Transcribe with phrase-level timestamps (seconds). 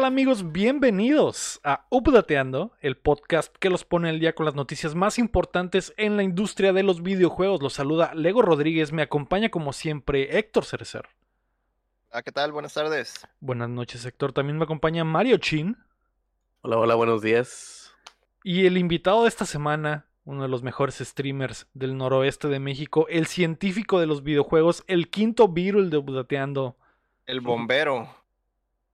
[0.00, 0.50] ¿Qué tal amigos?
[0.50, 5.92] Bienvenidos a Updateando, el podcast que los pone al día con las noticias más importantes
[5.98, 7.60] en la industria de los videojuegos.
[7.60, 11.06] Los saluda Lego Rodríguez, me acompaña como siempre Héctor Cerecer.
[12.10, 12.50] Ah, ¿qué tal?
[12.50, 13.28] Buenas tardes.
[13.40, 15.76] Buenas noches Héctor, también me acompaña Mario Chin.
[16.62, 17.94] Hola, hola, buenos días.
[18.42, 23.06] Y el invitado de esta semana, uno de los mejores streamers del noroeste de México,
[23.10, 26.78] el científico de los videojuegos, el quinto Virul de Updateando.
[27.26, 28.08] El bombero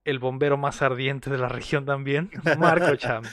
[0.07, 3.25] el bombero más ardiente de la región también, Marco Cham.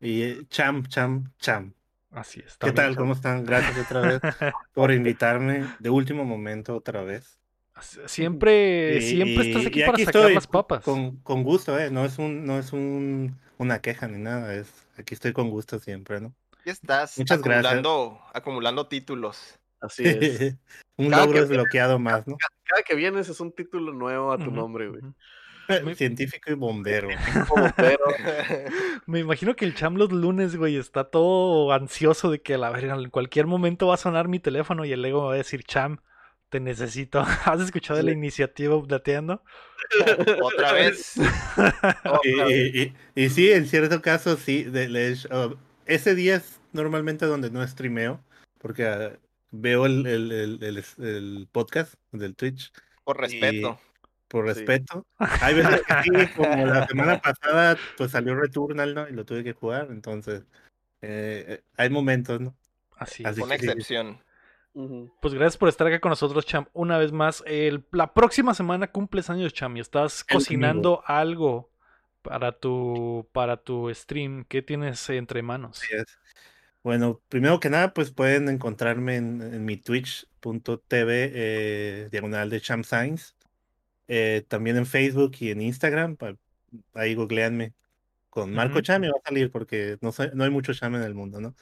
[0.00, 1.74] Y eh, Cham, Cham, Cham.
[2.12, 2.56] Así es.
[2.56, 2.96] ¿Qué tal?
[2.96, 3.44] ¿Cómo están?
[3.44, 4.20] Gracias otra vez
[4.72, 7.38] por invitarme de último momento otra vez.
[8.06, 10.82] Siempre, siempre estás aquí, para sacar las papas.
[10.82, 11.90] Con, con, gusto, ¿eh?
[11.90, 14.54] No es, un, no es un, una queja ni nada.
[14.54, 16.32] Es, aquí estoy con gusto siempre, ¿no?
[16.60, 18.36] Aquí estás Muchas acumulando, gracias.
[18.36, 19.58] acumulando títulos.
[19.80, 20.56] Así es.
[20.96, 22.38] un logro desbloqueado más, ¿no?
[22.64, 25.02] Cada que vienes es un título nuevo a tu nombre, güey.
[25.96, 27.08] Científico y bombero.
[29.06, 32.70] Me imagino que el cham los lunes, güey, está todo ansioso de que a la
[32.70, 35.64] verga en cualquier momento va a sonar mi teléfono y el ego va a decir,
[35.64, 35.98] cham,
[36.48, 37.20] te necesito.
[37.44, 39.42] ¿Has escuchado de la iniciativa updateando?
[40.42, 41.14] Otra vez.
[43.14, 44.66] y, sí, en cierto caso, sí.
[45.86, 48.20] Ese día es normalmente donde no streameo,
[48.58, 49.12] porque ah,
[49.50, 52.72] veo el, el, podcast del Twitch.
[53.04, 53.78] Por respeto
[54.36, 55.06] por respeto.
[55.40, 59.08] Hay veces que sí, como la semana pasada, pues salió Returnal, ¿no?
[59.08, 60.44] Y lo tuve que jugar, entonces
[61.00, 62.54] eh, hay momentos, ¿no?
[62.98, 63.38] Así, es.
[63.38, 64.20] Una excepción.
[65.22, 66.66] Pues gracias por estar acá con nosotros, Cham.
[66.74, 71.70] Una vez más, el, la próxima semana cumples años, Cham, y estás cocinando algo
[72.20, 74.44] para tu, para tu stream.
[74.44, 75.80] ¿Qué tienes entre manos?
[76.82, 83.35] Bueno, primero que nada, pues pueden encontrarme en, mi twitch.tv eh, diagonal de Cham Science.
[84.08, 86.16] Eh, también en Facebook y en Instagram.
[86.94, 87.74] Ahí googleanme
[88.36, 91.40] con Marco Chame va a salir porque no, no hay mucho Chame en el mundo,
[91.40, 91.54] ¿no?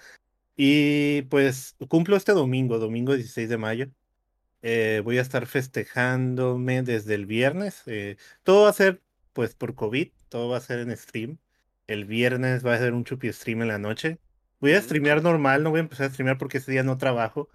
[0.57, 3.87] Y pues cumplo este domingo, domingo 16 de mayo.
[4.63, 7.83] Eh, voy a estar festejándome desde el viernes.
[7.87, 9.01] Eh, todo va a ser
[9.33, 11.39] pues por COVID, todo va a ser en stream.
[11.87, 14.19] El viernes va a ser un chupi stream en la noche.
[14.61, 17.51] Voy a streamear normal, no voy a empezar a streamear porque ese día no trabajo.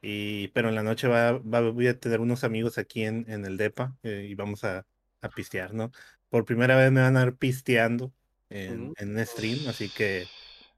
[0.00, 3.56] Y, pero en la noche va, voy a tener unos amigos aquí en, en el
[3.56, 4.86] DEPA eh, y vamos a,
[5.22, 5.90] a, pistear, ¿no?
[6.30, 8.12] Por primera vez me van a ir pisteando
[8.50, 10.26] en, en stream, así que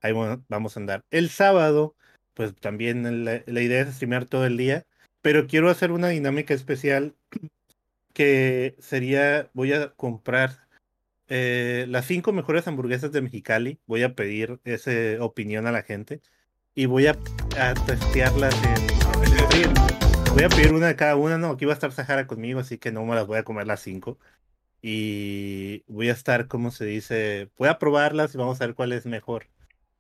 [0.01, 1.05] ahí vamos a andar.
[1.11, 1.95] El sábado,
[2.35, 4.87] pues también la, idea es streamear todo el día,
[5.23, 7.15] pero quiero hacer una dinámica especial
[8.15, 10.67] que sería, voy a comprar
[11.29, 16.21] eh, las cinco mejores hamburguesas de Mexicali, voy a pedir esa opinión a la gente
[16.75, 17.17] y voy a,
[17.59, 19.00] a testearlas en
[20.33, 22.79] Voy a pedir una de cada una, no, aquí va a estar Sahara conmigo, así
[22.79, 24.19] que no me las voy a comer las cinco.
[24.81, 27.51] Y voy a estar, ¿cómo se dice?
[27.59, 29.49] Voy a probarlas y vamos a ver cuál es mejor.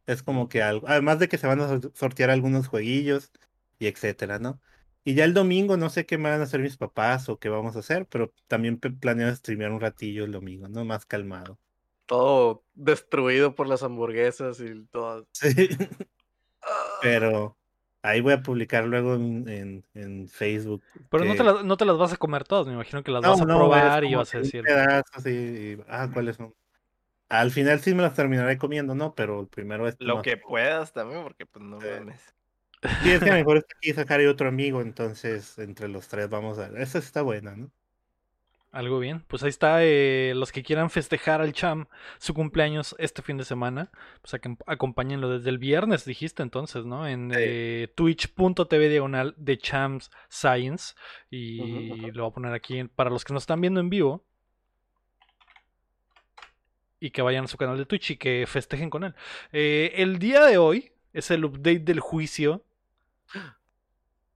[0.07, 3.33] Es como que algo, además de que se van a sortear algunos jueguillos
[3.79, 4.61] y etcétera, ¿no?
[5.05, 7.49] Y ya el domingo no sé qué me van a hacer mis papás o qué
[7.49, 10.85] vamos a hacer, pero también planeo streamear un ratillo el domingo, ¿no?
[10.85, 11.59] Más calmado.
[12.07, 15.27] Todo destruido por las hamburguesas y todo.
[15.33, 15.69] Sí.
[17.01, 17.57] pero
[18.03, 20.83] Ahí voy a publicar luego en, en, Facebook.
[21.11, 23.23] Pero no, te las, no te las vas a comer todas, me imagino que las
[23.23, 24.65] vas a probar y vas a decir.
[25.89, 26.55] ah, ¿cuáles son?
[27.29, 29.15] Al final sí me las terminaré comiendo, ¿no?
[29.15, 29.97] Pero primero es.
[30.01, 32.35] Lo que puedas también, porque pues no mames.
[33.03, 36.67] Sí, es que mejor es aquí sacar otro amigo, entonces entre los tres vamos a.
[36.81, 37.71] Esa está buena, ¿no?
[38.73, 39.25] Algo bien.
[39.27, 39.83] Pues ahí está.
[39.83, 41.87] Eh, los que quieran festejar al Cham
[42.19, 43.91] su cumpleaños este fin de semana,
[44.23, 47.09] pues acompáñenlo desde el viernes, dijiste entonces, ¿no?
[47.09, 50.95] En eh, twitch.tv diagonal de Cham's Science.
[51.31, 54.25] Y lo voy a poner aquí para los que nos están viendo en vivo.
[57.01, 59.15] Y que vayan a su canal de Twitch y que festejen con él.
[59.53, 62.63] Eh, el día de hoy es el update del juicio.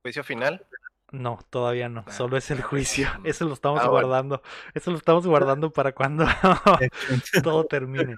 [0.03, 0.67] ¿Juicio final?
[1.15, 3.09] No, todavía no, solo es el juicio.
[3.25, 4.43] Eso lo estamos ah, guardando.
[4.75, 6.27] Eso lo estamos guardando para cuando
[7.43, 8.17] todo termine.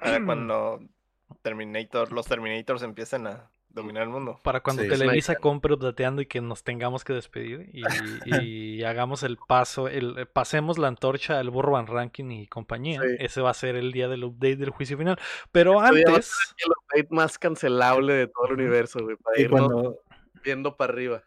[0.00, 0.80] Para cuando
[1.42, 4.40] Terminator, los Terminators empiecen a dominar el mundo.
[4.42, 7.82] Para cuando Televisa compre updateando y que nos tengamos que despedir y,
[8.84, 13.00] hagamos el paso, el pasemos la antorcha al burro Van Ranking y compañía.
[13.18, 15.18] Ese va a ser el día del update del juicio final.
[15.52, 16.32] Pero antes.
[16.58, 19.16] el update más cancelable de todo el universo, güey.
[19.16, 19.50] Para ir
[20.42, 21.22] viendo para arriba.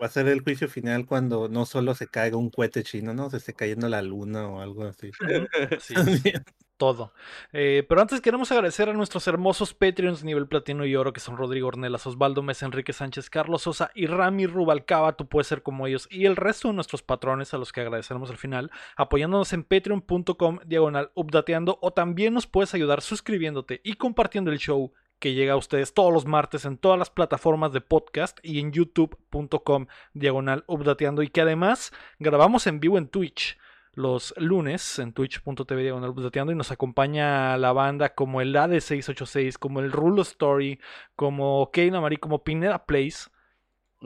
[0.00, 3.30] Va a ser el juicio final cuando no solo se caiga un cohete chino, ¿no?
[3.30, 5.10] Se esté cayendo la luna o algo así.
[6.76, 7.12] todo.
[7.52, 11.36] Eh, pero antes queremos agradecer a nuestros hermosos Patreons nivel platino y oro, que son
[11.36, 15.16] Rodrigo Ornelas, Osvaldo Mesa, Enrique Sánchez, Carlos Sosa y Rami Rubalcaba.
[15.16, 16.06] Tú puedes ser como ellos.
[16.10, 20.60] Y el resto de nuestros patrones, a los que agradeceremos al final, apoyándonos en patreon.com
[20.66, 21.78] diagonal updateando.
[21.80, 26.12] O también nos puedes ayudar suscribiéndote y compartiendo el show que llega a ustedes todos
[26.12, 31.22] los martes en todas las plataformas de podcast y en youtube.com diagonal updateando.
[31.22, 33.58] Y que además grabamos en vivo en Twitch
[33.96, 40.20] los lunes en twitch.tv y nos acompaña la banda como el AD686, como el Rulo
[40.20, 40.78] Story,
[41.16, 43.30] como Kane Amari, como Pineda Place.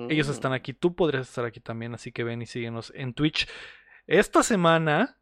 [0.08, 0.30] Ellos mm.
[0.30, 3.48] están aquí, tú podrías estar aquí también, así que ven y síguenos en Twitch.
[4.06, 5.18] Esta semana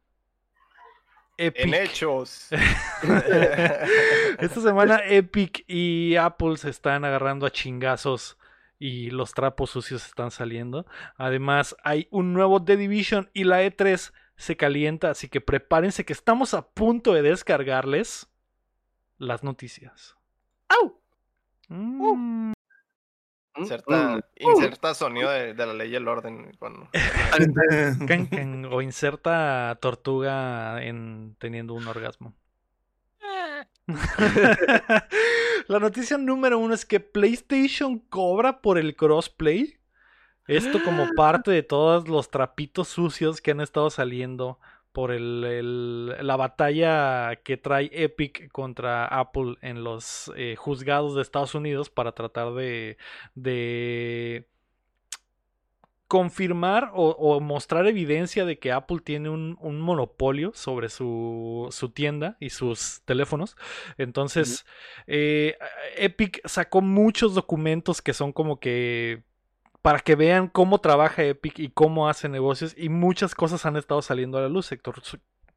[1.39, 1.65] Epic.
[1.65, 2.49] En hechos.
[4.39, 8.37] Esta semana Epic y Apple se están agarrando a chingazos
[8.79, 10.85] y los trapos sucios están saliendo.
[11.17, 16.13] Además, hay un nuevo The Division y la E3 se calienta, así que prepárense que
[16.13, 18.29] estamos a punto de descargarles
[19.17, 20.17] las noticias.
[20.69, 21.01] ¡Au!
[21.69, 22.53] Mm.
[23.59, 24.21] Inserta,
[24.91, 24.95] mm.
[24.95, 26.53] sonido de, la ley y el orden.
[26.59, 26.89] Cuando...
[28.71, 32.35] o inserta tortuga en teniendo un orgasmo.
[35.69, 39.79] la noticia número uno es que PlayStation cobra por el crossplay.
[40.47, 44.59] Esto como parte de todos los trapitos sucios que han estado saliendo
[44.99, 51.55] por el, la batalla que trae Epic contra Apple en los eh, juzgados de Estados
[51.55, 52.97] Unidos para tratar de,
[53.37, 54.49] de
[56.09, 62.51] confirmar o, mostrar evidencia de que Apple tiene un, monopolio sobre su, su, tienda y
[62.51, 63.57] sus teléfonos.
[63.99, 64.67] Entonces,
[65.07, 65.59] eh,
[65.97, 69.28] Epic sacó muchos documentos que son como que
[69.89, 74.03] para que vean cómo trabaja Epic y cómo hace negocios y muchas cosas han estado
[74.03, 75.01] saliendo a la luz, Héctor.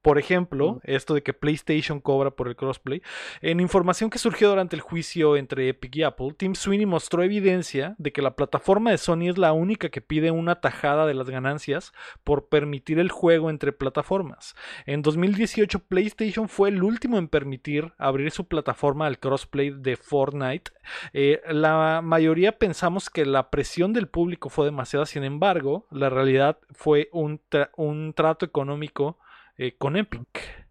[0.02, 3.04] Por ejemplo, esto de que PlayStation cobra por el crossplay.
[3.42, 7.94] En información que surgió durante el juicio entre Epic y Apple, Tim Sweeney mostró evidencia
[8.00, 11.30] de que la plataforma de Sony es la única que pide una tajada de las
[11.30, 11.94] ganancias
[12.24, 14.56] por permitir el juego entre plataformas.
[14.88, 20.72] En 2018, PlayStation fue el último en permitir abrir su plataforma al crossplay de Fortnite.
[21.14, 26.58] Eh, la mayoría pensamos que la presión del público fue demasiada, sin embargo, la realidad
[26.72, 27.40] fue un,
[27.76, 29.20] un trato económico
[29.62, 30.66] eh, con Epic.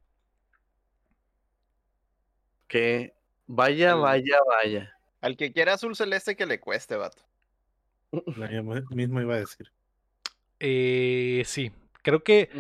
[2.67, 3.15] Que
[3.47, 4.93] vaya, vaya, vaya.
[5.21, 7.23] Al que quiera azul celeste que le cueste, vato.
[8.91, 9.71] mismo iba a decir.
[10.59, 11.71] Eh, sí,
[12.03, 12.51] creo que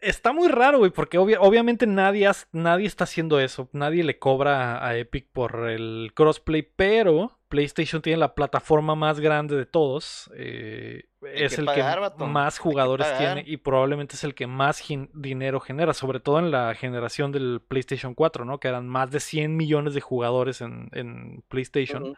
[0.00, 3.68] está muy raro, güey, porque obviamente nadie, nadie está haciendo eso.
[3.72, 9.56] Nadie le cobra a Epic por el crossplay, pero PlayStation tiene la plataforma más grande
[9.56, 10.30] de todos.
[10.36, 11.82] Eh, es el que
[12.24, 14.82] más jugadores tiene y probablemente es el que más
[15.12, 18.58] dinero genera, sobre todo en la generación del PlayStation 4, ¿no?
[18.58, 22.16] Que eran más de 100 millones de jugadores en, PlayStation.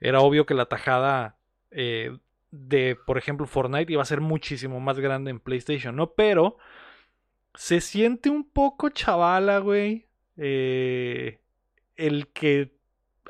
[0.00, 1.36] Era obvio que la tajada
[1.70, 2.16] eh,
[2.50, 6.12] de, por ejemplo, Fortnite iba a ser muchísimo más grande en PlayStation, ¿no?
[6.12, 6.56] Pero
[7.54, 10.06] se siente un poco chavala, güey.
[10.36, 11.40] Eh,
[11.96, 12.79] el que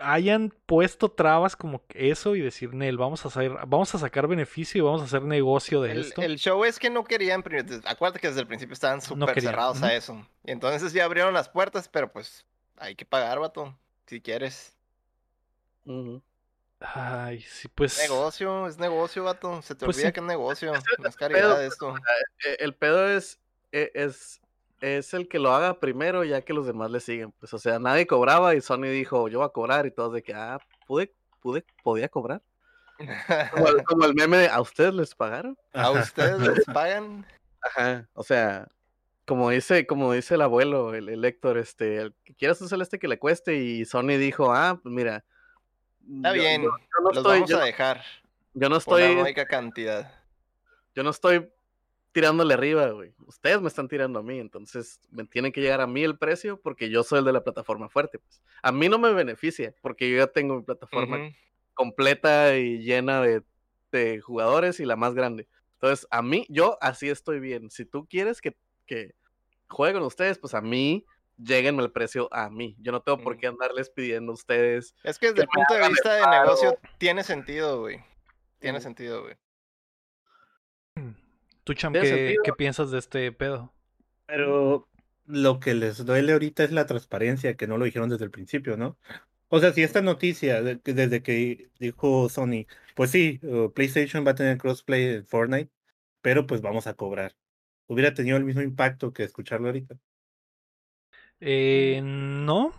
[0.00, 4.78] hayan puesto trabas como eso y decir, Nel, vamos a hacer, vamos a sacar beneficio
[4.78, 6.22] y vamos a hacer negocio de esto.
[6.22, 7.42] El show es que no querían,
[7.84, 10.26] acuérdate que desde el principio estaban súper cerrados a eso.
[10.44, 12.44] Y entonces ya abrieron las puertas, pero pues
[12.76, 14.76] hay que pagar, vato, si quieres.
[16.80, 17.98] Ay, sí, pues.
[17.98, 19.60] Negocio, es negocio, vato.
[19.62, 20.72] Se te pues olvida que es negocio.
[20.98, 21.94] No es caridad esto.
[22.46, 23.38] Eh, el pedo es
[23.72, 24.40] e, es,
[24.80, 27.32] es el que lo haga primero ya que los demás le siguen.
[27.32, 30.22] Pues, o sea, nadie cobraba y Sony dijo, yo voy a cobrar y todos de
[30.22, 32.42] que, ah, pude, pude, podía cobrar.
[33.86, 35.56] Como el, meme de, ¿a ustedes les pagaron?
[35.72, 37.26] ¿A ustedes les pagan?
[37.62, 38.68] Ajá, o sea,
[39.26, 42.98] como dice, como dice el abuelo, el, el Héctor, este, el que quieras un celeste
[42.98, 45.24] que le cueste y Sony dijo, ah, pues mira.
[46.16, 46.70] Está bien, yo,
[47.04, 48.02] no los vamos a dejar.
[48.54, 49.04] Yo no estoy.
[49.14, 50.12] Una cantidad.
[50.94, 51.48] Yo no estoy
[52.12, 53.14] tirándole arriba, güey.
[53.26, 56.60] Ustedes me están tirando a mí, entonces me tienen que llegar a mí el precio
[56.60, 58.18] porque yo soy el de la plataforma fuerte.
[58.18, 58.42] Pues.
[58.62, 61.30] A mí no me beneficia porque yo ya tengo mi plataforma
[61.74, 65.48] completa y llena de, jugadores y la más grande.
[65.74, 67.70] Entonces, a mí, yo así estoy bien.
[67.70, 69.14] Si tú quieres que, que
[69.68, 71.06] jueguen ustedes, pues a mí,
[71.38, 72.76] lleguenme el precio a mí.
[72.80, 74.94] Yo no tengo por qué andarles pidiendo a ustedes.
[75.02, 78.04] Es que desde el punto de vista de negocio tiene sentido, güey.
[78.58, 79.36] Tiene sentido, güey.
[81.64, 83.72] ¿Tú, Cham, qué, piensas de este pedo?
[84.26, 84.88] Pero
[85.26, 88.76] lo que les duele ahorita es la transparencia, que no lo dijeron desde el principio,
[88.76, 88.98] ¿no?
[89.48, 94.34] O sea, si esta noticia, desde que dijo Sony, pues sí, uh, PlayStation va a
[94.36, 95.70] tener crossplay en Fortnite,
[96.22, 97.34] pero pues vamos a cobrar.
[97.86, 99.96] Hubiera tenido el mismo impacto que escucharlo ahorita.
[101.40, 102.72] Eh, no.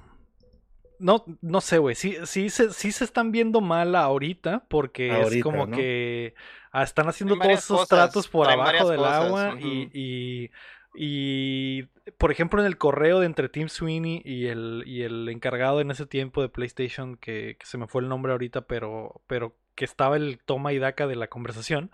[1.01, 1.95] No, no sé, güey.
[1.95, 6.35] Sí, sí, se, sí se están viendo mal ahorita porque es como que
[6.71, 10.51] ah, están haciendo todos esos tratos por abajo del agua y,
[10.93, 11.83] y,
[12.17, 15.91] por ejemplo, en el correo de entre Tim Sweeney y el, y el encargado en
[15.91, 19.85] ese tiempo de PlayStation, que, que se me fue el nombre ahorita, pero, pero que
[19.85, 21.91] estaba el toma y daca de la conversación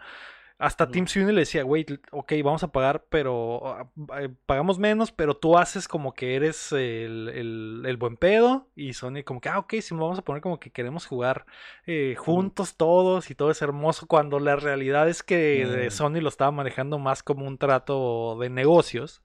[0.59, 3.87] hasta Tim Sweeney le decía, güey, ok, vamos a pagar, pero ah,
[4.19, 8.67] eh, pagamos menos, pero tú haces como que eres el, buen pedo.
[8.75, 11.45] Y Sony como que, ah, ok, sí, vamos a poner como que queremos jugar
[11.85, 16.51] eh, juntos todos y todo es hermoso, cuando la realidad es que Sony lo estaba
[16.51, 19.21] manejando más como un trato de negocios.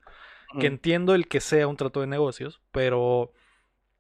[0.61, 3.33] Que entiendo el que sea un trato de negocios, pero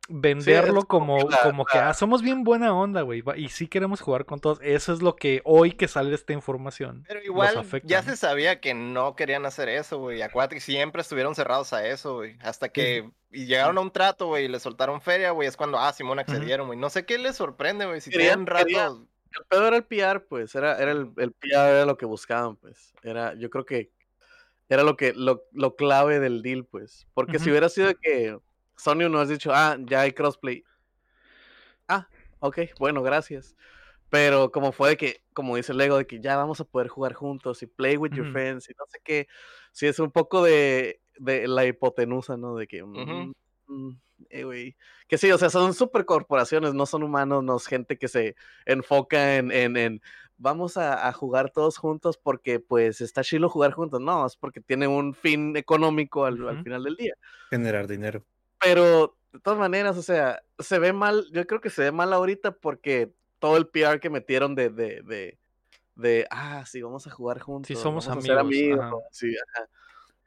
[0.09, 4.40] venderlo como, como que ah, somos bien buena onda, güey, y sí queremos jugar con
[4.40, 4.59] todos.
[4.62, 7.04] Eso es lo que hoy que sale esta información.
[7.06, 10.23] Pero igual ya se sabía que no querían hacer eso, güey.
[10.23, 12.37] Acuérdate que siempre estuvieron cerrados a eso, güey.
[12.40, 15.49] Hasta que y llegaron a un trato, güey, y le soltaron feria, güey.
[15.49, 16.78] Es cuando, ah, Simón accedieron, güey.
[16.78, 18.00] No sé qué les sorprende, güey.
[18.00, 18.68] Si querían rato.
[18.68, 20.54] El pedo era el PR, pues.
[20.54, 22.92] Era, era el, el PR era lo que buscaban, pues.
[23.02, 23.90] Era, yo creo que
[24.68, 27.06] era lo que, lo, lo clave del deal, pues.
[27.14, 28.37] Porque si hubiera sido que
[28.76, 30.64] Sony nos ha dicho, ah, ya hay crossplay.
[31.88, 32.09] Ah,
[32.41, 33.57] ok, bueno, gracias.
[34.09, 37.14] Pero como fue de que, como dice Lego, de que ya vamos a poder jugar
[37.14, 39.26] juntos y play with your friends y no sé qué.
[39.73, 42.57] Sí, es un poco de, de la hipotenusa, ¿no?
[42.57, 43.33] De que, mm,
[43.69, 43.91] mm,
[44.29, 44.75] eh,
[45.09, 48.37] que sí, o sea, son super corporaciones, no son humanos, no es gente que se
[48.67, 50.02] enfoca en, en, en
[50.43, 54.00] vamos a, jugar todos juntos porque pues está chilo jugar juntos.
[54.00, 57.14] No, es porque tiene un fin económico al, al final del día.
[57.49, 58.25] Generar dinero.
[58.62, 62.12] Pero de todas maneras, o sea, se ve mal, yo creo que se ve mal
[62.12, 65.38] ahorita porque todo el PR que metieron de, de, de,
[65.97, 67.69] de ah, sí, vamos a jugar juntos.
[67.69, 68.31] Sí, somos amigos.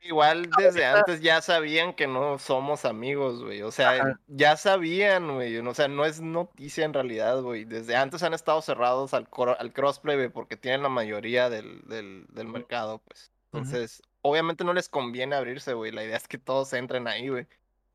[0.01, 3.63] Igual desde antes ya sabían que no somos amigos, güey.
[3.63, 5.57] O sea, ya sabían, güey.
[5.57, 7.65] O sea, no es noticia en realidad, güey.
[7.65, 9.27] Desde antes han estado cerrados al,
[9.57, 13.31] al crossplay, güey, porque tienen la mayoría del, del, del mercado, pues.
[13.51, 15.91] Entonces, obviamente no les conviene abrirse, güey.
[15.91, 17.47] La idea es que todos entren ahí, güey.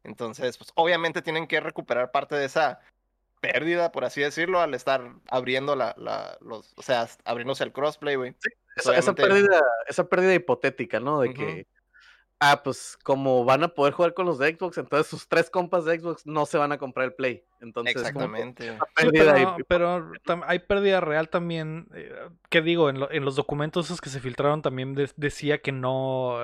[0.04, 2.80] Entonces, pues obviamente tienen que recuperar parte de esa
[3.40, 8.16] pérdida, por así decirlo, al estar abriendo la, la los, o sea, abriéndose el crossplay,
[8.16, 8.34] güey.
[8.38, 8.50] Sí,
[8.94, 11.20] esa, pérdida, esa pérdida hipotética, ¿no?
[11.20, 11.66] De que
[12.40, 15.84] ah, pues como van a poder jugar con los de Xbox, entonces sus tres compas
[15.84, 17.44] de Xbox no se van a comprar el Play.
[17.60, 18.78] Entonces, Exactamente.
[19.68, 20.10] pero,
[20.46, 21.88] hay pérdida real también.
[21.94, 22.10] Eh,
[22.48, 22.88] ¿Qué digo?
[22.88, 26.38] En, en, los documentos esos que se filtraron también decía que no.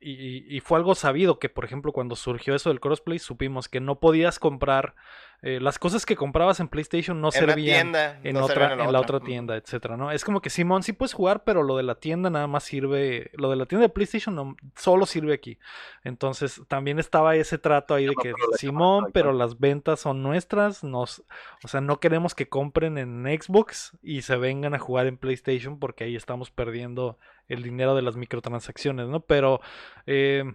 [0.00, 3.80] y, y, fue algo sabido que, por ejemplo, cuando surgió eso del crossplay, supimos que
[3.80, 4.94] no podías comprar
[5.42, 9.56] eh, las cosas que comprabas en PlayStation no servían en, otra, en, la otra tienda,
[9.56, 10.12] etcétera, ¿no?
[10.12, 13.30] Es como que Simón sí puedes jugar, pero lo de la tienda nada más sirve,
[13.34, 15.58] lo de la tienda de PlayStation no, solo sirve aquí.
[16.04, 21.24] Entonces también estaba ese trato ahí de que Simón, pero las ventas son nuestras, nos,
[21.64, 25.78] o sea, no queremos que compren en Xbox y se vengan a jugar en PlayStation
[25.78, 27.18] porque ahí estamos perdiendo
[27.48, 29.20] el dinero de las microtransacciones, ¿no?
[29.20, 29.60] Pero
[30.06, 30.54] eh, eh,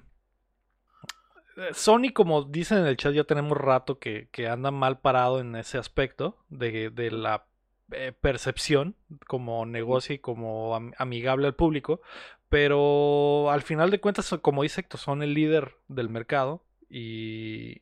[1.73, 5.77] Sony, como dicen en el chat, ya tenemos rato que, anda mal parado en ese
[5.77, 7.45] aspecto de, la
[7.91, 8.95] eh, percepción
[9.27, 12.01] como negocio y como amigable al público.
[12.49, 17.81] Pero al final de cuentas, como dice Héctor, son el líder del mercado y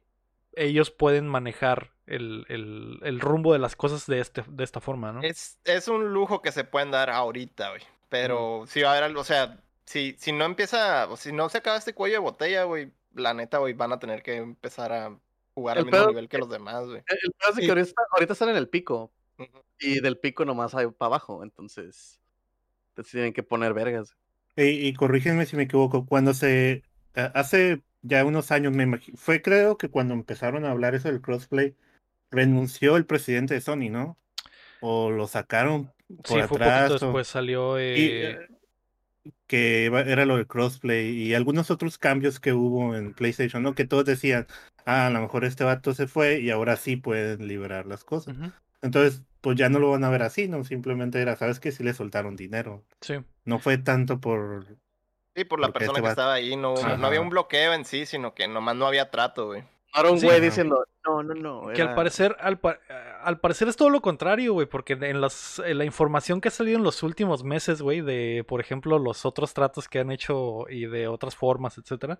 [0.53, 5.21] ellos pueden manejar el, rumbo de las cosas de, este, de esta forma, ¿no?
[5.21, 7.81] Es, es un lujo que se pueden dar ahorita, güey.
[8.09, 11.49] Pero si va a haber algo, o sea, si, si no empieza, o si no
[11.49, 14.91] se acaba este cuello de botella, güey, la neta, güey, van a tener que empezar
[14.91, 15.17] a
[15.53, 17.01] jugar al mismo nivel que los demás, güey.
[17.07, 19.11] El, peor es que ahorita, están en el pico.
[19.79, 21.43] Y del pico nomás hay para abajo.
[21.43, 22.19] Entonces,
[23.09, 24.15] tienen que poner vergas.
[24.55, 26.05] Y, corrígenme si me equivoco.
[26.05, 26.83] Cuando se.
[27.13, 29.17] Hace ya unos años, me imagino.
[29.17, 31.75] Fue creo que cuando empezaron a hablar eso del crossplay,
[32.31, 34.17] renunció el presidente de Sony, ¿no?
[34.81, 36.87] O lo sacaron por sí, atrás.
[36.87, 37.77] Fue después salió.
[37.77, 38.47] Eh, eh,
[39.47, 43.75] que era lo del crossplay y algunos otros cambios que hubo en PlayStation, ¿no?
[43.75, 44.47] Que todos decían,
[44.85, 48.35] ah, a lo mejor este vato se fue y ahora sí pueden liberar las cosas.
[48.81, 50.63] Entonces, pues ya no lo van a ver así, ¿no?
[50.63, 52.83] Simplemente era, ¿sabes que Sí le soltaron dinero.
[53.01, 53.15] Sí.
[53.43, 54.65] No fue tanto por...
[55.35, 58.05] Sí, por la persona este que estaba ahí, no, no había un bloqueo en sí,
[58.05, 59.63] sino que nomás no había trato, güey.
[59.95, 61.73] Ahora un güey diciendo, no, no, no.
[61.73, 62.59] Que al parecer, al,
[63.23, 66.77] al, parecer es todo lo contrario, güey, porque en, las, la información que ha salido
[66.77, 70.87] en los últimos meses, güey, de, por ejemplo, los otros tratos que han hecho y
[70.87, 72.19] de otras formas, etcétera,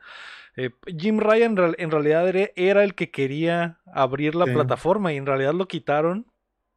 [0.55, 5.53] eh, Jim Ryan en realidad era el que quería abrir la plataforma y en realidad
[5.53, 6.27] lo quitaron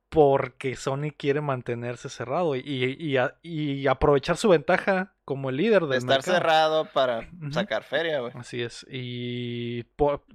[0.08, 5.98] porque Sony quiere mantenerse cerrado y, y, y, aprovechar su ventaja como el líder de
[5.98, 8.32] estar cerrado para sacar feria, güey.
[8.34, 8.86] Así es.
[8.90, 9.82] Y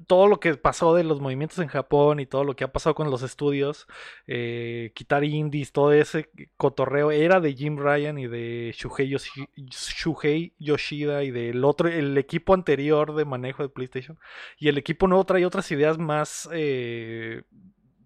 [0.05, 2.93] todo lo que pasó de los movimientos en Japón y todo lo que ha pasado
[2.93, 3.87] con los estudios,
[4.27, 11.31] eh, quitar indies, todo ese cotorreo era de Jim Ryan y de Shuhei, Yoshida y
[11.31, 14.19] del otro, el equipo anterior de manejo de PlayStation.
[14.59, 17.41] Y el equipo nuevo trae otras ideas más eh,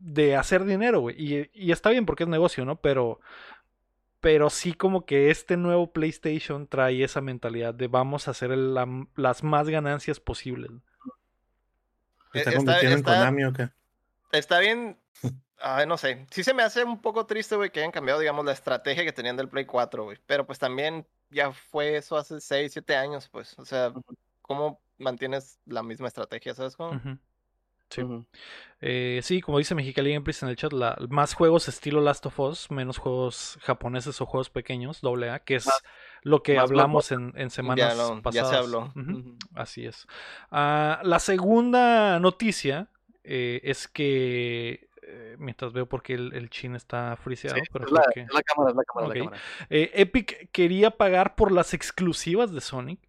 [0.08, 1.16] de hacer dinero, güey.
[1.18, 2.78] Y, y, está bien porque es negocio, ¿no?
[2.80, 3.20] Pero,
[4.22, 9.44] pero sí como que este nuevo PlayStation trae esa mentalidad de vamos a hacer las
[9.44, 10.72] más ganancias posibles.
[12.34, 13.70] ¿Está, convirtiendo en Konami o qué?
[14.32, 14.98] Está bien.
[15.88, 16.26] no sé.
[16.32, 19.12] Sí se me hace un poco triste, güey, que hayan cambiado, digamos, la estrategia que
[19.12, 20.18] tenían del Play 4, güey.
[20.26, 23.60] Pero pues también ya fue eso hace 6, 7 años, pues.
[23.60, 23.92] O sea,
[24.42, 27.02] ¿cómo mantienes la misma estrategia, sabes cómo?
[27.90, 28.04] Sí.
[28.80, 32.40] Eh, sí, como dice Mexicali Gameplays en el chat, la, más juegos estilo Last of
[32.40, 35.68] Us, menos juegos japoneses o juegos pequeños, doble A, que es
[36.22, 38.34] lo que hablamos en, semanas pasadas.
[38.34, 38.94] Ya se habló.
[39.56, 40.08] Así es.
[40.52, 42.90] Ah, la segunda noticia
[43.24, 47.58] eh, es que eh, mientras veo porque el, el chin está friseado.
[47.74, 49.38] pero es, la, cámara, es la cámara, la cámara.
[49.70, 53.07] Epic quería pagar por las exclusivas de Sonic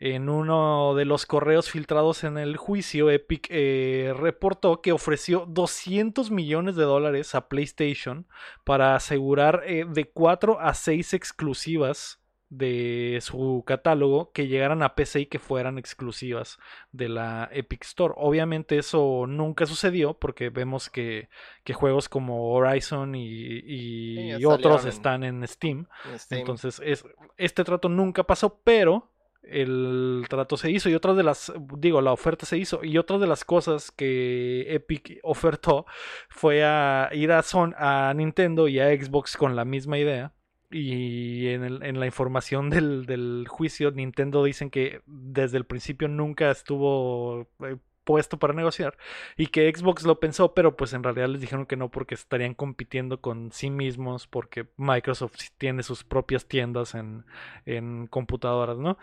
[0.00, 6.30] en uno de los correos filtrados en el juicio, Epic eh, reportó que ofreció 200
[6.30, 8.26] millones de dólares a PlayStation
[8.64, 15.20] para asegurar eh, de 4 a 6 exclusivas de su catálogo que llegaran a PC
[15.20, 16.58] y que fueran exclusivas
[16.92, 18.14] de la Epic Store.
[18.16, 21.28] Obviamente eso nunca sucedió porque vemos que,
[21.74, 25.86] juegos como Horizon y, otros están en Steam.
[26.30, 27.04] Entonces es,
[27.36, 29.10] este trato nunca pasó, pero
[29.42, 33.20] el trato se hizo y otras de las, digo, la oferta se hizo y otras
[33.20, 35.86] de las cosas que Epic ofertó
[36.28, 40.32] fue a ir a, Son, a Nintendo y a Xbox con la misma idea.
[40.72, 46.06] Y en, el, en la información del, del, juicio, Nintendo dicen que desde el principio
[46.06, 48.96] nunca estuvo eh, puesto para negociar
[49.36, 52.54] y que Xbox lo pensó, pero pues en realidad les dijeron que no porque estarían
[52.54, 57.24] compitiendo con sí mismos porque Microsoft tiene sus propias tiendas en,
[57.66, 58.98] en computadoras, ¿no?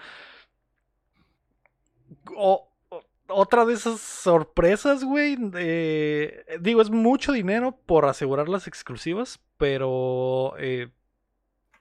[3.29, 5.35] otra de esas sorpresas, güey.
[6.59, 10.53] digo, es mucho dinero por asegurar las exclusivas, pero...
[10.57, 10.89] Eh,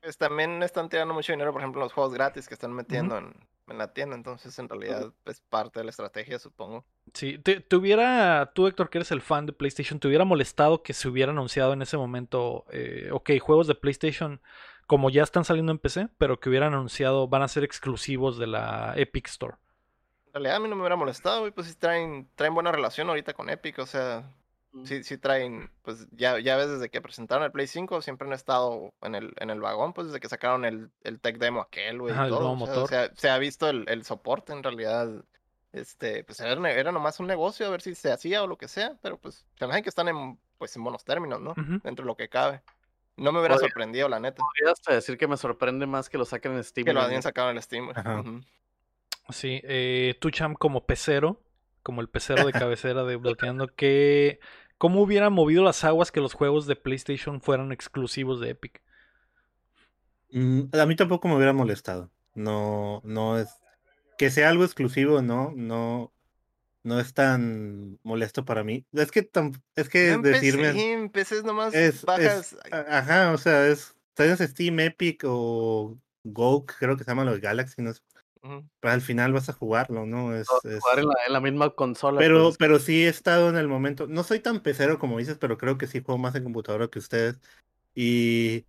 [0.01, 3.35] pues también están tirando mucho dinero, por ejemplo, los juegos gratis que están metiendo en,
[3.75, 4.17] la tienda.
[4.17, 6.85] Entonces, en realidad, es parte de la estrategia, supongo.
[7.13, 10.93] Sí, te, hubiera, tú Héctor, que eres el fan de PlayStation, ¿te hubiera molestado que
[10.93, 14.41] se hubiera anunciado en ese momento, eh, ok, juegos de PlayStation
[14.87, 18.47] como ya están saliendo en PC, pero que hubieran anunciado van a ser exclusivos de
[18.47, 19.57] la Epic Store?
[20.37, 23.33] realidad a mí no me hubiera molestado, y pues sí traen, traen buena relación ahorita
[23.33, 24.31] con Epic, o sea,
[24.85, 28.35] sí, sí traen, pues ya, ya ves desde que presentaron el Play 5, siempre han
[28.35, 32.01] estado en el, en el vagón, pues desde que sacaron el, el tech demo aquel,
[32.01, 32.53] güey, todo.
[32.53, 35.25] O sea, se ha visto el, el, soporte en realidad.
[35.73, 38.69] Este, pues era, era, nomás un negocio a ver si se hacía o lo que
[38.69, 41.55] sea, pero pues se me que están en, pues en buenos términos, ¿no?
[41.83, 42.63] Dentro de lo que cabe.
[43.17, 44.43] No me hubiera sorprendido, la neta.
[44.43, 46.85] Podría hasta decir que me sorprende más que lo saquen en Steam.
[46.85, 47.91] Que lo hayan sacado en Steam,
[49.31, 51.43] Sí, eh, Tucham como pecero,
[51.83, 54.39] como el pecero de cabecera de bloqueando, que
[54.79, 58.83] ¿cómo hubiera movido las aguas que los juegos de PlayStation fueran exclusivos de Epic?
[60.31, 62.11] Mm, a mí tampoco me hubiera molestado.
[62.35, 63.49] No, no es
[64.19, 66.13] que sea algo exclusivo, no, no,
[66.83, 68.87] no es tan molesto para mí.
[68.93, 69.31] Es que
[69.75, 72.57] es que decirme es, nomás bajas.
[72.71, 77.83] ajá, o sea, es ¿sabes Steam, Epic o Go, creo que se llama los Galaxy,
[77.83, 78.01] no sé
[78.83, 80.35] al final vas a jugarlo, ¿no?
[80.35, 82.19] Es, Jugar en la, misma consola.
[82.19, 82.57] Pero, pues.
[82.59, 84.07] pero sí he estado en el momento.
[84.07, 86.99] No soy tan pecero como dices, pero creo que sí juego más en computadora que
[86.99, 87.39] ustedes.
[87.95, 88.67] Y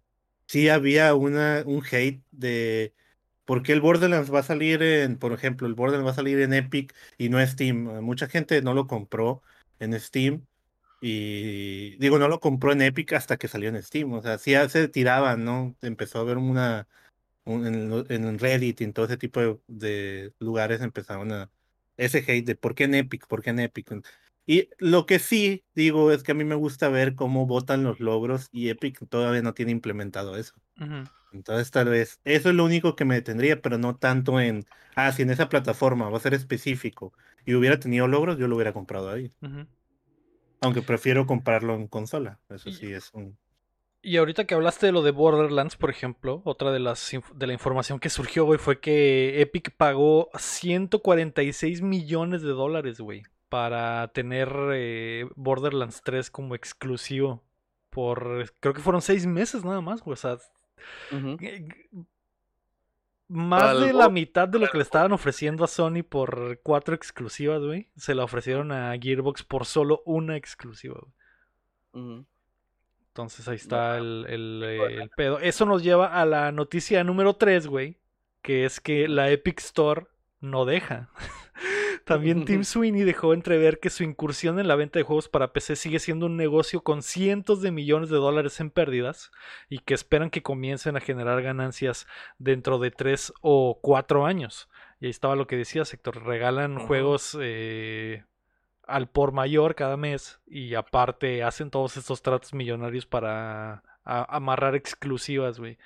[0.47, 2.93] sí había una, un hate de
[3.45, 6.39] por qué el Borderlands va a salir en, por ejemplo, el Borderlands va a salir
[6.41, 8.01] en Epic y no en Steam.
[8.03, 9.41] Mucha gente no lo compró
[9.79, 10.45] en Steam.
[10.99, 14.11] Y digo, no lo compró en Epic hasta que salió en Steam.
[14.13, 15.75] O sea, sí se tiraban, ¿no?
[15.81, 16.87] Empezó a haber una
[17.47, 21.49] en, Reddit y en todo ese tipo de, lugares empezaron a
[21.95, 23.91] ese hate de por qué en Epic, por qué en Epic.
[24.45, 27.99] Y lo que sí digo es que a mí me gusta ver cómo votan los
[27.99, 30.53] logros y Epic todavía no tiene implementado eso.
[31.33, 35.11] Entonces tal vez eso es lo único que me detendría, pero no tanto en, ah,
[35.11, 37.13] si en esa plataforma va a ser específico
[37.45, 39.31] y hubiera tenido logros, yo lo hubiera comprado ahí.
[40.61, 43.37] Aunque prefiero comprarlo en consola, eso sí es un...
[44.07, 47.51] Y ahorita que hablaste de lo de Borderlands, por ejemplo, otra de las de la
[47.51, 54.47] información que surgió, güey, fue que Epic pagó 146 millones de dólares, güey, para tener
[54.71, 57.43] eh, Borderlands 3 como exclusivo
[57.89, 60.13] por, creo que fueron seis meses nada más, güey.
[60.13, 60.37] O sea,
[61.41, 61.67] eh,
[63.27, 67.61] más de la mitad de lo que le estaban ofreciendo a Sony por cuatro exclusivas,
[67.61, 72.05] güey, se la ofrecieron a Gearbox por solo una exclusiva, güey.
[72.05, 72.25] Ujú.
[73.17, 75.39] Entonces ahí está el, el, eh, el pedo.
[75.39, 77.97] Eso nos lleva a la noticia número 3, güey.
[78.43, 80.05] Que es que la Epic Store
[80.39, 81.09] no deja.
[82.05, 85.75] También Tim Sweeney dejó entrever que su incursión en la venta de juegos para PC
[85.75, 89.31] sigue siendo un negocio con cientos de millones de dólares en pérdidas
[89.67, 92.05] y que esperan que comiencen a generar ganancias
[92.37, 94.69] dentro de 3 o 4 años.
[94.99, 96.23] Y ahí estaba lo que decía Sector.
[96.23, 98.25] Regalan juegos eh,
[98.87, 105.59] al por mayor cada mes y aparte hacen todos estos tratos millonarios para amarrar exclusivas,
[105.59, 105.77] güey.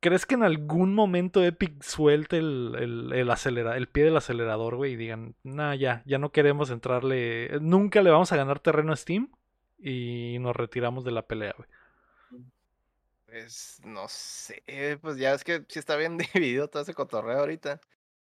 [0.00, 4.76] ¿Crees que en algún momento Epic suelte el, el, el, acelera- el pie del acelerador,
[4.76, 4.92] güey?
[4.92, 8.96] Y digan, nah, ya, ya no queremos entrarle, nunca le vamos a ganar terreno a
[8.96, 9.30] Steam
[9.78, 11.68] y nos retiramos de la pelea, güey.
[13.26, 14.62] Pues no sé,
[15.00, 17.80] pues ya es que sí está bien dividido todo ese cotorreo ahorita.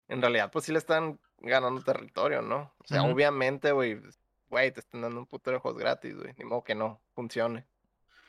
[0.07, 2.73] En realidad, pues sí le están ganando territorio, ¿no?
[2.79, 3.99] O sea, obviamente, güey,
[4.49, 6.33] güey, te están dando un puto de juegos gratis, güey.
[6.37, 7.65] Ni modo que no funcione.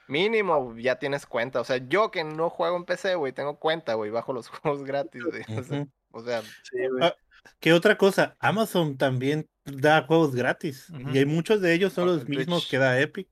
[0.09, 1.61] Mínimo, ya tienes cuenta.
[1.61, 4.85] O sea, yo que no juego en PC, güey, tengo cuenta, güey, bajo los juegos
[4.85, 5.43] gratis, güey.
[5.59, 5.91] O sea, Ujú.
[6.13, 7.05] o sea, Sí, güey.
[7.05, 7.15] Ah,
[7.61, 8.37] ¿Qué otra cosa?
[8.41, 10.93] Amazon también da juegos gratis.
[11.13, 12.71] Y hay muchos de ellos son Con los el mismos Twitch.
[12.71, 13.29] que da Epic.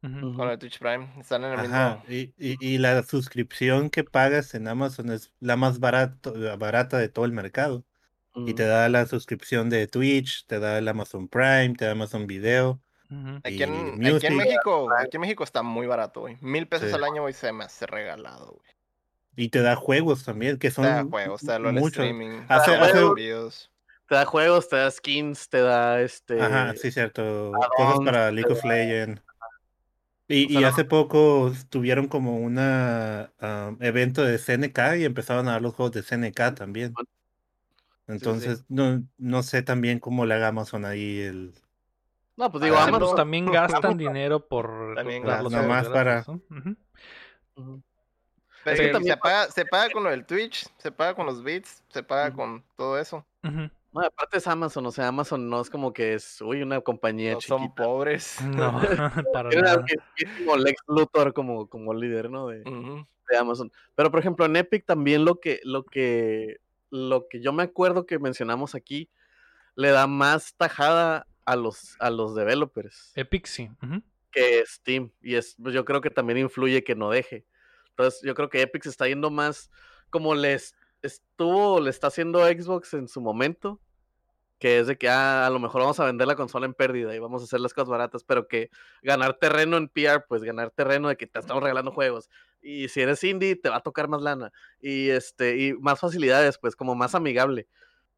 [0.00, 2.02] Con el Twitch Prime, están en el Ajá.
[2.08, 2.12] mismo.
[2.12, 7.08] Y, y- y la suscripción que pagas en Amazon es la más barato, barata de
[7.08, 7.84] todo el mercado.
[8.34, 8.70] Y te Ujú.
[8.72, 12.80] da la suscripción de Twitch, te da el Amazon Prime, te da Amazon Video.
[13.44, 14.24] Aquí y en, aquí Music.
[14.30, 16.38] en México, aquí en México está muy barato, güey.
[16.40, 16.94] Mil pesos Sí.
[16.94, 18.72] al año, güey, se me hace regalado, güey.
[19.36, 21.98] Y te da juegos también, que son Te da juegos, te da lo del muchos.
[22.04, 23.70] streaming, Hace- te da hace- envíos.
[24.08, 26.40] Te da juegos, te da skins, te da este.
[26.40, 27.52] Ajá, sí, cierto.
[27.76, 29.22] Cosas para League of da- Legends.
[30.28, 32.58] Y, O sea, y no- hace poco tuvieron como un
[33.80, 36.94] evento de CNK y empezaron a dar los juegos de CNK también.
[38.12, 41.54] Entonces, No, no sé también cómo le haga Amazon ahí el...
[42.36, 43.16] No, pues digo, pues Amazon.
[43.16, 45.44] también gastan dinero por También gastan.
[45.46, 46.24] juegos Nomás para-.
[48.64, 51.26] Pero Es que también se, paga, se paga con lo del Twitch, se paga con
[51.26, 53.26] los bits, se paga con todo eso.
[53.42, 57.34] No, aparte es Amazon, o sea, Amazon no es como que es, uy, una compañía
[57.34, 57.82] No son chiquita.
[57.82, 58.38] pobres.
[58.56, 58.80] No,
[59.32, 59.72] para nada.
[59.74, 62.46] al mismísimo Lex Luthor como, como líder, ¿no?
[62.48, 63.70] De, de Amazon.
[63.94, 66.58] Pero por ejemplo, en Epic también lo que, lo que,
[66.92, 69.10] lo que yo me acuerdo que mencionamos aquí,
[69.74, 73.70] le da más tajada a los, a los developers Epic sí.
[74.30, 75.10] que Steam.
[75.20, 77.46] Y es, pues, yo creo que también influye que no deje.
[77.88, 79.70] Entonces, yo creo que Epic se está yendo más
[80.10, 83.80] como les estuvo, le está haciendo Xbox en su momento.
[84.58, 87.16] Que es de que ah, a lo mejor vamos a vender la consola en pérdida
[87.16, 88.70] y vamos a hacer las cosas baratas, pero que
[89.02, 92.30] ganar terreno en PR, pues ganar terreno de que te estamos regalando juegos.
[92.62, 94.52] Y si eres indie, te va a tocar más lana.
[94.80, 97.66] Y este, y más facilidades, pues, como más amigable.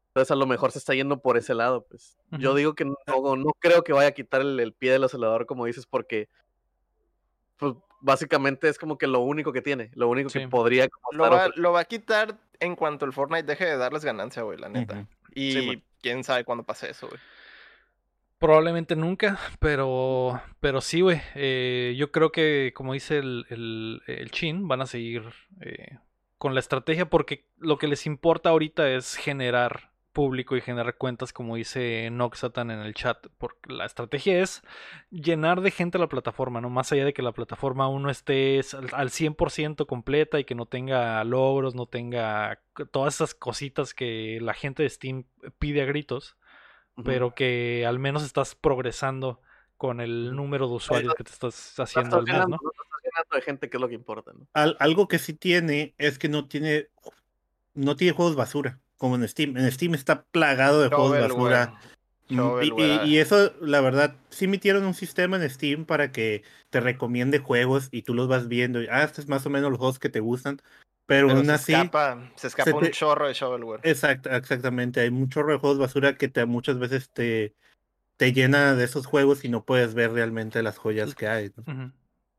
[0.09, 2.17] Entonces a lo mejor se está yendo por ese lado, pues.
[2.39, 5.45] Yo digo que no, no creo que vaya a quitar el, el pie del acelerador,
[5.45, 6.29] como dices, porque
[7.57, 10.39] pues básicamente es como que lo único que tiene, lo único Sí.
[10.39, 14.05] que podría Lo, va, lo va a quitar en cuanto el Fortnite deje de darles
[14.05, 15.07] ganancia, güey, la neta.
[15.33, 17.19] Y Sí, quién sabe cuándo pase eso, güey.
[18.39, 21.21] Probablemente nunca, pero, pero sí, güey.
[21.35, 25.23] eh, yo creo que, como dice el, el, el Chin, van a seguir
[25.61, 25.97] eh,
[26.37, 31.33] con la estrategia porque lo que les importa ahorita es generar público y generar cuentas,
[31.33, 33.27] como dice Noxatan en el chat.
[33.37, 34.63] Porque la estrategia es
[35.11, 36.69] llenar de gente la plataforma, ¿no?
[36.69, 40.55] Más allá de que la plataforma aún no esté al al 100% completa y que
[40.55, 45.25] no tenga logros, no tenga todas esas cositas que la gente de Steam
[45.59, 46.37] pide a gritos
[47.03, 49.41] Pero que al menos estás progresando
[49.77, 52.61] con el número de usuarios que te estás haciendo estás al mes, llenando, ¿no?
[52.63, 54.47] no estás llenando de gente, que es lo que importa, ¿no?
[54.53, 56.87] Al- algo que sí tiene es que no tiene
[57.73, 59.57] no tiene juegos basura, como en Steam.
[59.57, 61.73] En Steam está plagado de juegos basura.
[62.29, 63.03] Mm, Y, Shovelware.
[63.05, 67.37] y- y eso, la verdad, sí metieron un sistema en Steam para que te recomiende
[67.39, 68.81] juegos y tú los vas viendo.
[68.81, 70.59] Y, ah, este es más o menos los juegos que te gustan.
[71.07, 73.81] Pero, Pero aún se así, escapa, se escapa se un te- chorro de shovelware.
[73.83, 77.53] exact- exactamente, hay un chorro de juegos basura que te, muchas veces te,
[78.17, 81.51] te llena de esos juegos y no puedes ver realmente las joyas que hay.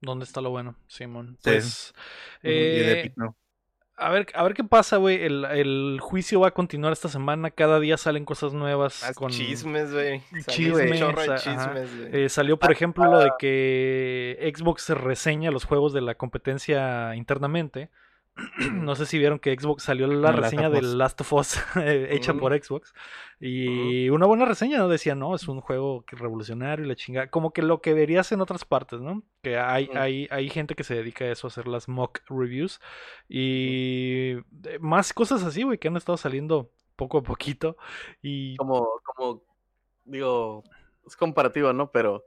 [0.01, 1.39] ¿Dónde está lo bueno, Simón?
[1.45, 1.51] Sí.
[1.51, 1.95] Pues,
[2.43, 3.37] y de eh, Epic no.
[3.97, 5.23] a ver, a ver qué pasa, güey.
[5.23, 7.51] El, el juicio va a continuar esta semana.
[7.53, 10.21] Cada día salen cosas nuevas Más con chismes, güey.
[10.31, 11.91] Salió Chismes, chorro de chismes.
[12.13, 17.91] Eh, salió, por ejemplo, lo de que Xbox reseña los juegos de la competencia internamente,
[18.73, 20.83] no sé si vieron que Xbox salió la No, reseña Us.
[20.83, 22.95] Last of Us hecha por Xbox.
[23.41, 24.89] Y una buena reseña, ¿no?
[24.89, 27.31] Decía, no, es un juego revolucionario y la chingada.
[27.31, 29.23] Como que lo que verías en otras partes, ¿no?
[29.43, 32.81] Que hay, hay, hay gente que se dedica a eso, a hacer las mock reviews.
[33.29, 34.37] Y
[34.81, 37.77] más cosas así, güey, que han estado saliendo poco a poquito.
[38.23, 39.43] Y Como, como,
[40.05, 40.63] digo,
[41.07, 41.91] es comparativo, ¿no?
[41.91, 42.25] Pero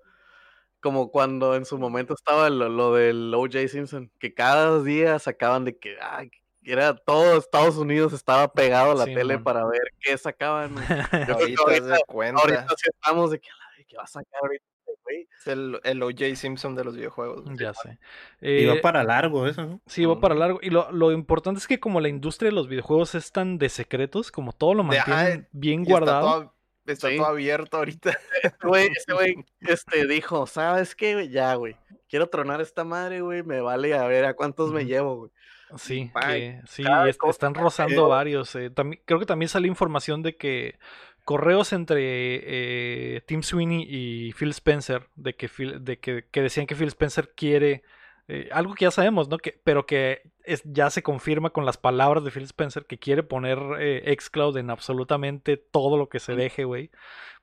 [0.79, 3.67] como cuando en su momento estaba lo, lo del O.J.
[3.67, 8.91] Simpson, que cada día sacaban de que, ay, que era todo Estados Unidos estaba pegado
[8.91, 10.75] a la Sí, tele para ver qué sacaban.
[11.27, 12.41] Yo creo que Ahorita ahorita, cuenta.
[12.41, 15.27] ahorita sí estamos de que, "Ay, ¿qué va a sacar ahorita, este güey?
[15.39, 16.35] Es el, el O.J.
[16.35, 17.43] Simpson de los videojuegos.
[17.57, 17.89] ya sé.
[17.89, 17.97] Va
[18.41, 19.81] Eh, para largo eso, ¿no?
[19.87, 20.59] Sí, va para largo.
[20.61, 23.69] Y lo, lo importante es que como la industria de los videojuegos es tan de
[23.69, 26.53] secretos, como todo lo De- mantienen bien guardado.
[26.93, 27.17] Está Sí.
[27.17, 28.17] todo abierto ahorita.
[28.43, 31.29] Este güey, este güey, este, dijo, ¿sabes qué?
[31.29, 31.75] Ya, güey.
[32.09, 33.43] Quiero tronar esta madre, güey.
[33.43, 35.31] Me vale a ver a cuántos me llevo, güey.
[35.77, 38.55] Sí, que, sí, est- están rozando varios.
[38.55, 40.79] eh, también, creo que también salió información de que
[41.25, 41.97] correos entre
[42.43, 46.87] eh, Tim Sweeney y Phil Spencer, de que, Phil- de que, que decían que Phil
[46.87, 47.83] Spencer quiere
[48.27, 49.37] eh, algo que ya sabemos, ¿no?
[49.37, 53.23] Que, pero que es, ya se confirma con las palabras de Phil Spencer que quiere
[53.23, 56.91] poner eh, xCloud en absolutamente todo lo que se deje, güey.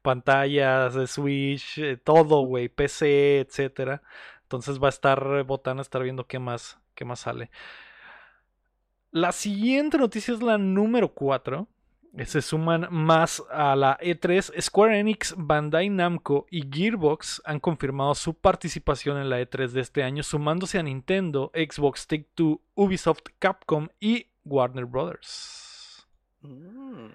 [0.03, 4.03] Pantallas, de Switch, eh, todo, güey, PC, etcétera.
[4.43, 7.51] Entonces va a estar eh, botana, estar viendo qué más, qué más sale.
[9.11, 11.67] La siguiente noticia es la número 4.
[12.25, 14.59] Se suman más a la E3.
[14.61, 20.03] Square Enix, Bandai Namco y Gearbox han confirmado su participación en la E3 de este
[20.03, 26.07] año, sumándose a Nintendo, Xbox, Take-Two, Ubisoft, Capcom y Warner Brothers.
[26.41, 27.09] Mm.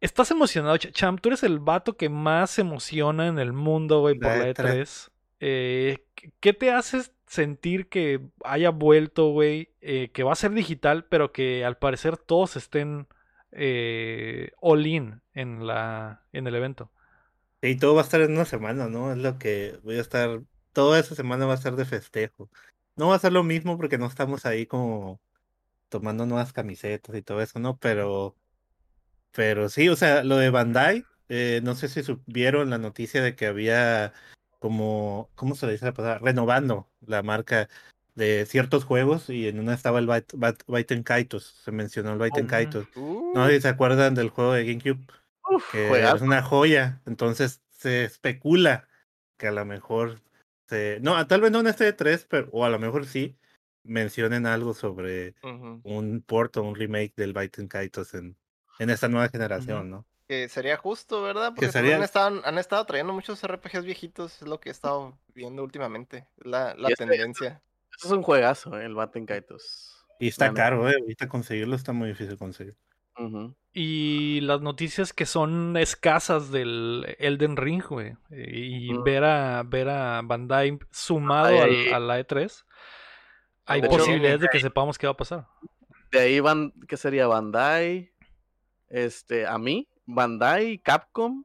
[0.00, 1.18] ¿Estás emocionado, Ch- Cham?
[1.18, 4.48] Tú eres el vato que más se emociona en el mundo, güey, por La la
[4.48, 4.54] E3.
[4.54, 5.10] E3.
[5.40, 9.70] Eh, ¿qué- ¿Qué te hace sentir que haya vuelto, güey?
[9.80, 13.06] eh, que va a ser digital, pero que al parecer todos estén
[13.56, 16.92] eh, all in en, la, en el evento.
[17.62, 19.12] Y todo va a estar en una semana, ¿no?
[19.12, 20.42] Es lo que voy a estar.
[20.72, 22.50] Toda esa semana va a ser de festejo.
[22.96, 25.20] No va a ser lo mismo porque no estamos ahí como
[25.88, 27.78] tomando nuevas camisetas y todo eso, ¿no?
[27.78, 28.36] Pero.
[29.32, 33.34] Pero sí, o sea, lo de Bandai, eh, no sé si supieron la noticia de
[33.36, 34.12] que había
[34.58, 35.30] como.
[35.34, 36.18] ¿Cómo se le dice la palabra?
[36.20, 37.68] Renovando la marca
[38.16, 41.44] de ciertos juegos y en una estaba el Bait- Bait- Baiten Kaitos.
[41.62, 42.50] Se mencionó el Baiten Ujú.
[42.50, 42.86] Kaitos.
[42.96, 45.06] Uh, No sé si se acuerdan del juego de GameCube
[45.48, 46.16] Uf, que juegazo.
[46.16, 47.00] es una joya.
[47.06, 48.88] Entonces se especula
[49.38, 50.20] que a lo mejor
[50.66, 50.98] se.
[51.02, 53.36] No, tal vez no en este 3, pero, o a lo mejor sí
[53.84, 55.34] mencionen algo sobre
[55.84, 58.36] un port o un remake del Baiten Kaitos en,
[58.80, 60.06] en esta nueva generación, ¿no?
[60.26, 61.52] Que sería justo, ¿verdad?
[61.54, 65.16] Porque sería- también estaban- han estado trayendo muchos RPGs viejitos, es lo que he estado
[65.34, 67.62] viendo últimamente, la, la Y tendencia.
[67.98, 70.04] Eso es un juegazo, eh, el Batten Kaitos.
[70.18, 70.94] Y está caro, ¿eh?
[71.00, 72.76] Ahorita conseguirlo está muy difícil conseguir.
[73.72, 78.14] Y las noticias que son escasas del Elden Ring, güey.
[78.30, 82.64] eh, Y ver, a, ver a Bandai sumado Ay, al- a la E3.
[83.66, 85.46] Hay De hecho, posibilidades de que sepamos qué va a pasar.
[86.12, 87.26] De ahí van, ¿qué sería?
[87.26, 88.12] Bandai,
[88.88, 91.44] este, a mí, Bandai, Capcom.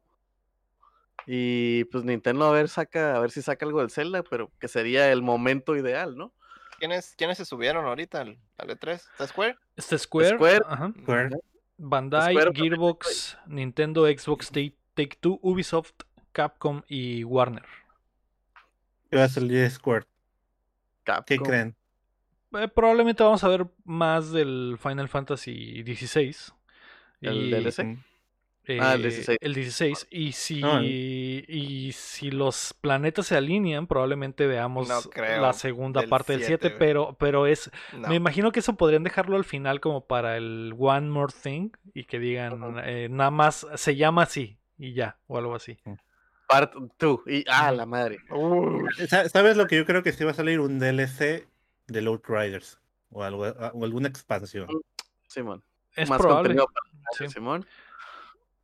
[1.25, 4.67] Y pues Nintendo a ver saca, a ver si saca algo del Zelda, pero que
[4.67, 6.33] sería el momento ideal, ¿no?
[6.81, 8.93] ¿Quiénes, ¿Quiénes se subieron ahorita al, al E3?
[8.93, 9.55] ¿Está Square?
[9.75, 10.61] Este Square, Square.
[10.67, 11.29] ajá, Square.
[11.77, 15.93] Bandai, Square también Gearbox, Nintendo, Xbox, Take, Take Two, Ubisoft,
[16.31, 17.65] Capcom y Warner.
[19.11, 20.07] ¿Qué va a salir Square?
[21.27, 21.75] ¿Qué creen?
[22.53, 26.35] Eh, probablemente vamos a ver más del Final Fantasy XVI.
[27.21, 27.99] ¿El Y, DLC?
[28.79, 29.37] Ah, el eh, 16.
[29.41, 30.07] el 16.
[30.11, 36.01] Y si, No, y si los planetas se alinean, probablemente veamos No creo, la segunda
[36.01, 36.79] del parte del 7, 7, güey.
[36.79, 37.71] pero, pero es...
[37.97, 38.07] No.
[38.07, 42.03] Me imagino que eso podrían dejarlo al final como para el One More Thing y
[42.05, 45.77] que digan, eh, nada más se llama así y ya, o algo así.
[46.47, 47.19] Part 2.
[47.27, 48.19] Y, ah, la madre.
[48.29, 50.59] Uh, Sa- ¿Sabes lo que yo creo que sí va a salir?
[50.59, 51.47] Un DLC
[51.87, 54.67] de Load Riders o, algo, o alguna expansión.
[55.27, 55.63] Simón.
[55.95, 56.49] Es Más probable.
[56.55, 57.33] contenido para sí.
[57.33, 57.65] Simón.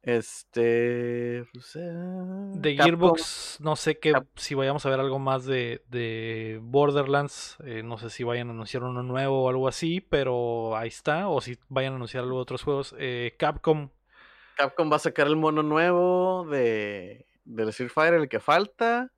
[0.08, 1.46] Este.
[1.52, 2.86] pues, eh, De Capcom.
[2.86, 7.98] Gearbox, no sé qué, si vayamos a ver algo más de, de Borderlands, eh, no
[7.98, 11.58] sé si vayan a anunciar uno nuevo o algo así, pero ahí está, o si
[11.68, 12.96] vayan a anunciar algo de otros juegos.
[12.98, 13.90] Eh, Capcom,
[14.56, 19.12] Capcom va a sacar el mono nuevo de del Street Fighter, el que falta.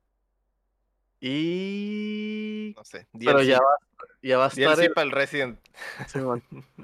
[1.20, 2.72] Y.
[2.76, 3.06] no sé.
[3.16, 4.76] Pero ya va, ya va a estar.
[4.76, 5.60] DLC el- para el Resident.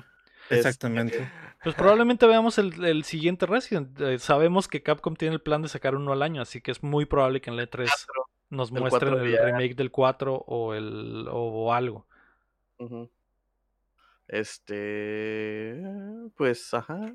[0.49, 1.29] Este, Exactamente.
[1.67, 4.01] Pues probablemente veamos el, el siguiente Resident.
[4.01, 6.85] Eh, sabemos que Capcom tiene el plan de sacar uno al año, así que es
[6.85, 7.91] muy probable que en la E3
[8.51, 9.45] nos El muestren 4 el ya.
[9.47, 12.07] remake del 4 o, el, o algo.
[14.29, 15.83] Este.
[16.37, 17.13] Pues, ajá.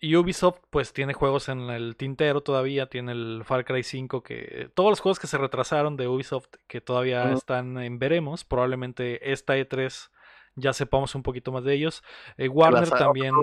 [0.00, 4.70] Y Ubisoft pues tiene juegos en el tintero todavía, tiene el Far Cry 5 que
[4.72, 9.54] todos los juegos que se retrasaron de Ubisoft que todavía están en veremos, probablemente esta
[9.58, 10.08] E3
[10.54, 12.02] ya sepamos un poquito más de ellos.
[12.38, 13.34] Eh, Warner también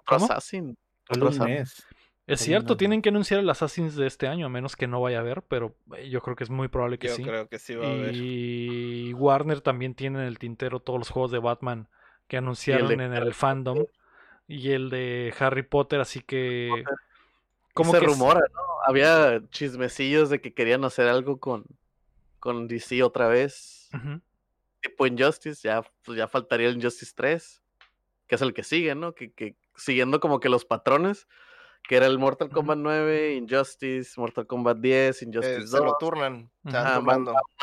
[0.00, 0.24] otro ¿Cómo?
[0.26, 0.76] Assassin.
[1.08, 1.54] Solo Otro un Assassin.
[1.54, 1.86] mes.
[2.26, 5.18] es cierto, tienen que anunciar el Assassin's de este año, a menos que no vaya
[5.18, 7.22] a haber, pero eh, yo creo que es muy probable que Yo sí.
[7.24, 8.14] creo que sí va a haber.
[8.14, 11.88] Y Warner también tiene en el tintero todos los juegos de Batman
[12.28, 13.84] que anunciaron en el fandom
[14.46, 16.84] y el de Harry Potter, así que
[17.74, 18.60] como se que es- rumora, ¿no?
[18.86, 21.64] Había chismecillos de que querían hacer algo con,
[22.38, 23.90] con DC otra vez.
[23.94, 24.20] Ujú.
[24.80, 27.62] Tipo Injustice, ya, pues ya faltaría el Injustice 3,
[28.26, 29.14] que es el que sigue, ¿no?
[29.14, 31.26] Que, que siguiendo como que los patrones,
[31.88, 32.50] que era el Mortal.
[32.50, 35.86] Kombat 9, Injustice, Mortal Kombat 10, Eh, Injustice se 2.
[35.86, 36.50] lo turnan.
[36.68, 37.02] Se Ajá,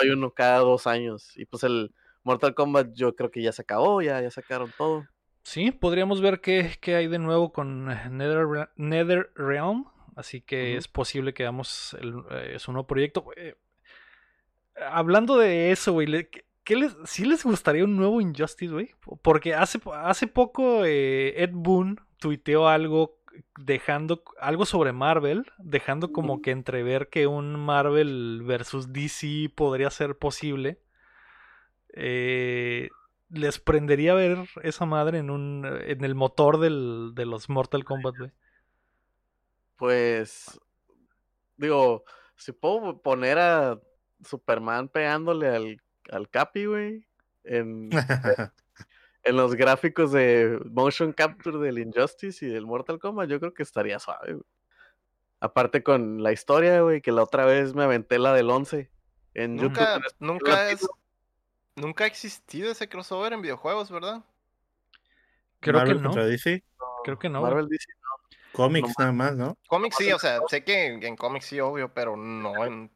[0.02, 1.32] hay uno cada dos años.
[1.38, 5.06] Y pues el Mortal Kombat yo creo que ya se acabó, ya, ya sacaron todo.
[5.44, 9.86] Sí, podríamos ver qué, qué hay de nuevo con eh, Nether, NetherRealm.
[10.16, 13.24] Así que es posible que hagamos el, eh, su nuevo proyecto.
[13.38, 13.56] Eh,
[14.90, 16.30] hablando de eso, güey, le-
[16.68, 18.90] ¿qué- les, ¿sí les gustaría un nuevo Injustice, güey?
[19.22, 23.18] Porque hace, hace poco eh, Ed Boon tuiteó algo
[23.58, 30.18] dejando algo sobre Marvel, dejando como que entrever que un Marvel versus DC podría ser
[30.18, 30.82] posible.
[31.94, 32.90] Eh,
[33.30, 38.18] les prendería ver esa madre en un en el motor del, de los Mortal Kombat,
[38.18, 38.32] güey.
[39.78, 40.60] Pues,
[41.58, 42.04] digo,
[42.36, 43.80] si puedo poner a
[44.24, 47.08] Superman pegándole al, al Capi, güey,
[47.44, 47.90] en,
[49.24, 53.64] en los gráficos de motion capture del Injustice y del Mortal Kombat, yo creo que
[53.64, 54.46] estaría suave, güey.
[55.40, 58.90] Aparte con la historia, güey, que la otra vez me aventé la del 11
[59.36, 59.78] en YouTube.
[59.78, 60.88] Nunca, nunca es.
[61.76, 64.24] Nunca ha existido ese crossover en videojuegos, ¿verdad?
[65.60, 66.16] Creo Marvel que no.
[66.16, 66.64] DC.
[67.04, 67.42] Creo que no.
[67.44, 67.68] Marvel
[68.52, 69.56] Cómics No nada más, ¿no?
[69.68, 72.86] Cómics sí, o sea, sé que en, en cómics sí, obvio, pero no en en
[72.86, 72.90] el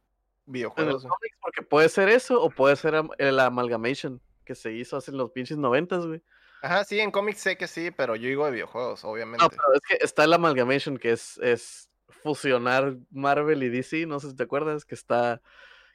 [0.46, 1.04] videojuegos.
[1.04, 1.10] güey.
[1.10, 5.18] cómics, porque puede ser eso o puede ser el amalgamation que se hizo hace en
[5.18, 6.22] los pinches noventas, güey.
[6.64, 9.44] Ajá, sí, en cómics sé que sí, pero yo digo de videojuegos, obviamente.
[9.44, 11.90] No, pero es que está el amalgamation, que es, es
[12.24, 15.42] fusionar Marvel y DC, no sé si te acuerdas, que está...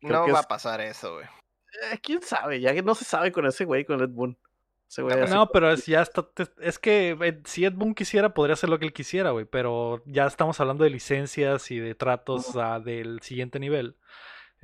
[0.01, 1.27] creo No que va es- a pasar eso, güey.
[1.93, 2.61] eh, ¿Quién sabe?
[2.61, 4.37] Ya que no se sabe con ese güey, con Ed Boon.
[4.89, 6.29] Ese güey así No, pero es, ya está.
[6.61, 9.45] Es que eh, si Ed Boon quisiera, podría hacer lo que él quisiera, güey.
[9.45, 12.55] Pero ya estamos hablando de licencias y de tratos
[12.85, 13.97] del siguiente nivel.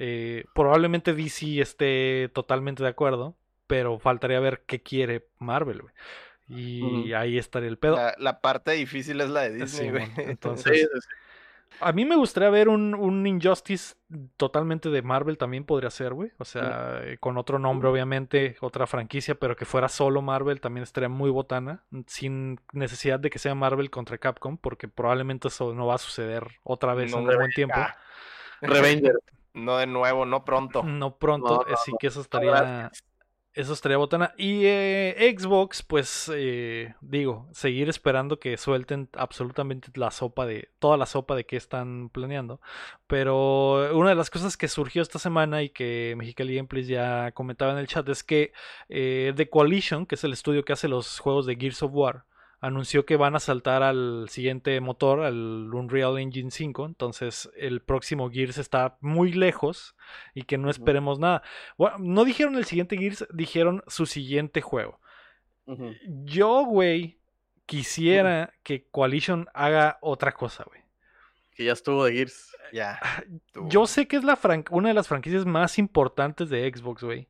[0.04, 3.36] Eh, probablemente DC esté totalmente de acuerdo,
[3.68, 5.94] pero faltaría ver qué quiere Marvel, güey.
[6.48, 7.96] Y ahí estaría el pedo.
[7.96, 10.08] La, la parte difícil es la de Sí, Disney, güey.
[10.16, 11.08] entonces, sí, sí.
[11.80, 13.96] a mí me gustaría ver un, un Injustice
[14.36, 16.32] totalmente de Marvel también podría ser, güey.
[16.38, 21.08] O sea, con otro nombre, obviamente, otra franquicia, pero que fuera solo Marvel también estaría
[21.08, 25.96] muy botana, sin necesidad de que sea Marvel contra Capcom, porque probablemente eso no va
[25.96, 27.74] a suceder otra vez No, en un buen tiempo.
[27.80, 27.96] Ah,
[28.62, 29.14] Revenger.
[29.54, 30.82] No de nuevo, no pronto.
[30.82, 32.90] No pronto, No, no, así que eso estaría,
[33.54, 34.32] eso estaría botana.
[34.38, 40.96] Y eh, Xbox, pues eh, digo, seguir esperando que suelten absolutamente la sopa de, toda
[40.96, 42.60] la sopa de qué están planeando.
[43.06, 47.72] Pero una de las cosas que surgió esta semana y que Mexicali Gameplays ya comentaba
[47.72, 48.52] en el chat es que
[48.88, 52.24] eh, The Coalition, que es el estudio que hace los juegos de Gears of War,
[52.62, 55.34] anunció que van a saltar al siguiente motor, al
[55.74, 56.86] Unreal Engine 5.
[56.86, 59.94] Entonces el próximo Gears está muy lejos
[60.32, 61.42] y que no esperemos nada.
[61.76, 65.00] Bueno, no dijeron el siguiente Gears, dijeron su siguiente juego.
[66.24, 67.18] Yo, güey,
[67.66, 70.80] quisiera que Coalition haga otra cosa, güey.
[71.54, 72.56] Que ya estuvo de Gears.
[72.72, 72.98] Ya.
[73.52, 73.68] tú.
[73.68, 77.28] Yo sé que es la fran- una de las franquicias más importantes de Xbox, güey.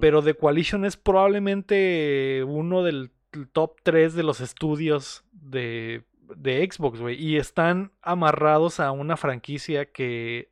[0.00, 3.10] Pero The Coalition es probablemente uno del
[3.52, 6.04] top 3 de los estudios de,
[6.36, 7.16] de Xbox, güey.
[7.22, 10.50] Y están amarrados a una franquicia que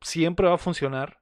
[0.00, 1.18] siempre va a funcionar.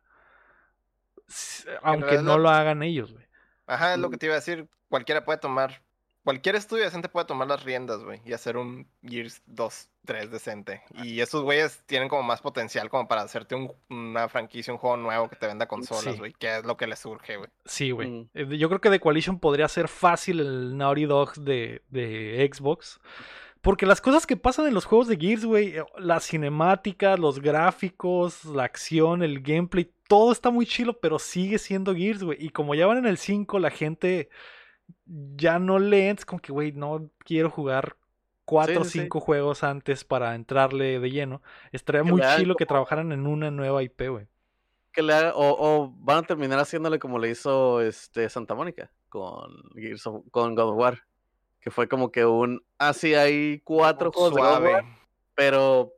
[1.82, 3.26] Aunque no lo hagan ellos, güey.
[3.66, 4.10] Ajá, es lo Mm.
[4.12, 4.68] que te iba a decir.
[4.88, 5.82] Cualquiera puede tomar.
[6.26, 10.82] Cualquier estudio decente puede tomar las riendas, güey, y hacer un Gears 2, 3 decente.
[11.04, 14.96] Y esos güeyes tienen como más potencial como para hacerte un- una franquicia, un juego
[14.96, 16.18] nuevo que te venda consolas, Sí.
[16.18, 17.48] güey, que es lo que les surge, güey.
[17.64, 18.08] Sí, güey.
[18.10, 18.28] Mm.
[18.34, 22.98] Eh, Yo creo que The Coalition podría ser fácil el Naughty Dog de, de Xbox.
[23.60, 27.40] Porque las cosas que pasan en los juegos de Gears, güey, eh, las cinemáticas, los
[27.40, 32.38] gráficos, la acción, el gameplay, todo está muy chilo, pero sigue siendo Gears, güey.
[32.44, 34.28] Y como ya van en el 5, la gente
[35.36, 37.96] ya no lee, es como que, güey, no quiero jugar
[38.44, 39.02] cuatro o Sí, sí, sí.
[39.04, 41.42] cinco juegos antes para entrarle de lleno.
[41.72, 44.26] Estaría Que muy le chilo que trabajaran en una nueva IP, güey.
[44.92, 48.90] Que le haga- o, o van a terminar haciéndole como le hizo este Santa Mónica
[49.08, 51.02] con, Gears of- con God of War.
[51.60, 52.62] Que fue como que un.
[52.78, 54.72] Ah, sí, hay cuatro juegos de God of Suave.
[54.74, 54.84] War,
[55.34, 55.92] pero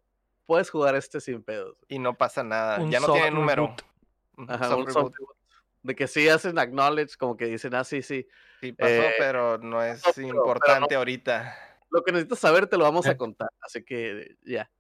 [0.47, 1.77] puedes jugar este sin pedos.
[1.89, 2.81] Y no pasa nada.
[2.81, 3.63] Un ya no soft tiene número.
[3.67, 3.83] reboot.
[4.39, 5.37] Ujú, Ajá, soft un soft reboot.
[5.89, 8.29] De que sí hacen acknowledge, como que dicen, ah, sí, sí.
[8.61, 11.57] Sí pasó, Eh, pero no es pero- pero no- importante ahorita.
[11.91, 13.49] Lo que necesitas saber te lo vamos a contar.
[13.63, 14.71] Así que ya.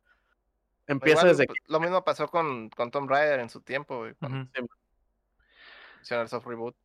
[0.86, 4.14] Empieza Igual, desde pues, Lo mismo pasó con, con Tomb Raider en su tiempo, güey.
[4.14, 4.48] Cuando
[6.10, 6.76] el soft reboot.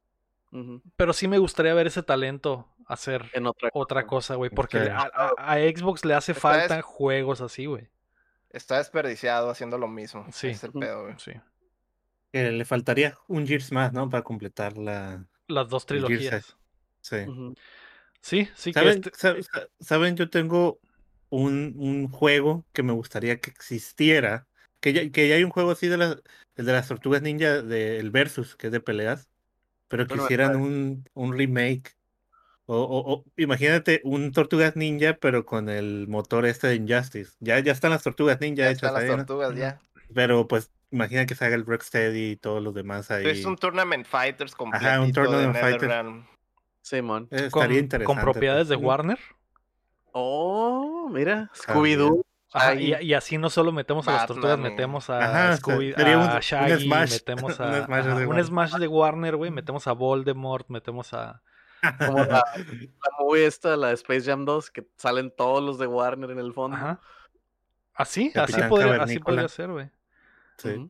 [0.96, 4.50] Pero sí me gustaría ver ese talento hacer en otra, otra cosa, güey.
[4.50, 7.90] Porque le- a, a- a Xbox le hace falta juegos así, güey.
[8.50, 10.26] Está desperdiciado haciendo lo mismo.
[10.32, 10.50] Sí.
[10.50, 11.16] Es el pedo, güey.
[11.18, 11.32] Sí.
[12.34, 14.10] Que le faltaría un Gears más, ¿no?
[14.10, 15.24] Para completar la.
[15.48, 16.58] Las dos trilogías.
[17.00, 17.18] Sí.
[18.22, 20.18] Sí, sí que ¿Saben, este- sa- sa- ¿Saben?
[20.18, 20.80] Yo tengo
[21.30, 24.48] un, un juego que me gustaría que existiera.
[24.80, 26.18] Que ya, que ya hay un juego así de las,
[26.56, 29.30] el de las tortugas ninja del Versus, que es de peleas.
[29.88, 31.96] Pero que Bueno, hicieran un, un remake.
[32.66, 37.34] O, o- o imagínate un Tortugas Ninja, pero con el motor este de Injustice.
[37.40, 39.80] Ya, ya están las Tortugas Ninja Ya hechas están las tortugas, ya.
[40.16, 43.28] Pero pues imagina que se haga el Rocksteady y todos los demás ahí.
[43.28, 45.82] Es un Tournament Fighters completito Ajá, un Tournament de Fighter.
[45.82, 46.26] NetherRealm.
[46.82, 47.28] Simón.
[47.32, 48.22] Eh, con, Estaría con interesante.
[48.22, 48.86] propiedades de pues.
[48.86, 49.20] Warner.
[50.12, 51.50] Oh, mira.
[51.54, 52.24] Scooby-Doo.
[52.56, 56.30] Ajá, y, así no solo metemos a las tortugas, metemos a Ajá, Scooby, sería un-
[56.30, 58.44] a un Shaggy, Smash, metemos un a Smash ajá, de un.
[58.44, 61.42] Smash de Warner, güey, metemos a Voldemort, metemos a
[61.98, 62.26] Como la,
[62.56, 66.38] la movie esta, la de Space Jam 2, que salen todos los de Warner en
[66.38, 66.78] el fondo.
[66.78, 67.00] Ajá.
[67.96, 69.90] Así, así podría, así podría ser, güey.
[70.70, 70.90] Sí.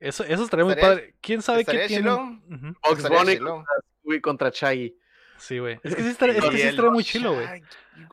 [0.00, 1.14] Eso, eso estaría muy padre.
[1.20, 2.10] ¿Quién sabe qué tiene?
[2.90, 4.96] Estaría Bunny contra contra Shaggy.
[5.38, 5.78] Sí, güey.
[5.82, 7.62] Es que sí estaría, es que sí estaría muy chilo, güey.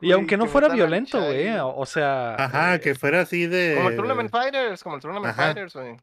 [0.00, 1.48] Y aunque no fuera violento, güey.
[1.58, 2.34] O, sea.
[2.34, 3.74] Ajá, eh, que fuera así de.
[3.76, 5.44] Como el Tournament Fighters, como el Tournament Ajá.
[5.44, 5.96] Fighters, güey.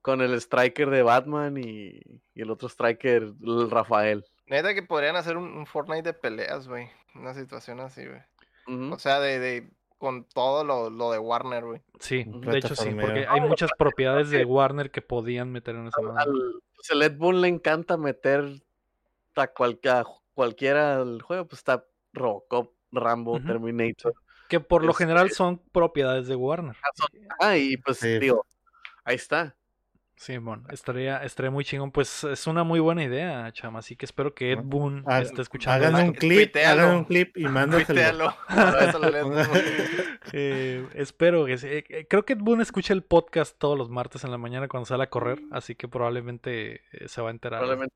[0.00, 2.00] Con el striker de Batman y,
[2.34, 4.24] y el otro striker, el Rafael.
[4.46, 6.88] Neta que podrían hacer un, un Fortnite de peleas, güey.
[7.14, 8.20] Una situación así, güey.
[8.66, 8.94] Ujú.
[8.94, 11.82] O sea, de, de con todo lo, lo de Warner, güey.
[12.00, 16.00] Sí, de hecho sí, porque hay muchas propiedades de Warner que podían meter en esa.
[16.16, 16.32] Al
[16.76, 18.62] pues, el Ed Boon le encanta meter
[19.36, 21.46] a, cual- a cualquiera al juego.
[21.46, 23.40] Pues está Robocop, Rambo.
[23.40, 24.14] Terminator.
[24.48, 26.76] Que por lo este- general son propiedades de Warner.
[27.40, 28.18] Ah, y pues Sí.
[28.18, 28.46] digo,
[29.04, 29.56] ahí está.
[30.18, 31.92] Sí, bueno, estaría, estaría muy chingón.
[31.92, 33.78] Pues es una muy buena idea, chama.
[33.78, 35.86] Así que espero que Ed Boon ah, esté escuchando.
[35.86, 38.34] Hagan un clip, hagan un clip y mándaselo.
[40.32, 41.68] Eh, espero que sí.
[41.68, 44.68] Eh, eh, Creo que Ed Boon escucha el podcast todos los martes en la mañana
[44.68, 47.60] cuando sale a correr, así que probablemente eh, se va a enterar.
[47.60, 47.94] Probablemente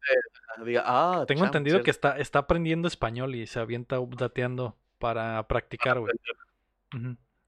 [0.56, 5.46] ah, diga, ah, Tengo entendido que está, está aprendiendo español y se avienta updateando para
[5.48, 6.12] practicar, güey.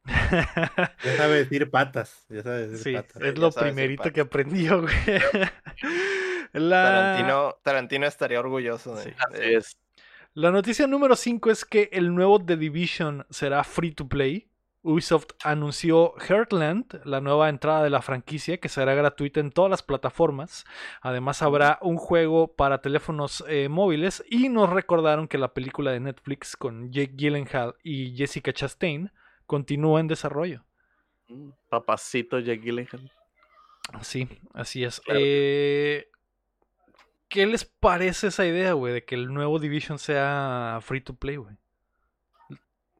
[0.07, 2.27] Ya sabe decir patas.
[2.29, 3.23] Ya sabe decir Sí, patas.
[3.23, 4.13] es lo primerito patas.
[4.15, 4.95] que aprendió, güey.
[6.53, 6.85] La...
[6.85, 9.11] Tarantino, Tarantino estaría orgulloso de, Sí.
[9.31, 9.77] Así de- es.
[10.35, 14.49] La noticia número 5 es que el nuevo The Division será free to play.
[14.83, 19.83] Ubisoft anunció Heartland, la nueva entrada de la franquicia, que será gratuita en todas las
[19.83, 20.67] plataformas.
[21.01, 26.01] Además habrá un juego para teléfonos eh, móviles y nos recordaron que la película de
[26.01, 29.11] Netflix con Jake Gyllenhaal y Jessica Chastain
[29.47, 30.65] continúa en desarrollo.
[31.29, 33.11] Mm, Papacito Jake Gyllenhaal.
[34.03, 35.01] Sí, así es.
[35.01, 35.21] Claro.
[35.23, 36.09] Eh,
[37.29, 41.37] ¿Qué les parece esa idea, güey, de que el nuevo Division sea free to play,
[41.37, 41.57] güey?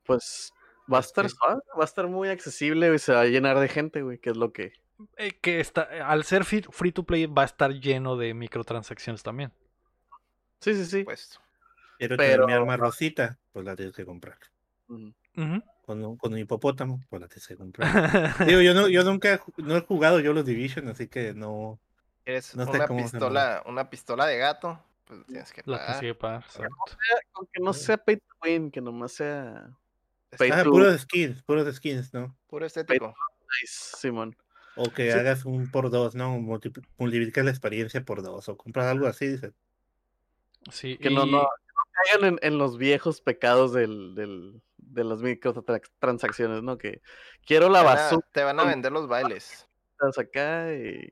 [0.05, 0.53] Pues
[0.93, 3.69] va a Es estar va a estar muy accesible y se va a llenar de
[3.69, 4.73] gente, güey, que es lo que...
[5.17, 9.23] Eh, que está, al ser free, free to play va a estar lleno de microtransacciones
[9.23, 9.53] también.
[10.61, 11.05] Sí, sí, sí.
[11.05, 11.39] Pues,
[11.99, 14.39] Quiero tener mi pero- arma rosita, pues la tienes que comprar.
[15.85, 18.47] Con un, con un hipopótamo, pues la que comprar.
[18.47, 21.79] Digo, yo no, yo nunca no he jugado yo los Division, así que no.
[22.25, 24.83] ¿Quieres No sé una cómo se pistola, una pistola de gato?
[25.05, 25.99] Pues tienes que La pagar.
[26.01, 26.75] tienes que pagar, exacto.
[27.35, 29.71] Aunque no sea pay to win, que nomás sea
[30.39, 32.35] pay Ah, to puros skins, puros skins, ¿no?
[32.47, 33.15] Puro estético.
[33.61, 34.35] nice, Simón.
[34.77, 35.19] O que Sí.
[35.19, 36.35] hagas un por dos, ¿no?
[36.39, 39.53] Multipl- Multiplicas la experiencia por dos, o compras algo así, dices.
[40.73, 44.63] Sí, Que no, y- no, que no caigan en, en los viejos pecados del, del,
[44.95, 46.79] de las microtransacciones, ¿no?
[46.79, 47.03] Que
[47.45, 49.69] quiero la Te van a- basura te van a vender los bailes.
[50.19, 51.11] acá y...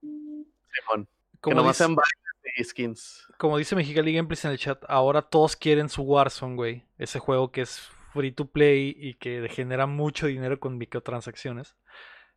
[0.00, 1.06] Simón.
[1.32, 3.26] Que como, nomás dice, sean bailes y skins.
[3.38, 6.84] como dice Mexicali Gameplays en el chat, ahora todos quieren su Warzone, güey.
[6.98, 11.76] Ese juego que es free to play y que genera mucho dinero con microtransacciones.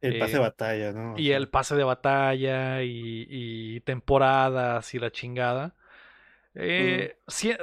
[0.02, 1.18] El pase Eh, de batalla, ¿no?
[1.18, 5.76] Y el pase de batalla y, y temporadas y la chingada.
[6.56, 7.56] Eh, si-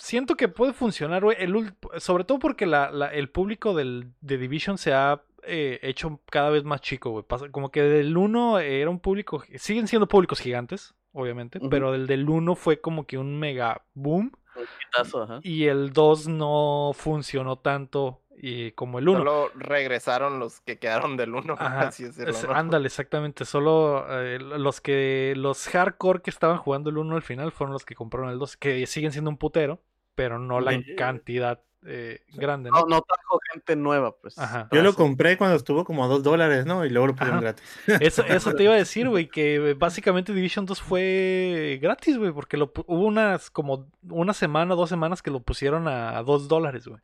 [0.00, 1.36] siento que puede funcionar, güey.
[1.40, 5.78] el ul- sobre todo porque la, la- el público del, de Division se ha eh,
[5.82, 7.24] hecho cada vez más chico, güey.
[7.24, 9.42] Pasa- Como que del 1 era un público.
[9.56, 10.94] Siguen siendo públicos gigantes.
[11.12, 14.32] obviamente, pero el del 1 fue como que un mega boom.
[14.56, 15.40] Un hitazo, ajá.
[15.42, 19.18] Y el 2 no funcionó tanto y como el 1.
[19.18, 22.52] Solo regresaron los que quedaron del 1, Ajá, así decirlo, es- ¿no?
[22.54, 23.44] Ándale, exactamente.
[23.44, 27.84] Solo eh, los que los hardcore que estaban jugando el 1 al final fueron los
[27.84, 29.80] que compraron el 2, que siguen siendo un putero,
[30.14, 32.80] pero no la cantidad eh, grande, ¿no?
[32.80, 34.38] No, no trajo gente nueva, pues.
[34.38, 34.68] Ajá.
[34.70, 36.84] Yo lo compré cuando estuvo como a dos dólares, ¿no?
[36.84, 37.64] Y luego lo pusieron gratis.
[38.00, 42.58] Eso, eso te iba a decir, güey, que básicamente Division 2 fue gratis, güey, porque
[42.58, 47.00] lo, hubo unas como una semana, dos semanas que lo pusieron a 2 dólares, güey.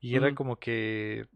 [0.00, 0.34] Y era Ujú.
[0.34, 1.26] como que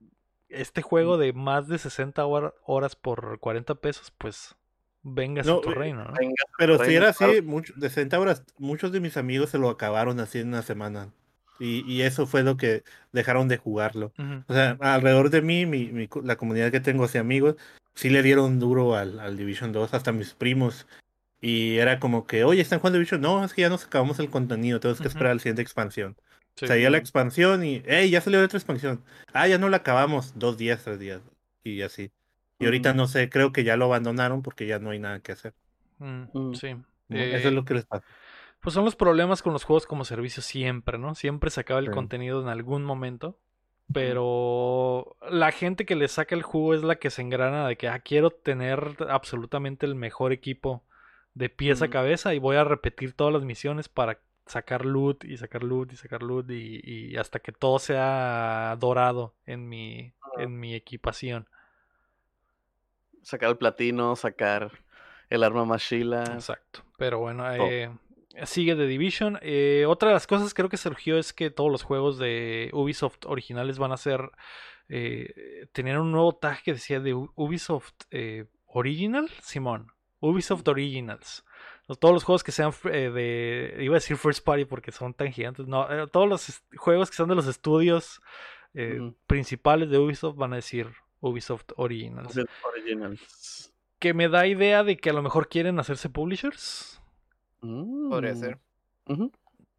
[0.48, 4.56] este juego de más de 60 hora- horas por 40 pesos, pues
[5.02, 6.12] vengas No, a tu reino, ¿no?
[6.12, 7.32] Venga, Pero si era claro.
[7.32, 10.62] así, mucho, de 60 horas, muchos de mis amigos se lo acabaron así en una
[10.62, 11.12] semana.
[11.58, 12.82] Y, y eso fue lo que
[13.12, 14.12] dejaron de jugarlo.
[14.48, 17.56] O sea, alrededor de mí, mi, mi la comunidad que tengo así amigos,
[17.94, 20.86] sí le dieron duro al, al Division 2, hasta mis primos.
[21.40, 23.20] Y era como que, oye, ¿están jugando Division?
[23.20, 26.16] No, es que ya nos acabamos el contenido, tenemos que esperar a la siguiente expansión.
[26.56, 26.66] Sí.
[26.66, 29.02] Salía la expansión y, hey, ya salió la otra expansión.
[29.32, 31.20] Ah, ya no la acabamos, dos días, tres días.
[31.64, 32.10] Y así.
[32.62, 35.32] Y ahorita no sé, creo que ya lo abandonaron porque ya no hay nada que
[35.32, 35.54] hacer.
[35.98, 36.54] Mm, Mm.
[36.54, 36.74] sí.
[37.08, 37.16] ¿no?
[37.16, 38.04] Eh, Eso es lo que les pasa.
[38.60, 41.14] Pues son los problemas con los juegos como servicio siempre, ¿no?
[41.14, 41.92] Siempre se acaba el Sí.
[41.92, 43.36] contenido en algún momento.
[43.92, 47.88] Pero la gente que le saca el jugo es la que se engrana de que
[47.88, 50.82] ah, quiero tener absolutamente el mejor equipo
[51.34, 51.92] de pies a Ujú.
[51.92, 55.96] cabeza y voy a repetir todas las misiones para sacar loot y sacar loot y
[55.96, 61.46] sacar loot y, y hasta que todo sea dorado en mi, en mi equipación.
[63.22, 64.70] Sacar el platino, sacar
[65.30, 66.24] el arma más chila.
[66.24, 66.82] Exacto.
[66.98, 67.90] Pero bueno, eh,
[68.44, 69.38] sigue The Division.
[69.42, 73.26] Eh, otra de las cosas creo que surgió es que todos los juegos de Ubisoft
[73.26, 74.30] originales van a ser.
[74.88, 79.92] Eh, tenían un nuevo tag que decía de Ubisoft eh, Original, Simón.
[80.20, 81.44] Ubisoft Originals.
[81.98, 83.84] Todos los juegos que sean eh, de.
[83.84, 85.66] Iba a decir First Party porque son tan gigantes.
[85.66, 88.20] No, todos los juegos que son de los estudios
[89.26, 90.88] principales de Ubisoft van a decir
[91.22, 92.38] Ubisoft Originals.
[92.64, 93.72] Originals.
[93.98, 97.00] Que me da idea de que a lo mejor quieren hacerse publishers.
[97.60, 98.36] Podría Mm.
[98.40, 98.58] ser.
[99.08, 99.32] Ujú.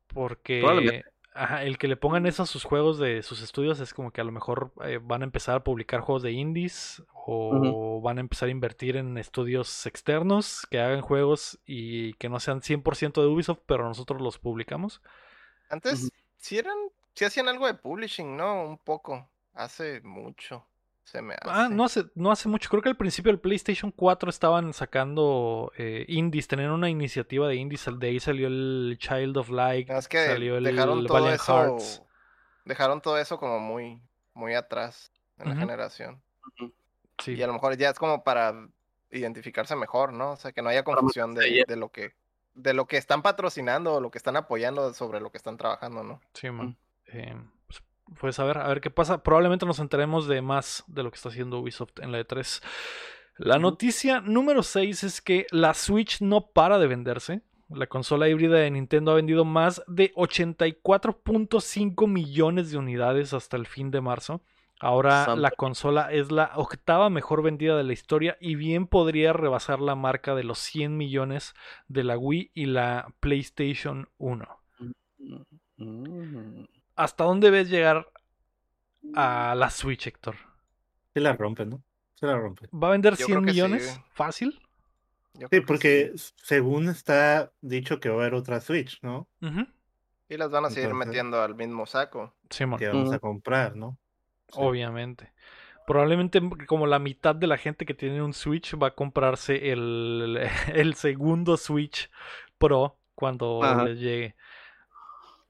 [0.08, 1.04] Porque
[1.36, 4.22] ajá, el que le pongan eso a sus juegos de sus estudios es como que
[4.22, 8.22] a lo mejor eh, van a empezar a publicar juegos de indies o van a
[8.22, 13.28] empezar a invertir en estudios externos que hagan juegos y que no sean 100% de
[13.28, 15.02] Ubisoft, pero nosotros los publicamos.
[15.70, 16.10] Antes Ujú.
[16.38, 16.78] sí eran,
[17.16, 18.64] sí hacían algo de publishing, ¿no?
[18.66, 19.28] Un poco.
[19.54, 20.66] Hace mucho.
[21.04, 21.50] Se me hace.
[21.50, 22.70] Ah, no hace, no hace mucho.
[22.70, 27.56] Creo que al principio del PlayStation 4 estaban sacando eh, indies, tenían una iniciativa de
[27.56, 27.88] indies.
[27.98, 31.42] De ahí salió el Child of Light, No, es que salió el dejaron todo Valiant
[31.42, 31.54] eso.
[31.54, 32.04] Hearts.
[32.66, 34.02] Dejaron todo eso como muy,
[34.34, 36.22] muy atrás en la generación.
[37.22, 37.34] Sí.
[37.34, 38.70] Y a lo mejor ya es como para
[39.12, 40.32] identificarse mejor, ¿no?
[40.32, 42.14] O sea, que no haya confusión de, lo que
[42.56, 46.04] de lo que están patrocinando o lo que están apoyando sobre lo que están trabajando,
[46.04, 46.22] ¿no?
[46.34, 46.78] Sí, man.
[47.08, 47.36] Eh,
[48.20, 49.24] pues, a ver, a ver qué pasa.
[49.24, 52.62] Probablemente nos enteremos de más de lo que está haciendo Ubisoft en la E3.
[53.38, 57.42] La noticia número 6 es que la Switch no para de venderse.
[57.70, 63.66] La consola híbrida de Nintendo ha vendido más de 84.5 millones de unidades hasta el
[63.66, 64.42] fin de marzo.
[64.80, 69.80] Ahora la consola es la octava mejor vendida de la historia y bien podría rebasar
[69.80, 71.54] la marca de los 100 millones
[71.88, 74.46] de la Wii y la PlayStation 1.
[75.78, 76.66] Mm.
[76.96, 78.08] ¿Hasta dónde ves llegar
[79.16, 80.36] a la Switch, Héctor?
[81.14, 81.84] Se la rompen, ¿no?
[82.16, 82.70] Se la rompen.
[82.74, 84.02] ¿Va a vender Yo 100 creo que sí, millones?
[84.14, 84.60] ¿Fácil?
[85.36, 86.34] Yo Sí, porque sí.
[86.38, 89.28] según está dicho que va a haber otra Switch, ¿no?
[90.30, 92.34] Y las van a seguir Entonces- metiendo al mismo saco.
[92.50, 93.98] Simón, Que vamos a comprar, ¿no?
[94.50, 94.60] Sí.
[94.62, 95.34] obviamente.
[95.86, 100.40] Probablemente como la mitad de la gente que tiene un Switch va a comprarse el,
[100.74, 102.10] el segundo Switch
[102.58, 104.36] Pro cuando les llegue.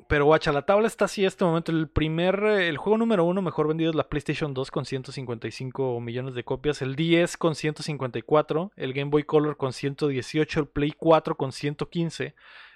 [0.07, 1.71] Pero guacha, la tabla está así en este momento.
[1.71, 5.99] El primer, eh, el juego número uno mejor vendido es la PlayStation 2 con 155
[5.99, 10.93] millones de copias, el 10 con 154, el Game Boy Color con 118, el Play
[10.97, 12.35] 4 con 115.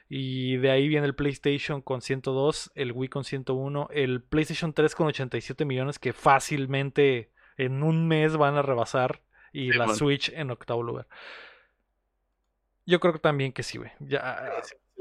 [0.09, 4.95] Y de ahí viene el PlayStation con 102, el Wii con 101, el PlayStation 3
[4.95, 9.21] con 87 millones que fácilmente en un mes van a rebasar
[9.51, 9.95] y Sí, la man.
[9.95, 11.07] Switch en octavo lugar.
[12.85, 13.91] Yo creo que también que sí, güey.
[13.99, 14.49] Ya.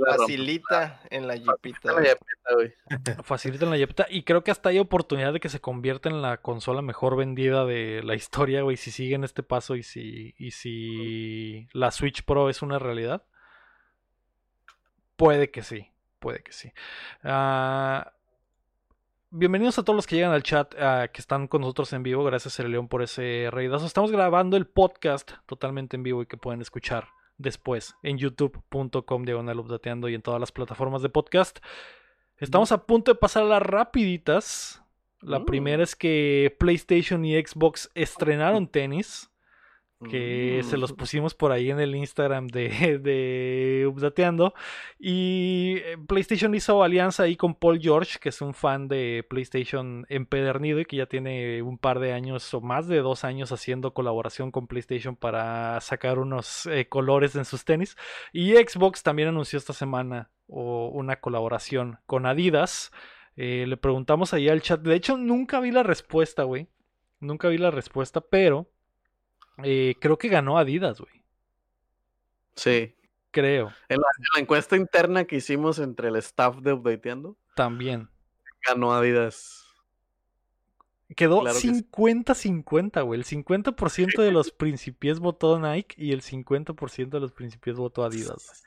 [0.04, 1.78] Facilita en la jipita.
[1.84, 2.06] La güey.
[2.06, 2.74] yapeta, güey.
[3.22, 6.38] facilitan la Yepta y creo que hasta hay oportunidad de que se convierta en la
[6.38, 11.68] consola mejor vendida de la historia, güey, si siguen este paso y si y si
[11.72, 13.24] la Switch Pro es una realidad.
[15.16, 16.72] Puede que sí, puede que sí.
[17.24, 18.12] Ah,
[19.30, 22.22] bienvenidos a todos los que llegan al chat, ah, que están con nosotros en vivo.
[22.22, 23.86] Gracias, El León, por ese reidazo.
[23.86, 29.60] Estamos grabando el podcast totalmente en vivo y que pueden escuchar después en youtube.com diagonal
[29.60, 31.58] updateando y en todas las plataformas de podcast.
[32.38, 34.82] Estamos a punto de pasar a las rapiditas.
[35.20, 35.44] La Mm.
[35.46, 39.30] primera es que PlayStation y Xbox estrenaron tenis.
[40.10, 40.96] Que se los Mm.
[40.96, 42.68] pusimos por ahí en el Instagram de,
[43.02, 44.52] de Updateando.
[44.98, 50.04] Y eh, PlayStation hizo alianza ahí con Paul George, que es un fan de PlayStation
[50.10, 53.94] empedernido y que ya tiene un par de años o más de dos años haciendo
[53.94, 57.96] colaboración con PlayStation para sacar unos eh, colores en sus tenis.
[58.34, 62.92] Y Xbox también anunció esta semana o una colaboración con Adidas.
[63.36, 64.80] Eh, le preguntamos ahí al chat.
[64.82, 66.68] De hecho, nunca vi la respuesta, güey.
[67.18, 68.68] Nunca vi la respuesta, pero
[69.62, 71.22] eh, creo que ganó Adidas, güey.
[72.54, 72.94] Sí.
[73.30, 78.08] Creo, En la, en la encuesta interna que hicimos entre el staff de Updateando, también.
[78.66, 79.62] ganó Adidas.
[81.14, 81.68] Quedó Claro que sí.
[81.68, 83.20] 50-50, güey.
[83.20, 88.64] El 50% de los principies votó Nike y el 50% de los principies votó Adidas.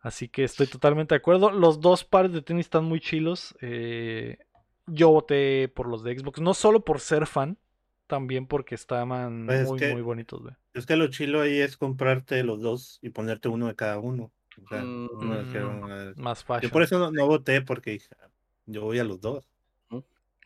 [0.00, 1.50] Así que estoy totalmente de acuerdo.
[1.50, 3.56] Los dos pares de tenis están muy chilos.
[3.60, 4.38] eh,
[4.86, 7.58] yo voté por los de Xbox, no solo por ser fan,
[8.06, 10.54] también porque estaban Pues es muy, que- muy bonitos, güey.
[10.74, 14.32] Es que lo chilo ahí es comprarte los dos y ponerte uno de cada uno.
[14.64, 16.12] O sea, Mm, uno de cada mm, uno.
[16.16, 16.70] Más Yo fashion.
[16.72, 18.28] por eso no, no voté, porque dije, "Ah,
[18.66, 19.46] yo voy a los dos.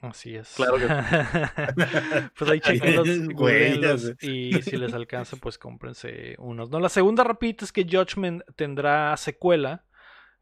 [0.02, 0.54] Así es.
[0.56, 0.86] Claro que
[2.38, 2.60] pues ahí
[3.98, 4.16] sé.
[4.26, 6.70] y si les alcanza, pues cómprense unos.
[6.70, 9.84] No, la segunda rapidita es que Judgment tendrá secuela.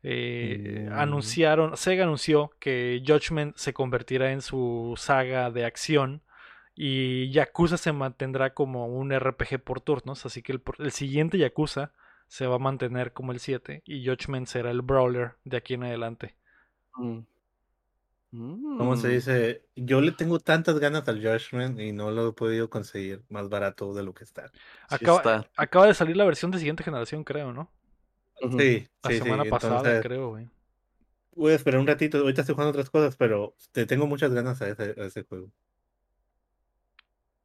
[0.05, 0.93] Eh, Mm.
[0.93, 6.23] Anunciaron, Sega anunció que Judgment se convertirá en su saga de acción
[6.79, 11.93] y Yakuza se mantendrá como un RPG por turnos, así que el, el siguiente Yakuza
[12.29, 15.85] se va a mantener como el 7 y Judgment será el brawler de aquí en
[15.85, 16.37] adelante.
[16.99, 17.21] Mm.
[18.77, 19.11] ¿Cómo se Mm.
[19.11, 19.67] dice?
[19.75, 23.93] Yo le tengo tantas ganas al Judgment y no lo he podido conseguir más barato
[23.95, 24.53] de lo que está.
[24.87, 25.51] Sí Acaba, está.
[25.57, 27.71] acaba de salir la versión de siguiente generación, creo, ¿no?
[28.57, 29.49] Sí, La sí, semana sí.
[29.49, 30.49] pasada, Entonces, creo, güey.
[31.33, 32.19] voy a esperar un ratito.
[32.19, 35.51] Ahorita estoy jugando otras cosas, pero te tengo muchas ganas a ese, a ese juego.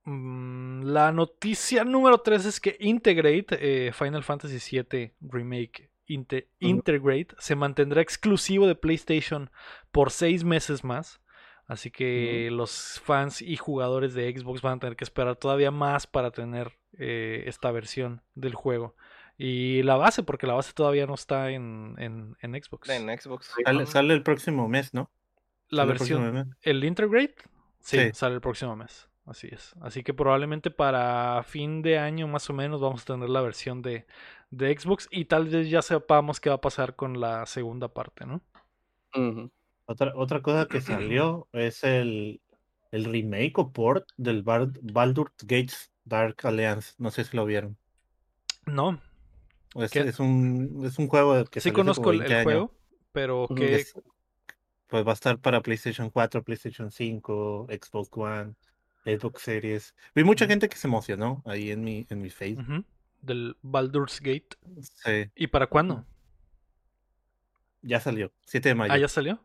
[0.05, 6.49] Mm, la noticia número 3 es que Integrate, eh, Final Fantasy VII Remake Inte-.
[6.59, 9.49] Integrate, se mantendrá exclusivo de PlayStation
[9.91, 11.21] por seis meses más.
[11.65, 16.05] Así que los fans y jugadores de Xbox van a tener que esperar todavía más
[16.07, 18.95] para tener eh, esta versión del juego.
[19.37, 22.89] Y la base, porque la base todavía no está en, en- en Xbox.
[22.89, 23.53] En Xbox.
[23.87, 25.09] Sale, el próximo mes, ¿no?
[25.69, 26.55] La Sale versión.
[26.61, 27.35] ¿El Integrate?
[27.79, 28.09] Sí, Sí.
[28.13, 29.07] sale el próximo mes.
[29.25, 29.73] Así es.
[29.81, 33.81] Así que probablemente para fin de año más o menos vamos a tener la versión
[33.81, 34.05] de,
[34.51, 38.25] de Xbox y tal vez ya sepamos qué va a pasar con la segunda parte,
[38.25, 38.41] ¿no?
[39.85, 42.41] Otra, otra cosa que salió es el,
[42.91, 46.93] el remake o port del Bar- Baldur's Gates Dark Alliance.
[46.97, 47.77] No sé si lo vieron.
[48.65, 48.99] No,
[49.75, 52.73] Es, es un, es un juego que sí conozco el, 20 el juego,
[53.13, 53.93] pero que Es-
[54.87, 58.53] pues va a estar para PlayStation 4, PlayStation 5, Xbox One,
[59.05, 59.95] Xbox Series.
[60.15, 62.63] Vi mucha gente que se emocionó ahí en mi, en mi Facebook.
[62.69, 62.83] ujú,
[63.21, 64.57] del Baldur's Gate.
[64.81, 66.05] Sí, ¿Y para cuándo?
[67.81, 68.93] ya salió, 7 de mayo.
[68.93, 69.39] Ah, ya salió.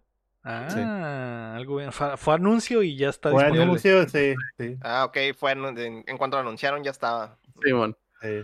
[0.45, 1.93] Ah, algo bien.
[1.93, 3.65] Fue, fue anuncio y ya está Fue disponible.
[3.65, 7.37] anuncio, sí, sí, Ah, ok, fue en, en- en cuanto lo anunciaron ya estaba.
[7.63, 7.97] Simón.
[8.23, 8.43] sí.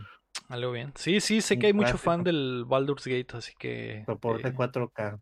[0.48, 0.92] Algo bien.
[0.96, 5.20] Sí, sí, sé que hay mucho fan del Baldur's Gate, así que Soporte eh, 4K.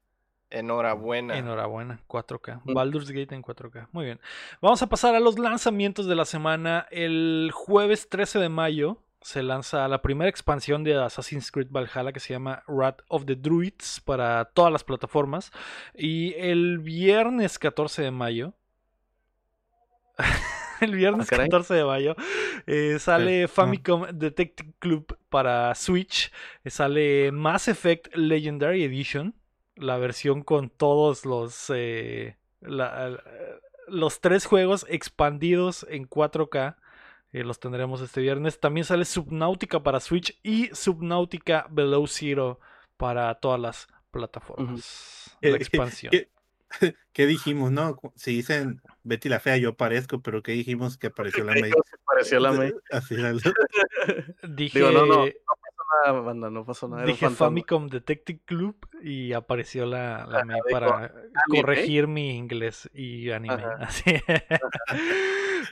[0.52, 1.36] Enhorabuena.
[1.38, 2.60] Enhorabuena, 4K.
[2.64, 2.74] Mm.
[2.74, 3.88] Baldur's Gate en 4K.
[3.92, 4.20] Muy bien.
[4.60, 6.86] Vamos a pasar a los lanzamientos de la semana.
[6.90, 12.18] El jueves 13 de mayo se lanza la primera expansión de Assassin's Creed Valhalla que
[12.20, 15.52] se llama Wrath of the Druids para todas las plataformas.
[15.94, 18.52] Y el viernes 14 de mayo.
[20.80, 21.46] el viernes Ah, caray.
[21.48, 22.16] 14 de mayo
[22.66, 23.48] eh, sale Ah.
[23.48, 26.30] Famicom Detective Club para Switch.
[26.64, 29.34] eh, sale Mass Effect Legendary Edition
[29.76, 33.22] la versión con todos los eh, la- la-
[33.88, 36.76] los tres juegos expandidos en 4K
[37.32, 42.60] eh, los tendremos este viernes también sale Subnautica para Switch y Subnautica Below Zero
[42.96, 46.28] para todas las plataformas la Eh, expansión ¿Qué,
[47.12, 47.98] qué dijimos, no?
[48.14, 51.72] Si dicen Betty la Fea, yo aparezco, pero ¿qué dijimos que apareció la May?
[52.06, 52.72] Pareció la May.
[52.90, 53.40] Al final.
[54.48, 55.24] dije Digo, no, no.
[56.06, 57.04] Ah, banda, no pasó nada.
[57.04, 57.28] Dije.
[57.30, 61.60] Famicom Detective Club y apareció la, la dijo, para ¿anime?
[61.60, 63.62] corregir mi inglés y anime.
[63.80, 64.14] Así.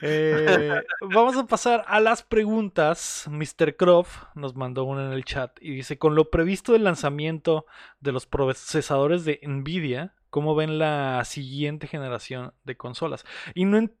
[0.01, 3.27] Eh, vamos a pasar a las preguntas.
[3.29, 3.75] Mr.
[3.75, 7.65] Croft nos mandó una en el chat y dice: Con lo previsto del lanzamiento
[7.99, 13.25] de los procesadores de Nvidia, ¿cómo ven la siguiente generación de consolas?
[13.53, 13.95] Y no, en-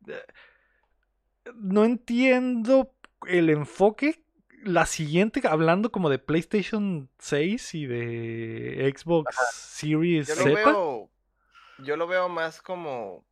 [1.55, 2.93] no entiendo
[3.27, 4.20] el enfoque
[4.63, 10.53] la siguiente, hablando como de PlayStation 6 y de Xbox Series Yo lo Z.
[10.53, 11.09] veo,
[11.79, 13.23] yo lo veo más como,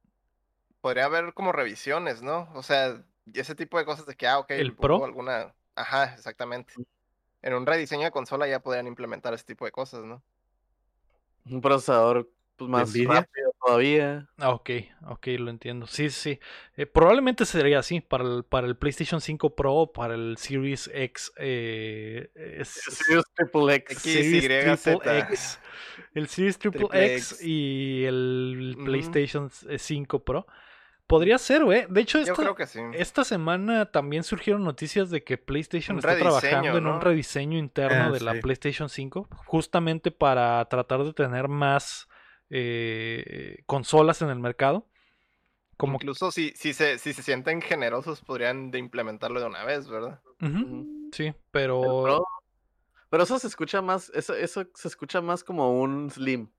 [0.82, 2.50] podría haber como revisiones, ¿no?
[2.54, 3.04] O sea,
[3.34, 5.04] ese tipo de cosas de que, ah, ok, ¿El Pro?
[5.04, 6.74] alguna, ajá, exactamente.
[7.42, 10.22] En un rediseño de consola ya podrían implementar ese tipo de cosas, ¿no?
[11.46, 14.28] Un procesador pues, más rápido todavía.
[14.38, 14.70] Ah, ok,
[15.08, 15.88] ok, lo entiendo.
[15.88, 16.36] Sí, sí.
[16.36, 16.40] sí.
[16.78, 21.32] Eh, probablemente sería así para el, para el PlayStation 5 Pro, para el Series X.
[21.38, 23.92] eh, es- Series Triple X.
[23.98, 25.00] X, Series Z.
[25.00, 25.60] Triple X.
[26.14, 27.46] El Series Triple Triple X, X.
[27.48, 28.78] y el.
[28.86, 30.48] PlayStation 5 Pro.
[31.08, 31.86] Podría ser, güey.
[31.90, 32.80] De hecho, Yo esta, creo que sí.
[32.94, 38.06] esta semana también surgieron noticias de que PlayStation Un está trabajando en un rediseño interno
[38.06, 38.34] Ah, de la.
[38.36, 42.08] PlayStation 5, justamente para tratar de tener más
[42.50, 44.88] eh, consolas en el mercado.
[45.78, 49.88] Como Incluso si, si, se, si se sienten generosos, podrían de implementarlo de una vez,
[49.88, 50.20] ¿verdad?
[51.14, 52.26] Sí, pero Pro.
[53.10, 56.50] Pero eso se escucha más, eso, eso se escucha más como un Slim.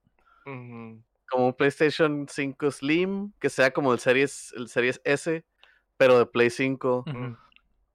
[0.43, 5.45] Como un PlayStation 5 Slim, que sea como el Series, el Series S,
[5.97, 7.05] pero de Play 5.
[7.07, 7.37] ujú.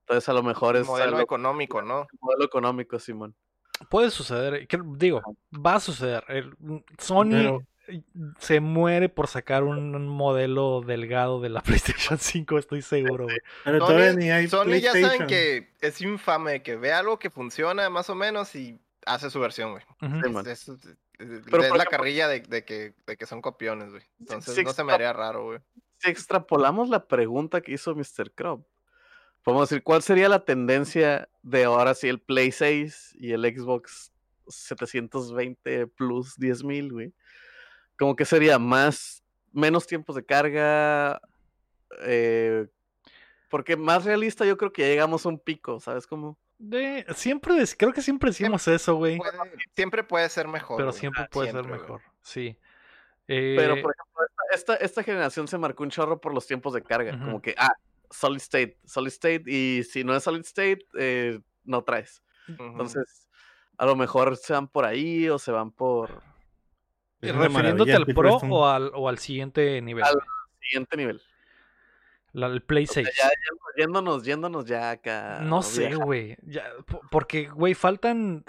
[0.00, 2.06] Entonces a lo mejor es Modelo algo- económico, ¿no?
[2.20, 3.34] modelo económico, Simón.
[3.90, 4.54] puede suceder.
[4.54, 5.20] eh, Digo,
[5.52, 6.22] va a suceder.
[6.28, 7.58] El- mm, Sony Pero-
[8.38, 13.38] se muere por sacar un, modelo delgado de la PlayStation 5, estoy seguro, güey.
[13.64, 17.88] Pero todavía ni hay Sony ya saben que es infame que ve algo que funciona
[17.90, 19.84] más o menos y hace su versión, güey.
[20.00, 20.50] Sí.
[20.50, 20.86] Es, es- es-
[21.18, 24.02] es por la ejemplo- carrilla de, de que, de que son copiones, güey.
[24.20, 25.60] Entonces sí no se me haría raro, güey.
[25.98, 28.32] Si extrapolamos la pregunta que hizo Mr.
[28.34, 28.66] Crop,
[29.42, 34.12] podemos decir, ¿cuál sería la tendencia de ahora si el Play 6 y el Xbox
[34.48, 37.12] 720 Plus 10.000, güey?
[37.98, 39.22] Como que sería más,
[39.52, 41.20] menos tiempos de carga,
[42.02, 42.66] eh,
[43.48, 46.38] porque más realista yo creo que ya llegamos a un pico, ¿sabes cómo?
[46.58, 49.18] De- siempre, creo que siempre decimos eso, güey.
[49.74, 50.78] Siempre puede ser mejor.
[50.78, 51.00] Pero güey.
[51.00, 51.80] siempre puede ser güey.
[51.80, 52.00] mejor.
[52.22, 52.58] Sí.
[53.26, 54.22] Pero, Eh, por ejemplo,
[54.54, 57.18] esta, esta, generación se marcó un chorro por los tiempos de carga.
[57.18, 57.72] Como que, ah,
[58.10, 62.22] solid state, solid state, y si no es solid state, eh, no traes.
[62.46, 63.28] Entonces,
[63.76, 66.22] a lo mejor se van por ahí o se van por
[67.30, 70.04] Es refiriéndote al Pro o al, o al siguiente nivel.
[70.04, 70.20] Al-
[70.60, 71.22] siguiente nivel.
[72.32, 73.16] La- el Play O sea, 6.
[73.16, 75.40] ya, ya yéndonos, yéndonos ya acá.
[75.42, 76.36] No sé, güey.
[77.10, 78.44] Porque, güey, faltan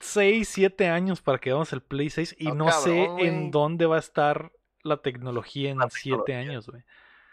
[0.00, 3.50] 6, 7 años para que hagamos el Play 6 y Ah, no sé cabrón, en
[3.50, 4.50] dónde va a estar
[4.82, 6.38] la tecnología en La 7 tecnología.
[6.38, 6.82] años, güey.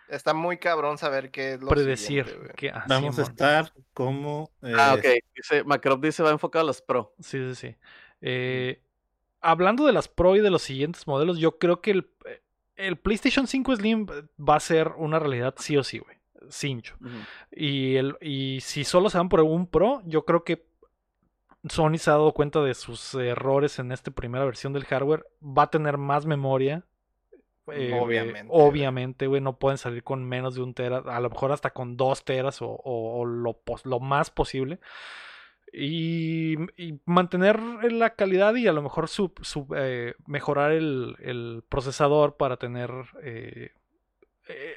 [0.10, 2.70] Está muy cabrón saber qué es lo Predecir que...
[2.70, 3.32] ah, Vamos a Simón.
[3.32, 4.52] estar como.
[4.62, 5.24] Ah, eh, ok.
[5.36, 7.14] Dice, Macrop dice va enfocado a los pro.
[7.20, 7.76] Sí, sí, sí.
[8.22, 8.82] Eh,
[9.52, 12.10] hablando de las Pro y de los siguientes modelos, yo creo que el,
[12.76, 14.06] el PlayStation 5 Slim
[14.38, 16.18] va a ser una realidad sí o sí, güey.
[16.50, 16.96] Cincho.
[17.52, 20.66] Y, el, y si solo se van por un Pro, yo creo que
[21.70, 25.26] Sony se ha dado cuenta de sus errores en esta primera versión del hardware.
[25.42, 26.86] Va a tener más memoria.
[27.74, 31.52] eh, Obviamente, obviamente, güey, no pueden salir con menos de un tera, a lo mejor
[31.52, 34.80] hasta con dos teras o, o- o lo, lo más posible.
[35.74, 37.62] Y, y mantener
[37.92, 42.90] la calidad y a lo mejor su, su, eh, mejorar el, el procesador para tener
[43.22, 43.72] eh,
[44.48, 44.76] eh,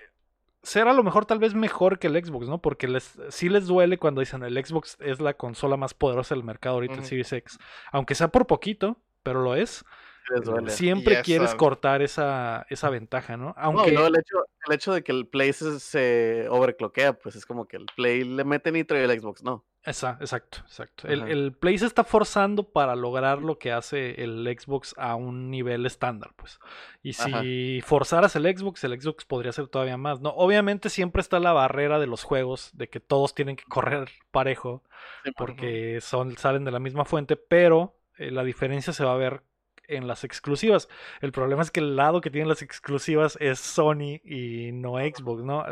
[0.62, 2.60] ser a lo mejor tal vez mejor que el Xbox, ¿no?
[2.60, 6.44] Porque les, sí les duele cuando dicen el Xbox es la consola más poderosa del
[6.44, 7.08] mercado ahorita, el Ujú.
[7.08, 7.58] Series X.
[7.92, 9.84] Aunque sea por poquito, pero lo es.
[10.30, 10.70] Les duele.
[10.70, 13.46] Siempre quieres cortar esa, esa ventaja, ¿no?
[13.46, 13.90] No, Aunque...
[13.90, 17.46] y luego el hecho, el hecho de que el Play se, se overcloquea, pues es
[17.46, 19.64] como que el Play le mete nitro y el Xbox no.
[19.82, 21.08] Esa- exacto, exacto.
[21.08, 25.50] El, el Play se está forzando para lograr lo que hace el Xbox a un
[25.50, 26.60] nivel estándar, pues.
[27.02, 27.40] Y Ajá.
[27.40, 30.30] si forzaras el Xbox, el Xbox podría ser todavía más, ¿no?
[30.30, 34.82] Obviamente siempre está la barrera de los juegos, de que todos tienen que correr parejo,
[35.24, 39.16] Sí, porque son, salen de la misma fuente, pero eh, la diferencia se va a
[39.16, 39.42] ver
[39.96, 40.88] en las exclusivas.
[41.20, 45.42] El problema es que el lado que tienen las exclusivas es Sony y no Xbox,
[45.44, 45.64] ¿no?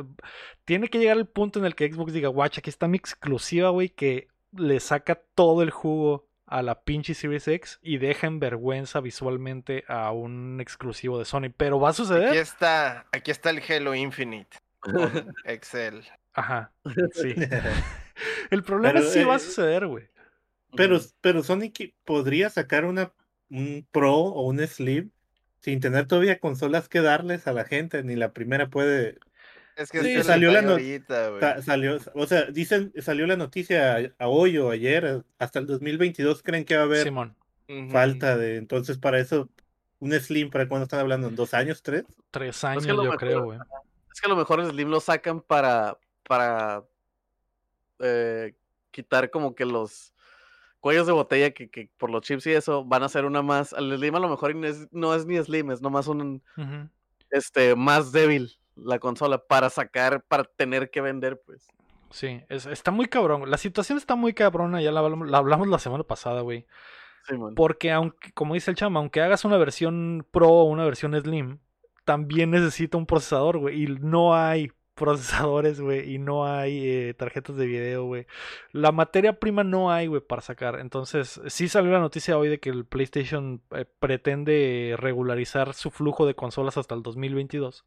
[0.64, 3.70] Tiene que llegar el punto en el que Xbox diga, guacha, aquí está mi exclusiva,
[3.70, 8.40] güey, que le saca todo el jugo a la pinche Series X y deja en
[8.40, 11.50] vergüenza visualmente a un exclusivo de Sony.
[11.56, 12.36] Pero va a Aquí suceder.
[12.36, 16.04] está, aquí está el Halo Infinite con Excel.
[16.32, 16.72] Ajá,
[17.12, 17.34] sí.
[18.50, 20.08] El problema Pero, es si va a eh, suceder, güey.
[20.76, 23.12] Pero, pero Sonic podría sacar una
[23.50, 25.10] un Pro o un Slim
[25.60, 29.18] sin tener todavía consolas que darles a la gente, ni la primera puede.
[29.76, 31.40] Es que Sí, es salió la detalle no- ahorita, güey.
[31.40, 35.66] sa- salió, o sea, dicen, salió la noticia a, a hoy o ayer, hasta el
[35.66, 37.36] 2022 creen que va a haber Simón,
[37.90, 39.48] falta de, entonces para eso,
[40.00, 41.28] un Slim, ¿para cuándo están hablando?
[41.28, 42.04] ¿En dos años, tres?
[42.30, 43.58] tres que años lo yo mejor- creo, güey.
[44.12, 46.82] Es que a lo mejor el Slim lo sacan para, para
[48.00, 48.54] eh,
[48.90, 50.12] quitar como que los
[50.80, 53.72] cuellos de botella que, que por los chips y eso van a ser una más.
[53.72, 56.42] El Slim a lo mejor no es, no es ni Slim, es nomás un
[57.30, 61.66] este más débil la consola para sacar, para tener que vender, pues.
[62.10, 63.50] Sí, es- está muy cabrón.
[63.50, 66.66] La situación está muy cabrona, ya la hablamos, la hablamos la semana pasada, güey.
[67.26, 67.54] Sí, man.
[67.54, 71.58] Porque aunque, como dice el chama, aunque hagas una versión Pro o una versión Slim,
[72.04, 73.82] también necesita un procesador, güey.
[73.82, 76.12] Y no hay procesadores, güey.
[76.14, 78.26] Y no hay eh, tarjetas de video, güey.
[78.72, 80.80] La materia prima no hay, güey, para sacar.
[80.80, 86.26] Entonces, sí salió la noticia hoy de que el PlayStation eh, pretende regularizar su flujo
[86.26, 87.84] de consolas hasta el 2022.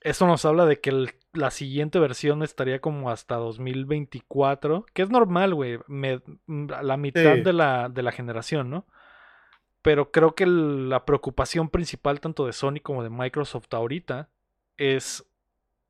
[0.00, 5.10] Eso nos habla de que el- la siguiente versión estaría como hasta 2024, que es
[5.10, 7.40] normal, güey, me- m- la mitad Sí.
[7.42, 8.84] de, la, de la generación, ¿no?
[9.80, 14.28] Pero creo que el- la preocupación principal tanto de Sony como de Microsoft ahorita
[14.76, 15.24] es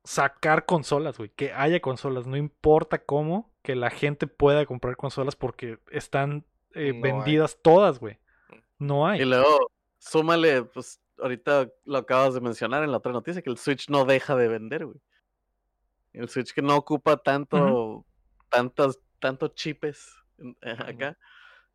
[0.03, 5.35] sacar consolas, güey, que haya consolas, no importa cómo, que la gente pueda comprar consolas
[5.35, 7.01] porque están eh, No hay.
[7.01, 8.19] vendidas todas, güey.
[8.79, 9.21] No hay.
[9.21, 13.57] Y luego, súmale, pues ahorita lo acabas de mencionar en la otra noticia, que el
[13.57, 14.97] Switch no deja de vender, güey.
[16.11, 18.05] El Switch que no ocupa tanto,
[18.49, 20.13] tantos, tantos chipes
[20.61, 21.17] eh, acá.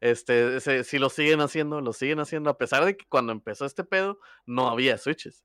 [0.00, 3.64] Este, ese- si lo siguen haciendo, lo siguen haciendo, a pesar de que cuando empezó
[3.64, 5.44] este pedo, no había Switches.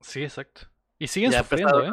[0.00, 0.62] Sí, exacto.
[0.98, 1.92] Y siguen Ya sufriendo, ¿eh?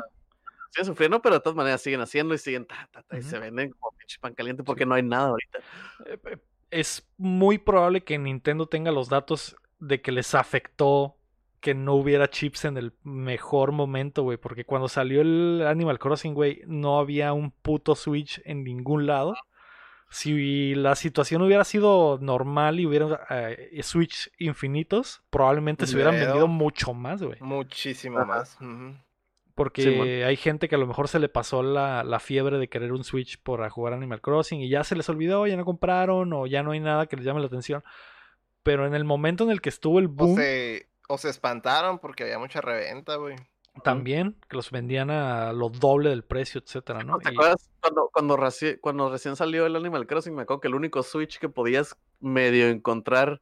[0.72, 3.38] Siguen sufriendo, pero de todas maneras siguen haciendo y siguen ta, ta, ta, y se
[3.40, 5.60] venden como pinche pan caliente porque no hay nada ahorita.
[6.06, 6.38] Eh, eh,
[6.70, 11.18] Es muy probable que Nintendo tenga los datos de que les afectó
[11.60, 14.38] que no hubiera chips en el mejor momento, güey.
[14.38, 19.36] Porque cuando salió el Animal Crossing, güey, no había un puto Switch en ningún lado.
[20.10, 26.48] Si la situación hubiera sido normal y hubiera eh, Switch infinitos, probablemente se hubieran vendido
[26.48, 27.40] mucho más, güey.
[27.42, 28.26] Muchísimo Ajá.
[28.26, 28.58] más.
[28.60, 28.96] ujú.
[29.64, 32.92] Porque hay gente que a lo mejor se le pasó la, la fiebre de querer
[32.94, 36.48] un Switch por jugar Animal Crossing y ya se les olvidó, ya no compraron o
[36.48, 37.84] ya no hay nada que les llame la atención.
[38.64, 42.00] Pero en el momento en el que estuvo el O boom, se, o se espantaron
[42.00, 43.36] porque había mucha reventa, güey.
[43.84, 47.18] también, que los vendían a lo doble del precio, etcétera, ¿no?
[47.20, 50.36] ¿Te Y- acuerdas cuando, cuando, reci- cuando recién salió el Animal Crossing?
[50.36, 53.42] Me acuerdo que el único Switch que podías medio encontrar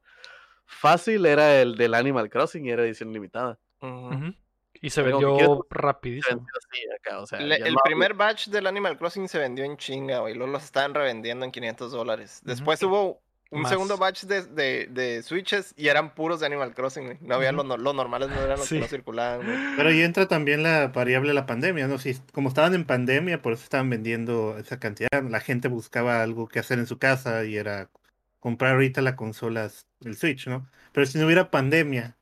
[0.66, 3.58] fácil era el del Animal Crossing y era edición limitada.
[3.82, 4.34] Ujú.
[4.80, 6.36] Y se vendió quieres- Se rapidísimo.
[6.36, 9.64] vendió así acá, o sea, Le- ya el primer batch del Animal Crossing se vendió
[9.64, 10.34] en chinga, güey.
[10.34, 12.40] Luego los estaban revendiendo en 500 dólares.
[12.44, 13.20] Después hubo
[13.52, 13.70] un Más.
[13.72, 17.18] segundo batch de, de, de Switches y eran puros de Animal Crossing, güey.
[17.20, 18.76] No había los, no- los normales, no eran los Sí.
[18.76, 19.58] que no circulaban, güey.
[19.76, 21.98] Pero ahí entra también la variable de la pandemia, ¿no?
[21.98, 25.22] Si, como estaban en pandemia, por eso estaban vendiendo esa cantidad.
[25.28, 27.90] La gente buscaba algo que hacer en su casa y era
[28.38, 29.68] comprar ahorita la consola,
[30.04, 30.66] el Switch, ¿no?
[30.92, 32.16] Pero si no hubiera pandemia,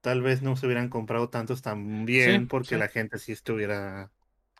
[0.00, 2.76] tal vez no se hubieran comprado tantos también Sí, porque sí.
[2.76, 4.10] la gente sí estuviera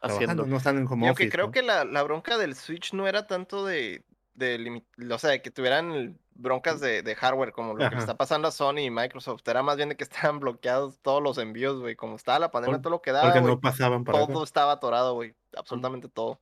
[0.02, 0.46] haciendo.
[0.46, 1.52] no están en home Y aunque office, creo ¿no?
[1.52, 5.50] que la, la bronca del Switch no era tanto de, de o sea, de que
[5.50, 7.98] tuvieran broncas de, de hardware como lo que le Ajá.
[7.98, 9.46] está pasando a Sony y Microsoft.
[9.46, 11.96] Era más bien de que estaban bloqueados todos los envíos, güey.
[11.96, 14.32] Como estaba la pandemia, Por- todo lo que daba, Porque güey, no pasaban para acá.
[14.32, 15.34] todo estaba atorado, güey.
[15.56, 16.40] Absolutamente todo.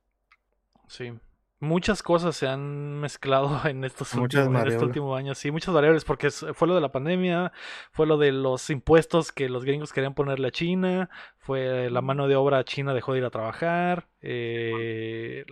[0.87, 1.13] Sí.
[1.61, 5.35] Muchas cosas se han mezclado en estos Muchas últimos, en este último año.
[5.35, 7.51] Sí, muchas variables, porque fue lo de la pandemia,
[7.91, 12.27] fue lo de los impuestos que los gringos querían ponerle a China, fue la mano
[12.27, 15.45] de obra china dejó de ir a trabajar, eh,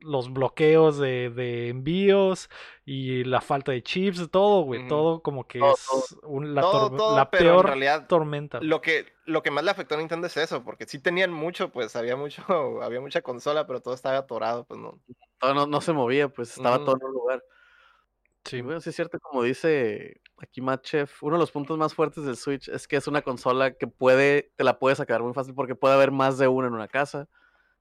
[0.00, 2.48] los bloqueos de, de envíos
[2.84, 6.90] y la falta de chips, todo, güey, todo como que Todo, es un- la, Todo,
[6.96, 8.60] todo, la pero en peor realidad tormenta.
[8.60, 11.70] Lo que, lo que más le afectó a Nintendo es eso, porque sí tenían mucho,
[11.70, 12.42] pues había mucho,
[12.82, 14.98] había mucha consola, pero todo estaba atorado, pues no.
[15.38, 17.44] Todo no, no se movía, pues estaba todo en un lugar.
[18.44, 18.56] Sí.
[18.56, 21.92] Y bueno, sí es cierto, como dice aquí Matt Chef, uno de los puntos más
[21.94, 25.34] fuertes del Switch es que es una consola que puede, te la puedes sacar muy
[25.34, 27.28] fácil porque puede haber más de una en una casa.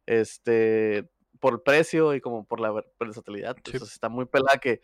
[0.06, 1.08] Este,
[1.40, 3.56] por el precio y como por la ver- versatilidad.
[3.56, 3.78] pues, Sí.
[3.80, 4.82] sea, está muy pelada que,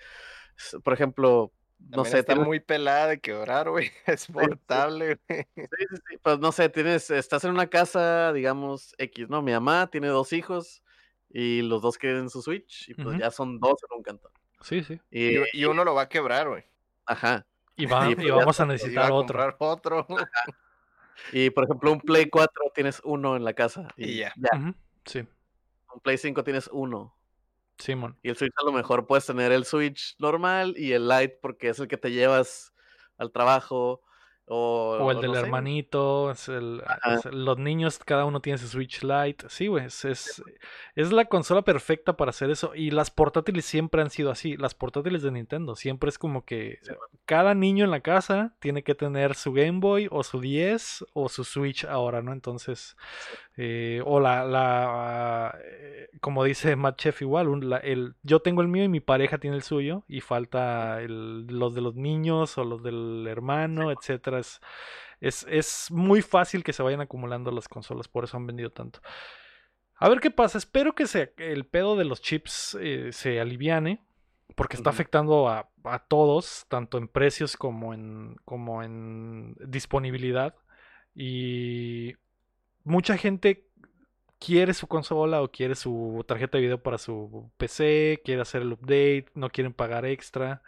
[0.83, 3.91] por ejemplo, no También sé, está tienes- muy pelada de quebrar, güey.
[4.05, 5.45] Es portable, güey.
[5.55, 9.41] Sí, sí, sí, Pues no sé, tienes, estás en una casa, digamos, X, ¿no?
[9.41, 10.81] Mi mamá tiene dos hijos
[11.29, 14.31] y los dos quieren su Switch y pues ya son dos en un cantón.
[14.61, 14.99] Sí, sí.
[15.11, 16.63] Y, Y, y uno lo va a quebrar, güey.
[17.05, 17.45] ajá.
[17.75, 19.55] Y, va- y pues vamos a necesitar a otro.
[19.59, 20.07] otro.
[21.31, 23.87] Y por ejemplo, un Play 4 tienes uno en la casa.
[23.95, 24.33] Y, ya.
[25.05, 25.25] Sí,
[26.03, 27.15] Play 5 tienes uno.
[27.77, 28.17] Simón.
[28.23, 31.69] Y el Switch a lo mejor puedes tener el Switch normal y el Lite porque
[31.69, 32.73] es el que te llevas
[33.17, 34.01] al trabajo.
[34.47, 37.15] O, O el o del no hermanito, es el- Ajá.
[37.15, 39.49] es- los niños, cada uno tiene su Switch Lite.
[39.49, 40.43] Sí, güey, es, es,
[40.93, 42.75] es la consola perfecta para hacer eso.
[42.75, 44.55] Y las portátiles siempre han sido así.
[44.55, 46.91] Las portátiles de Nintendo siempre es como que Sí,
[47.25, 51.27] cada niño en la casa tiene que tener su Game Boy o su 10 o
[51.27, 52.31] su Switch ahora, ¿no?
[52.31, 52.95] Entonces,
[53.57, 58.61] Eh, o la, la eh, como dice Matt Chef igual, un- la- el, yo tengo
[58.61, 62.57] el mío y mi pareja tiene el suyo y falta el- los de los niños
[62.57, 64.39] o los del hermano, etcétera.
[64.39, 64.59] Es,
[65.21, 68.99] es, es muy fácil que se vayan acumulando las consolas, por eso han vendido tanto.
[69.97, 74.01] A ver qué pasa, espero que se, el pedo de los chips eh, se aliviane,
[74.55, 80.55] porque está afectando a, a todos, tanto en precios como en, como en disponibilidad.
[81.13, 82.13] Y
[82.85, 83.67] mucha gente
[84.39, 88.73] quiere su consola o quiere su tarjeta de video para su PC, quiere hacer el
[88.73, 90.61] update, no quieren pagar extra.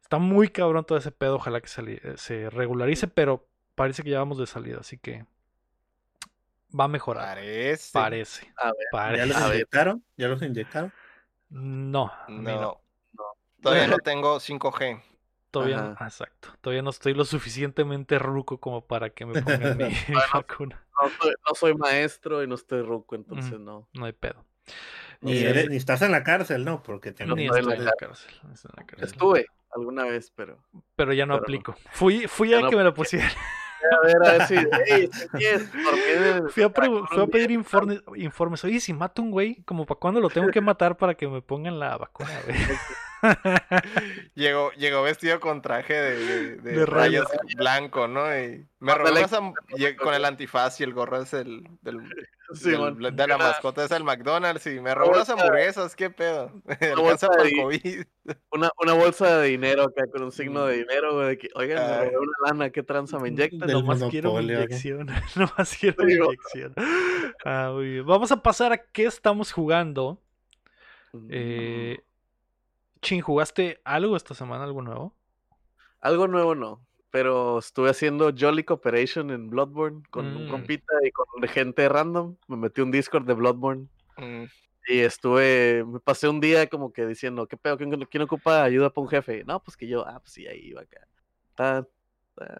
[0.00, 4.10] Está muy cabrón todo ese pedo, ojalá que se, eh, se regularice, pero parece que
[4.10, 5.24] ya vamos de salida, así que
[6.78, 7.36] va a mejorar.
[7.36, 7.90] Parece.
[7.92, 8.52] Parece.
[8.56, 8.72] A
[9.10, 10.04] ver, ¿Ya los inyectaron?
[10.16, 10.92] ¿Ya los inyectaron?
[11.48, 12.60] No, a mí no.
[12.60, 13.24] No.
[13.62, 15.02] Todavía no tengo 5G.
[15.60, 16.04] Todavía no, Ajá.
[16.06, 16.48] exacto.
[16.60, 19.84] Todavía no estoy lo suficientemente ruco como para que me pongan mi
[20.34, 20.82] vacuna.
[21.02, 23.88] no soy, no soy maestro y no estoy ruco, entonces no.
[23.94, 24.44] No hay pedo.
[25.20, 25.48] No Ni, sé.
[25.50, 26.82] eres- ni estás en la cárcel, ¿no?
[26.82, 28.34] Porque te Ni estoy en en la la cárcel.
[28.42, 28.50] en
[28.98, 29.04] la.
[29.04, 30.58] Estuve alguna vez, pero.
[30.96, 31.44] Pero ya no pero no.
[31.44, 31.76] aplico.
[31.92, 33.18] Fui, fui Ya a que me lo apliqué.
[33.18, 33.30] pusieran.
[33.92, 34.54] A ver, a ver si.
[35.44, 35.68] El-
[36.50, 38.64] Fui a, fui a pedir informes, informes.
[38.64, 41.40] Oye, si mato un güey, ¿como para cuándo lo tengo que matar para que me
[41.42, 42.56] pongan la vacuna, güey?
[44.34, 47.54] Llegó, llegó vestido con traje de, de- de De rayas rayas.
[47.56, 48.26] blanco, ¿no?
[48.38, 51.98] Y me robó lle- con el antifaz y el gorro es el del,
[52.54, 56.52] Sí, del- de la mascota es el McDonald's y me robó bolsa- hamburguesas, ¿qué pedo?
[56.68, 58.02] Alcanza bolsa de- COVID.
[58.52, 61.28] Una, una bolsa de dinero acá con un signo de dinero, güey.
[61.28, 63.60] De que, oigan, me robé una lana, ¿qué tranza me inyectan?
[63.60, 65.06] Del Nomás quiero mi inyección.
[65.36, 66.74] Nomás quiero mi inyección.
[67.44, 68.06] Ah, muy bien.
[68.06, 70.20] Vamos a pasar a qué estamos jugando.
[71.12, 71.98] Mm, Eh,
[73.02, 74.64] Chin, ¿jugaste algo esta semana?
[74.64, 75.14] ¿Algo nuevo?
[76.00, 80.50] Algo nuevo no, pero estuve haciendo Jolly Cooperation en Bloodborne con un Mm.
[80.50, 82.36] compita y con gente random.
[82.48, 83.88] Me metí un Discord de Bloodborne
[84.18, 84.44] Mm,
[84.88, 87.76] y estuve, me pasé un día como que diciendo, ¿qué pedo?
[87.76, 89.44] ¿Quién, quién ocupa ayuda para un jefe?
[89.44, 91.06] No, pues que yo, ah, pues sí, ahí iba acá.
[91.50, 91.86] Está-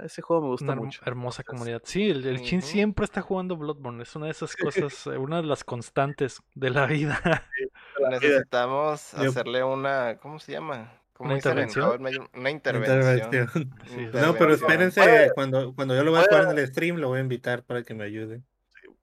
[0.03, 1.03] ese juego me gusta Una mucho.
[1.05, 1.83] hermosa comunidad.
[1.85, 4.03] Sí, el, el Chin siempre está jugando Bloodborne.
[4.03, 4.55] Es una de esas
[4.95, 7.21] cosas, eh, una de las constantes de la vida.
[7.25, 7.71] la vida.
[8.11, 10.93] Necesitamos Yo- hacerle una, ¿cómo se llama?
[11.13, 12.01] ¿Cómo ¿Una intervención?
[12.35, 12.97] Una intervención.
[12.99, 13.49] Intervención.
[13.87, 14.23] Sí, Intervención.
[14.23, 14.55] No, pero Oye.
[14.55, 17.63] espérense, cuando, cuando yo lo voy a jugar en el stream, lo voy a invitar
[17.63, 18.43] para que me ayude.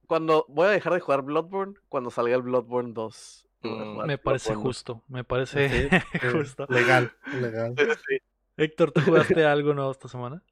[0.05, 3.47] Cuando voy a dejar de jugar Bloodborne, cuando salga el Bloodborne 2.
[3.63, 5.03] voy a Mm, Me parece Bloodborne justo.
[5.07, 5.89] Me parece Sí,
[6.31, 6.67] justo.
[6.69, 7.73] Legal, legal.
[7.75, 7.87] 2.
[8.07, 8.17] Sí,
[8.57, 10.43] Héctor, ¿tú jugaste algo nuevo esta semana?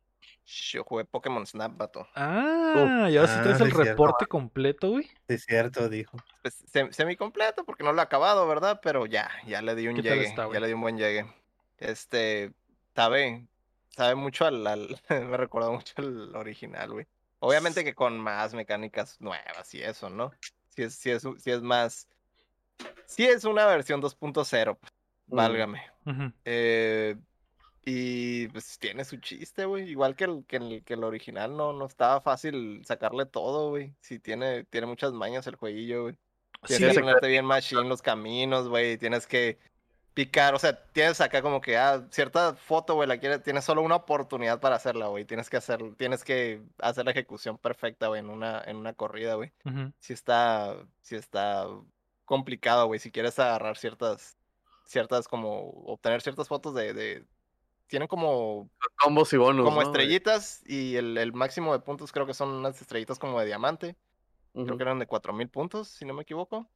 [0.45, 2.07] Yo jugué Pokémon Snap, vato.
[2.15, 3.83] Ah, y ahora sí Ah, traes sí el cierto.
[3.91, 5.05] reporte completo, güey.
[5.05, 6.17] Sí, es cierto, dijo.
[6.41, 8.79] Pues, se- semi completo porque no lo he acabado, ¿verdad?
[8.83, 10.27] Pero ya, ya le di un ¿Qué tal llegue.
[10.29, 11.25] está, ya le di un buen llegue.
[11.77, 12.51] Este,
[12.95, 13.47] sabe,
[13.89, 17.07] sabe mucho al, al- me recordó mucho al original, güey.
[17.39, 20.31] Obviamente que con más mecánicas nuevas y eso, ¿no?
[20.69, 22.07] Si es, si es, si es más,
[23.05, 24.91] si es una versión 2.0, pues,
[25.27, 25.35] Mm.
[25.35, 25.81] válgame.
[26.45, 27.15] Eh,
[27.83, 29.89] y pues tiene su chiste, güey.
[29.89, 33.95] Igual que el, que el, que el original, no, no estaba fácil sacarle todo, güey.
[34.01, 36.17] Sí, tiene, tiene muchas mañas el jueguillo, güey.
[36.63, 38.97] Sí, Tienes que ponerte bien machine los caminos, güey.
[38.97, 39.57] Tienes que
[40.13, 43.81] picar, o sea, tienes acá como que, ah, cierta foto, güey, la quieres, tienes solo
[43.81, 45.25] una oportunidad para hacerla, güey.
[45.25, 49.35] Tienes que hacer, tienes que hacer la ejecución perfecta, güey, en una, en una corrida,
[49.35, 49.51] güey.
[49.65, 49.91] ujú.
[49.99, 51.65] Sí está, sí está
[52.25, 52.99] complicado, güey.
[52.99, 54.37] Si quieres agarrar ciertas,
[54.85, 57.25] ciertas como, obtener ciertas fotos de, de
[57.91, 58.69] tienen como,
[58.99, 59.65] Combos y bonus.
[59.65, 59.87] como ¿no?
[59.87, 63.95] estrellitas y el, el máximo de puntos creo que son unas estrellitas como de diamante.
[64.53, 64.77] Creo Ujú.
[64.77, 66.69] que eran de 4000 puntos, si no me equivoco.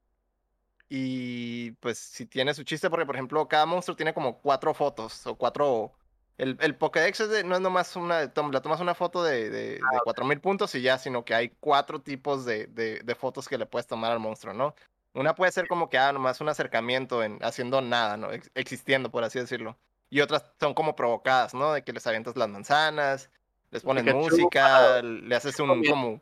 [0.88, 5.26] Y pues si tiene su chiste, porque por ejemplo, cada monstruo tiene como cuatro fotos
[5.26, 5.94] o cuatro.
[6.38, 8.32] El, el Pokédex es de- no es nomás una.
[8.34, 11.50] tom- Le tomas una foto de, de, de 4000 puntos y ya, sino que hay
[11.60, 14.76] cuatro tipos de, de, de fotos que le puedes tomar al monstruo, ¿no?
[15.14, 18.32] Una puede ser como que, ah, nomás un acercamiento en, haciendo nada, ¿no?
[18.34, 19.80] Ex- existiendo, por así decirlo.
[20.10, 21.74] Y otras son como provocadas, ¿no?
[21.74, 23.30] De que les avientas las manzanas,
[23.72, 26.22] les pones Pikachu, música, le haces un como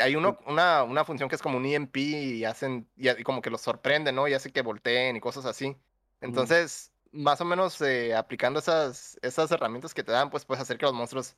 [0.00, 3.42] hay uno, una, una función que es como un EMP y hacen, y, y como
[3.42, 4.28] que los sorprende, ¿no?
[4.28, 5.76] Y hace que volteen y cosas así.
[6.20, 10.78] Entonces, más o menos eh, aplicando esas, esas herramientas que te dan, pues puedes hacer
[10.78, 11.36] que los monstruos.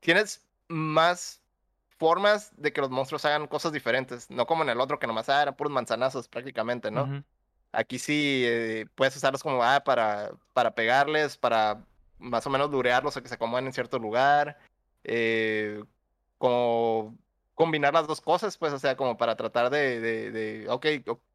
[0.00, 1.42] Tienes más
[1.98, 5.28] formas de que los monstruos hagan cosas diferentes, no como en el otro que nomás
[5.28, 7.04] ah, eran puros manzanazos prácticamente, ¿no?
[7.04, 7.24] Ujú.
[7.76, 11.84] Aquí sí eh, puedes usarlos como ah, para, para pegarles, para
[12.18, 14.58] más o menos durearlos o que se acomoden en cierto lugar.
[15.04, 15.82] eh,
[16.38, 17.16] como
[17.54, 20.86] combinar las dos cosas, pues, o sea, como para tratar de, de, de, ok,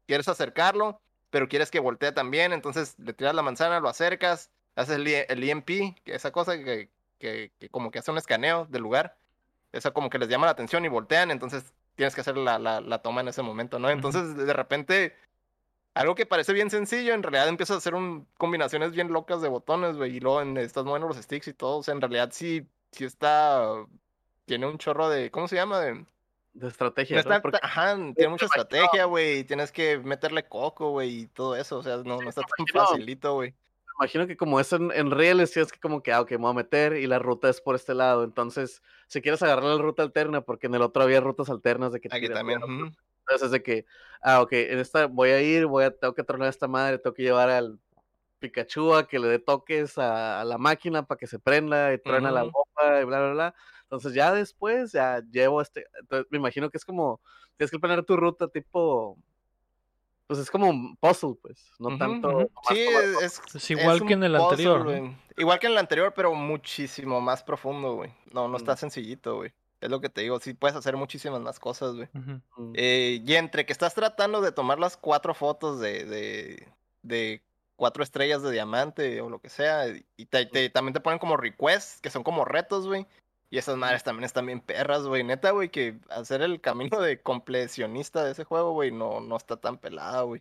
[0.06, 4.96] quieres acercarlo, pero quieres que voltee también, entonces le tiras la manzana, lo acercas, haces
[4.96, 9.16] el, el EMP, esa cosa que, que, que como que hace un escaneo del lugar,
[9.72, 12.80] eso como que les llama la atención y voltean, entonces tienes que hacer la, la,
[12.80, 13.90] la toma en ese momento, ¿no?
[13.90, 15.16] Entonces, de repente,
[15.94, 19.48] algo que parece bien sencillo, en realidad empiezas a hacer un, combinaciones bien locas de
[19.48, 22.30] botones, güey, y luego en, estás moviendo los sticks y todo, o sea, en realidad
[22.32, 23.66] sí, sí está,
[24.46, 25.80] tiene un chorro de, ¿cómo se llama?
[25.80, 26.04] De,
[26.54, 27.22] de estrategia.
[27.22, 31.78] no está- Ajá, tiene mucha estrategia, güey, tienes que meterle coco, güey, y todo eso,
[31.78, 33.54] o sea, no, no está tan facilito, güey.
[34.00, 36.50] Me imagino que como es en, en tienes que como que, ah, ok, me voy
[36.50, 38.24] a meter y la ruta es por este lado.
[38.24, 42.00] Entonces, si quieres agarrar la ruta alterna, porque en el otro había rutas alternas de
[42.00, 42.92] que Aquí también, mover, ujú.
[43.22, 43.86] Entonces es de que,
[44.22, 46.98] ah, ok, en esta voy a ir, voy a, tengo que tronar a esta madre,
[46.98, 47.78] tengo que llevar al
[48.40, 51.98] Pikachu a que le dé toques a, a la máquina para que se prenda y
[51.98, 53.54] truena la bomba y bla, bla, bla.
[53.84, 57.20] Entonces ya después, ya llevo este, entonces me imagino que es como,
[57.56, 59.16] tienes que planear tu ruta tipo,
[60.26, 62.48] pues es como un puzzle, pues, no tanto.
[62.68, 65.14] Sí, es, es, Es igual que en el puzzle, anterior.
[65.36, 68.10] Igual que en el anterior, pero muchísimo más profundo, güey.
[68.32, 68.78] No, no está Mm.
[68.78, 69.52] sencillito, güey.
[69.82, 72.08] Es lo que te digo, sí puedes hacer muchísimas más cosas, güey.
[72.12, 72.72] Mm.
[72.74, 76.68] Eh, y entre que estás tratando de tomar las cuatro fotos de, de,
[77.02, 77.42] de
[77.76, 81.36] cuatro estrellas de diamante o lo que sea, y te- te- también te ponen como
[81.36, 83.06] requests, que son como retos, güey.
[83.50, 85.24] Y esas madres también están bien perras, güey.
[85.24, 89.56] Neta, güey, que hacer el camino de completionista de ese juego, güey, no, no está
[89.58, 90.40] tan pelada, güey.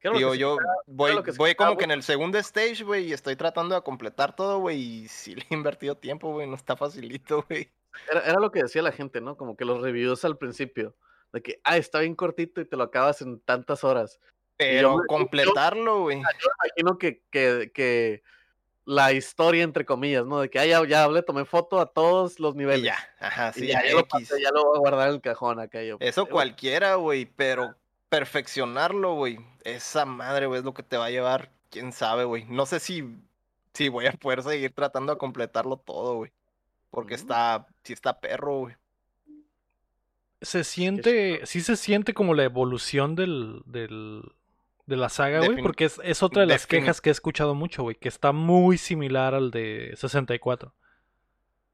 [0.00, 0.56] ¿Qué era lo que Digo, sí yo
[0.86, 3.82] voy, sí voy estaba como que en el segundo stage, güey, y estoy tratando de
[3.82, 7.70] completar todo, güey, y sí le he invertido tiempo, güey, no está facilito, güey.
[8.10, 9.36] Era, era lo que decía la gente, ¿no?
[9.36, 10.94] Como que los reviews al principio,
[11.32, 14.20] de que, ah, está bien cortito y te lo acabas en tantas horas.
[14.56, 16.18] Pero yo- completarlo, güey.
[16.18, 18.22] Imagino que, que, que
[18.84, 20.40] la historia, entre comillas, ¿no?
[20.40, 22.84] De que, ah, ya, ya hablé, tomé foto a todos los Y niveles.
[22.84, 25.20] ya, ajá, sí, ya, ya, ya lo pasé, ya lo voy a guardar en el
[25.20, 25.82] cajón acá.
[25.82, 27.74] Yo, Eso cualquiera, güey, pero
[28.08, 32.44] perfeccionarlo, güey, esa madre, güey, es lo que te va a llevar, quién sabe, güey.
[32.44, 33.04] No sé si,
[33.74, 36.32] si voy a poder seguir tratando de completarlo todo, güey.
[36.92, 37.16] Porque Mm.
[37.16, 38.76] está, sí está perro, güey.
[40.40, 44.22] Se siente, sí se siente como la evolución del, del,
[44.86, 47.82] de la saga, güey, porque es, es otra de las quejas que he escuchado mucho,
[47.84, 50.74] güey, que está muy similar al de 64.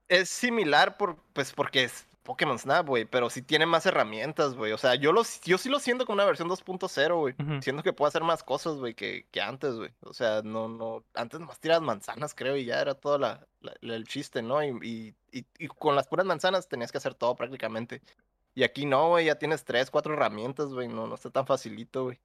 [0.08, 4.72] Es similar por, pues porque es Pokémon Snap, güey, pero sí tiene más herramientas, güey.
[4.72, 7.34] O sea, yo, lo, yo sí lo siento como una versión 2.0, güey.
[7.40, 7.62] Ujú.
[7.62, 9.90] Siento que puede hacer más cosas, güey, que, que antes, güey.
[10.02, 13.72] O sea, no, no, antes nomás tiras manzanas, creo, y ya era todo la, la-
[13.80, 14.62] el chiste, ¿no?
[14.62, 14.68] Y,
[15.32, 18.02] y, y, y con las puras manzanas tenías que hacer todo prácticamente.
[18.54, 22.04] Y aquí no, güey, ya tienes tres, cuatro herramientas, güey, no, no está tan facilito,
[22.04, 22.20] güey.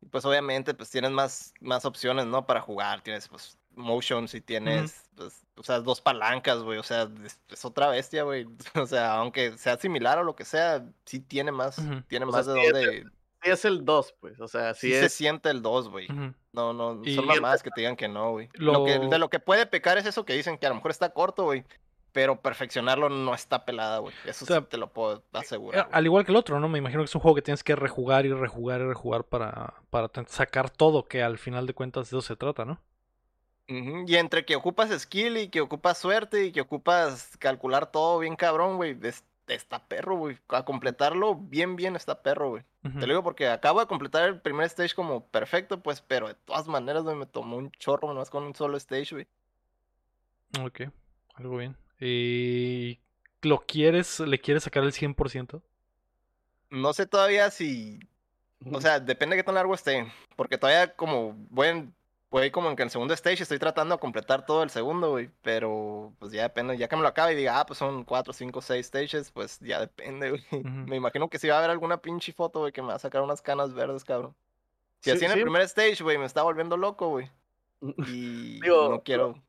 [0.00, 2.46] Y pues obviamente, pues tienes más, más opciones, ¿no?
[2.46, 7.08] Para jugar, tienes, pues, motions y tienes, pues, o sea, dos palancas, güey, o sea,
[7.24, 8.46] es, es otra bestia, güey.
[8.74, 11.76] O sea, aunque sea similar o lo que sea, sí tiene más,
[12.08, 13.04] tiene O sea, más de sí es dónde...
[13.42, 15.14] Sí es el 2, pues, o sea, Sí sí, se es...
[15.14, 16.08] siente el 2, güey.
[16.52, 18.50] No, no, Y- son mamadas que te digan que no, güey.
[18.52, 18.84] Lo...
[18.84, 21.10] que, de lo que puede pecar es eso que dicen que a lo mejor está
[21.14, 21.64] corto, güey.
[22.12, 24.12] Pero perfeccionarlo no está pelada, güey.
[24.26, 25.88] Eso O sea, sí te lo puedo asegurar.
[25.92, 26.68] Al igual que el otro, ¿no?
[26.68, 29.74] Me imagino que es un juego que tienes que rejugar y rejugar y rejugar para,
[29.90, 32.80] para sacar todo, que al final de cuentas de eso se trata, ¿no?
[34.06, 38.36] Y entre que ocupas skill y que ocupas suerte y que ocupas calcular todo bien
[38.36, 38.96] cabrón, güey.
[39.02, 40.38] es- Está perro, güey.
[40.50, 42.62] A completarlo bien, bien está perro, güey.
[42.82, 46.34] Te lo digo porque acabo de completar el primer stage como perfecto, pues, pero de
[46.34, 49.26] todas maneras, güey, me tomó un chorro nomás con un solo stage, güey.
[50.64, 50.82] Ok,
[51.34, 51.76] algo bien.
[51.98, 53.00] ¿Y
[53.42, 55.60] lo quieres, le quieres sacar el 100%?
[56.70, 57.98] No sé todavía si
[58.72, 60.06] O sea, depende de qué tan largo esté.
[60.36, 61.94] Porque todavía como voy, en-
[62.30, 65.10] voy como en que en el segundo stage estoy tratando de completar todo el segundo,
[65.10, 65.30] güey.
[65.42, 66.78] Pero pues ya depende.
[66.78, 69.58] Ya que me lo acabe y diga, ah, pues son cuatro, cinco, seis stages, pues
[69.60, 70.64] ya depende, güey.
[70.64, 73.00] Me imagino que sí va a haber alguna pinche foto, güey, que me va a
[73.00, 74.34] sacar unas canas verdes, cabrón.
[75.00, 77.30] Si Sí, así en el primer stage, güey, me está volviendo loco, güey.
[78.06, 79.42] Y Digo, no quiero.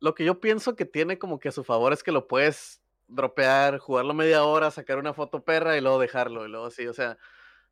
[0.00, 2.82] Lo que yo pienso que tiene como que a su favor es que lo puedes
[3.08, 6.44] dropear, jugarlo media hora, sacar una foto perra y luego dejarlo.
[6.44, 7.16] Y luego así, o sea,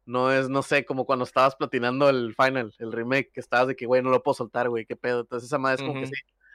[0.07, 3.77] no es, no sé, como cuando estabas platinando el final, el remake, que estabas de
[3.77, 5.21] que, güey, no lo puedo soltar, güey, qué pedo.
[5.21, 6.13] Entonces esa madre es como que sí.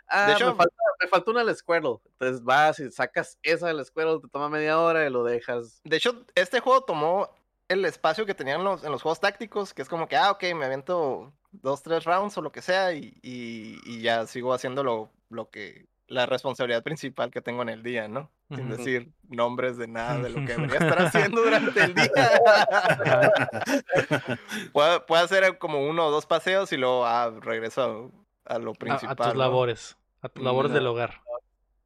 [0.07, 1.97] Ah, hecho- me, falta, me falta una del Squirtle.
[2.13, 5.81] Entonces vas y sacas esa del Squirtle, te toma media hora y lo dejas.
[5.83, 7.29] De hecho, este juego tomó
[7.67, 10.43] el espacio que tenían los, en los juegos tácticos, que es como que, ah, ok,
[10.55, 14.83] me aviento dos, tres rounds o lo que sea, y, y, y ya sigo haciendo
[14.83, 18.31] lo, lo que, la responsabilidad principal que tengo en el día, ¿no?
[18.53, 22.11] Sin decir nombres de nada de lo que debería estar haciendo durante el día.
[24.73, 28.11] puedo, puedo hacer como uno o dos paseos y luego ah, regreso
[28.45, 29.11] a, a lo principal.
[29.11, 29.33] a tus ¿no?
[29.39, 31.21] labores, a tus labores del hogar.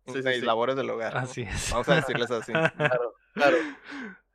[0.07, 0.45] Sí, sí, Mis sí.
[0.45, 1.13] labores del hogar.
[1.13, 1.19] ¿no?
[1.19, 1.69] Así es.
[1.71, 2.53] Vamos a decirles así.
[2.77, 3.57] Claro, claro.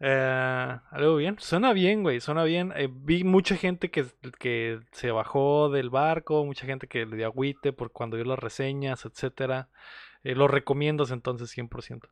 [0.00, 2.72] Eh, algo bien, suena bien, güey, suena bien.
[2.76, 4.06] Eh, vi mucha gente que,
[4.38, 8.38] que se bajó del barco, mucha gente que le dio agüite por cuando vio las
[8.38, 9.68] reseñas, etcétera.
[10.22, 12.08] Eh, lo recomiendas entonces 100%.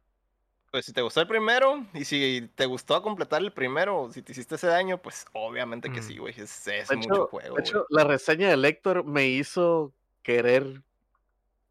[0.73, 4.33] Pues si te gustó el primero y si te gustó completar el primero, si te
[4.33, 6.03] hiciste ese daño, pues obviamente que Mm.
[6.03, 6.35] sí, güey.
[6.37, 7.45] Es, es mucho juego.
[7.45, 7.61] de güey.
[7.63, 9.93] hecho, la reseña de Lector me hizo
[10.23, 10.83] querer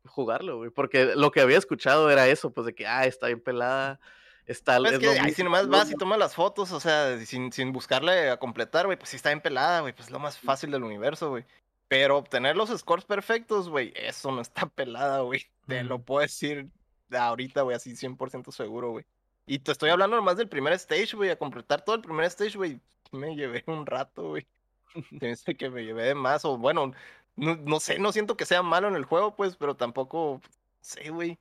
[0.05, 3.41] jugarlo, güey, porque lo que había escuchado era eso, pues de que, ah, está bien
[3.41, 3.99] pelada,
[4.45, 4.77] está...
[4.77, 7.71] Pues es que ahí si nomás vas y tomas las fotos, o sea, sin, sin
[7.71, 10.71] buscarle a completar, güey, pues sí está bien pelada, güey, pues es lo más fácil
[10.71, 11.45] del universo, güey.
[11.87, 15.45] Pero obtener los scores perfectos, güey, eso no está pelada, güey.
[15.67, 16.03] Te lo Mm.
[16.03, 16.67] puedo decir
[17.11, 19.05] ahorita, güey, así 100% seguro, güey.
[19.45, 22.57] Y te estoy hablando nomás del primer stage, güey, a completar todo el primer stage,
[22.57, 22.79] güey,
[23.11, 24.47] me llevé un rato, güey.
[25.19, 26.91] Pensé que me llevé de más, o bueno,
[27.35, 30.41] no, no sé, no siento que sea malo en el juego, pues, pero tampoco,
[30.81, 31.37] sé, güey.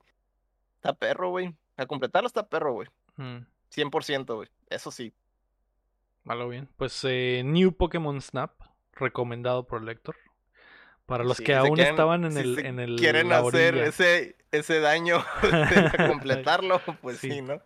[0.75, 1.55] Está perro, güey.
[1.77, 2.87] A completarlo está perro, güey.
[3.17, 3.39] Mm,
[3.69, 4.49] 100%, güey.
[4.69, 5.13] Eso sí.
[6.23, 6.69] malo bien.
[6.77, 8.51] Pues eh, New Pokémon Snap,
[8.93, 10.15] recomendado por Lector.
[11.05, 14.35] Para los Sí, que aún quieren- estaban en si el, en el quieren hacer ese,
[14.51, 17.29] ese daño de completarlo, pues Sí.
[17.29, 17.61] sí, ¿no?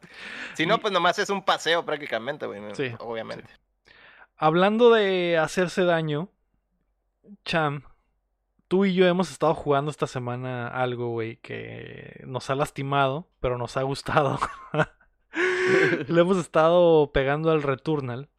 [0.55, 2.59] Si no, pues nomás es un paseo prácticamente, güey.
[2.75, 3.47] Sí, Obviamente.
[4.35, 6.29] Hablando de hacerse daño,
[7.45, 7.83] Cham,
[8.69, 13.57] tú y yo hemos estado jugando esta semana algo, güey, que nos ha lastimado, pero
[13.57, 14.39] nos ha gustado.
[16.07, 18.29] Le hemos estado pegando al Returnal.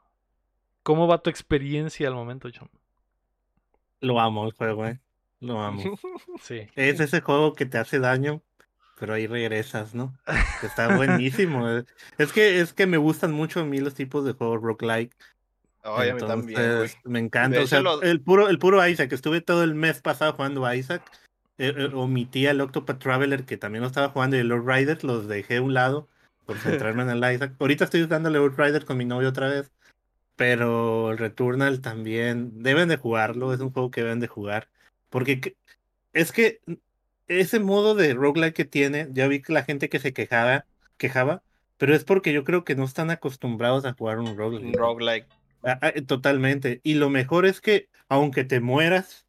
[0.82, 2.68] ¿Cómo va tu experiencia al momento, Cham?
[4.00, 4.98] Lo amo el juego, eh.
[5.40, 5.82] Lo amo.
[6.40, 6.66] Sí.
[6.74, 8.40] Es ese juego que te hace daño,
[8.98, 10.16] pero ahí regresas, ¿no?
[10.62, 11.68] Está buenísimo.
[11.68, 11.84] eh.
[12.18, 15.14] Es que es que me gustan mucho a mí los tipos de juegos roguelike.
[15.84, 16.90] Oye, a mí también, güey.
[17.04, 17.60] Me encanta.
[17.60, 19.12] O sea, el puro, el puro Isaac.
[19.12, 21.02] Estuve todo el mes pasado jugando a Isaac.
[21.58, 25.04] Eh, eh, omití al Octopath Traveler, que también lo estaba jugando, y el Lord Rider,
[25.04, 26.08] los dejé a un lado
[26.46, 27.54] por centrarme en el Isaac.
[27.58, 29.70] Ahorita estoy dándole Lord Rider con mi novio otra vez.
[30.36, 32.62] Pero el Returnal también.
[32.62, 33.52] Deben de jugarlo.
[33.52, 34.68] Es un juego que deben de jugar.
[35.10, 35.56] Porque que-
[36.12, 36.60] es que
[37.28, 40.64] ese modo de roguelike que tiene, ya vi que la gente que se quejaba,
[40.96, 41.42] quejaba,
[41.76, 44.66] pero es porque yo creo que no están acostumbrados a jugar un roguelike.
[44.68, 45.26] Un roguelike.
[45.62, 46.80] Ah, ah, totalmente.
[46.82, 49.26] Y lo mejor es que, aunque te mueras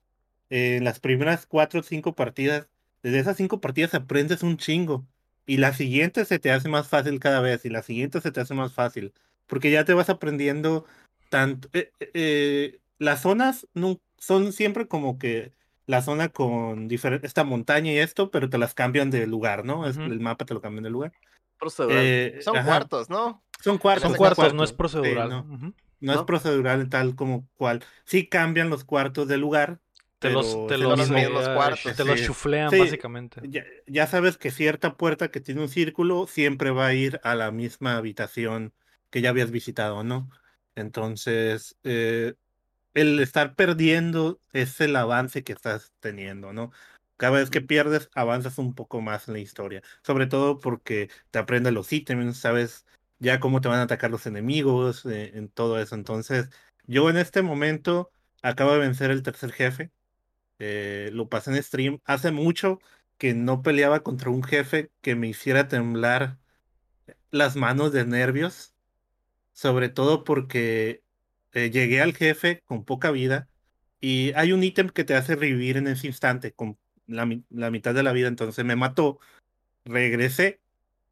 [0.49, 2.67] eh, en las primeras cuatro o cinco partidas,
[3.03, 5.05] desde esas cinco partidas aprendes un chingo.
[5.45, 7.65] Y la siguiente se te hace más fácil cada vez.
[7.65, 9.13] Y la siguiente se te hace más fácil.
[9.47, 10.85] Porque ya te vas aprendiendo
[11.29, 11.67] tanto.
[11.73, 15.51] eh, eh, eh, las zonas no, son siempre como que
[15.87, 19.87] la zona con diferente, esta montaña y esto, pero te las cambian de lugar, ¿no?
[19.87, 21.11] Es- el mapa te lo cambian de lugar.
[21.59, 22.03] Procedural.
[22.05, 23.43] Eh, Son ajá, cuartos, ¿no?
[23.61, 24.03] Son cuartos.
[24.09, 25.29] Son cuartos, no es Sí, procedural.
[25.29, 25.71] no.
[26.01, 27.83] No, es procedural tal como cual.
[28.05, 29.79] Sí cambian los cuartos de lugar.
[30.19, 31.95] Te pero los, te los, mismos cuartos.
[31.95, 32.79] te los chuflean, Sí.
[32.79, 33.41] básicamente.
[33.47, 37.33] Ya, ya sabes que cierta puerta que tiene un círculo siempre va a ir a
[37.33, 38.73] la misma habitación
[39.09, 40.29] que ya habías visitado, ¿no?
[40.75, 42.35] Entonces, eh,
[42.93, 46.71] el estar perdiendo es el avance que estás teniendo, ¿no?
[47.17, 49.81] Cada vez que pierdes, avanzas un poco más en la historia.
[50.03, 52.85] Sobre todo porque te aprendes los ítems, sabes
[53.21, 55.95] ya cómo te van a atacar los enemigos, eh, en todo eso.
[55.95, 56.49] Entonces,
[56.87, 58.11] yo en este momento
[58.43, 59.91] acabo de vencer el tercer jefe.
[60.59, 61.99] eh, lo pasé en stream.
[62.05, 62.79] Hace mucho
[63.19, 66.39] que no peleaba contra un jefe que me hiciera temblar
[67.31, 68.73] las manos de nervios.
[69.53, 71.03] Sobre todo porque
[71.53, 73.49] eh, llegué al jefe con poca vida
[74.01, 77.71] y hay un ítem que te hace revivir en ese instante con la, mi- la
[77.71, 78.27] mitad de la vida.
[78.29, 79.19] Entonces me mató,
[79.85, 80.61] regresé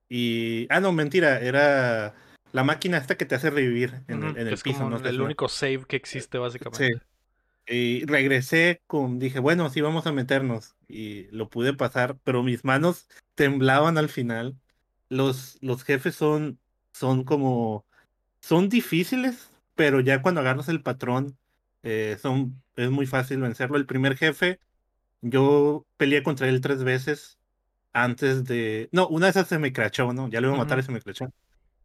[0.09, 0.65] y...
[0.69, 2.15] Ah, no, mentira, era
[2.51, 4.79] la máquina esta que te hace revivir en el, en el es piso.
[4.79, 7.01] como no sé el único save que existe, básicamente.
[7.67, 10.75] y regresé con, dije, bueno, sí vamos a meternos.
[10.87, 14.55] Y lo pude pasar, pero mis manos temblaban al final.
[15.09, 16.59] Los, los jefes son,
[16.91, 17.85] son como,
[18.41, 21.37] son difíciles, pero ya cuando agarras el patrón,
[21.83, 23.77] eh, son, es muy fácil vencerlo.
[23.77, 24.59] El primer jefe,
[25.21, 27.38] yo peleé contra él tres veces
[27.93, 30.29] antes de, no, una de esas se me crachó, ¿no?
[30.29, 31.29] Ya lo iba a matar y se me crachó.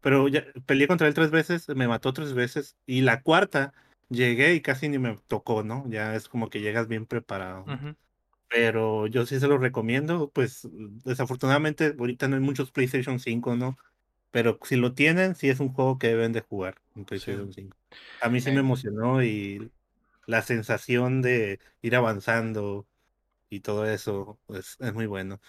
[0.01, 2.75] Pero ya peleé contra él tres veces, me mató tres veces.
[2.85, 3.73] Y la cuarta,
[4.09, 5.85] llegué y casi ni me tocó, ¿no?
[5.89, 7.65] Ya es como que llegas bien preparado.
[7.65, 7.73] ¿no?
[7.73, 7.95] Ujú.
[8.49, 10.29] Pero yo sí se lo recomiendo.
[10.31, 10.67] Pues
[11.03, 13.77] desafortunadamente ahorita no hay muchos PlayStation 5, ¿no?
[14.31, 17.77] Pero si lo tienen, sí es un juego que deben de jugar en PlayStation 5.
[18.21, 18.59] A mí sí me Eh.
[18.59, 19.71] emocionó y
[20.27, 22.87] la sensación de ir avanzando
[23.49, 25.39] y todo eso pues, es muy bueno.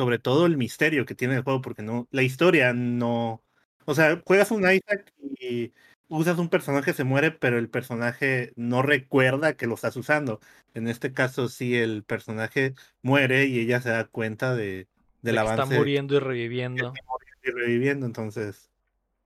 [0.00, 3.42] Sobre todo el misterio que tiene el juego, porque no, la historia no.
[3.84, 5.74] O sea, juegas un Isaac y
[6.08, 10.40] usas un personaje, se muere, pero el personaje no recuerda que lo estás usando.
[10.72, 12.72] En este caso, sí, el personaje
[13.02, 14.86] muere y ella se da cuenta de, De
[15.20, 16.94] del está avance muriendo y reviviendo.
[17.42, 18.06] y reviviendo.
[18.06, 18.70] Entonces,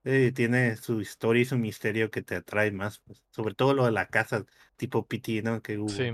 [0.03, 2.99] eh, tiene su historia y su misterio que te atrae más.
[2.99, 3.23] pues.
[3.29, 4.45] Sobre todo lo de la casa,
[4.75, 5.61] tipo PT, ¿no?
[5.61, 5.87] Que hubo.
[5.87, 6.11] Sí.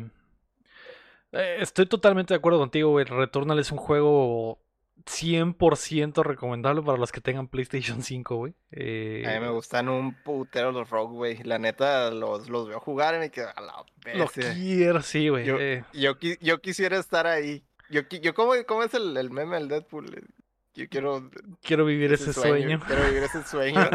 [1.34, 3.06] Eh, estoy totalmente de acuerdo contigo, güey.
[3.06, 4.60] Returnal es un juego
[5.06, 8.52] 100% recomendable para los que tengan PlayStation 5, güey.
[8.72, 11.44] A mí me Eh, gustan un putero los Rogue, güey.
[11.44, 13.74] La neta, los, los veo jugar y me quedo a la
[14.16, 14.54] lo bestia.
[14.54, 15.46] quiero, sí, güey.
[15.46, 17.64] Yo, eh, yo, yo quisiera estar ahí.
[17.90, 20.28] Yo, yo ¿cómo, cómo es el, el meme del Deadpool?
[20.74, 21.30] Yo quiero
[21.62, 22.80] quiero vivir ese, sueño.
[22.88, 23.80] Quiero vivir ese sueño.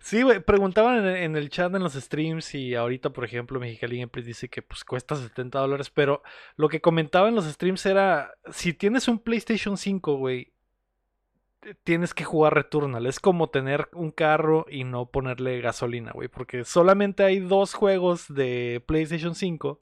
[0.00, 3.96] Sí, güey, preguntaban en, en el chat en los streams y ahorita, por ejemplo, Mexicali
[3.96, 6.22] Gameplays dice que pues cuesta 70 dólares, pero
[6.56, 10.52] lo que comentaba en los streams era, si tienes un PlayStation 5, güey,
[11.84, 13.06] tienes que jugar Returnal.
[13.06, 18.32] Es como tener un carro y no ponerle gasolina, güey, porque solamente hay dos juegos
[18.32, 19.80] de PlayStation 5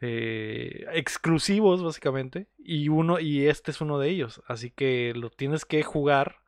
[0.00, 5.64] eh, exclusivos, básicamente, y uno y este es uno de ellos, así que lo tienes
[5.64, 6.40] que jugar.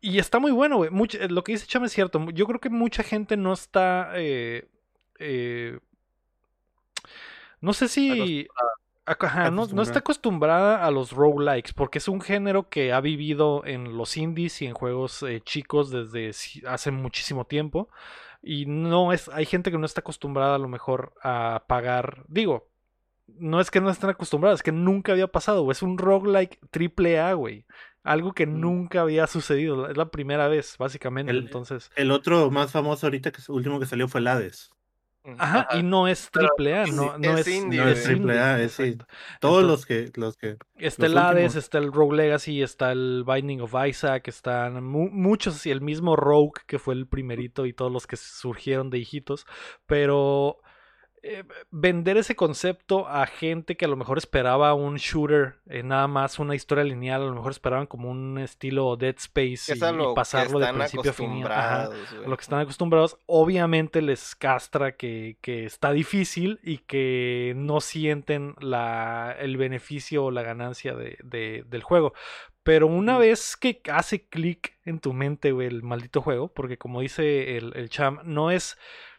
[0.00, 0.90] Y está muy bueno, eh,
[1.28, 2.24] lo que dice Cham es cierto.
[2.30, 4.12] Yo creo que mucha gente no está.
[4.14, 4.68] eh,
[7.60, 8.46] no sé si.
[9.50, 14.16] No, está acostumbrada a los roguelikes, porque es un género que ha vivido en los
[14.16, 16.30] indies y en juegos chicos desde
[16.68, 17.88] hace muchísimo tiempo.
[18.42, 19.28] Y no es.
[19.30, 22.24] Hay gente que no está acostumbrada a lo mejor a pagar.
[22.28, 22.68] Digo,
[23.26, 25.72] no es que no estén acostumbradas, es que nunca había pasado, güey.
[25.72, 27.66] Es un roguelike triple A, güey.
[28.04, 28.60] Algo que Mm.
[28.60, 29.90] nunca había sucedido.
[29.90, 31.32] Es la primera vez, básicamente.
[31.32, 31.90] El- Entonces.
[31.96, 34.70] El otro más famoso ahorita, que es- último que salió fue el Hades.
[35.36, 35.78] Ajá, Ajá.
[35.78, 37.94] y no es triple A, no, no es es, indie, No güey.
[37.96, 38.82] es triple A, es sí.
[38.84, 39.06] exacto.
[39.40, 40.56] Todos Entonces- los que, los que.
[40.78, 41.56] Está el Hades, últimos.
[41.56, 46.14] está el Rogue Legacy, está el Binding of Isaac, están mu- muchos y el mismo
[46.16, 49.44] Rogue que fue el primerito y todos los que surgieron de hijitos,
[49.86, 50.60] pero
[51.22, 56.06] eh, vender ese concepto a gente que a lo mejor esperaba un shooter, eh, nada
[56.06, 59.78] más una historia lineal, a lo mejor esperaban como un estilo Dead Space y,
[60.14, 61.44] pasarlo de principio a fin.
[61.44, 61.88] Ajá
[62.24, 67.80] a lo que están acostumbrados, obviamente les castra que, que está difícil y que no
[67.80, 72.12] sienten la, el beneficio o la ganancia de, de- del juego.
[72.62, 77.00] Pero una vez que hace clic en tu mente, güey, el maldito juego, porque como
[77.00, 78.76] dice el, el Cham, no es,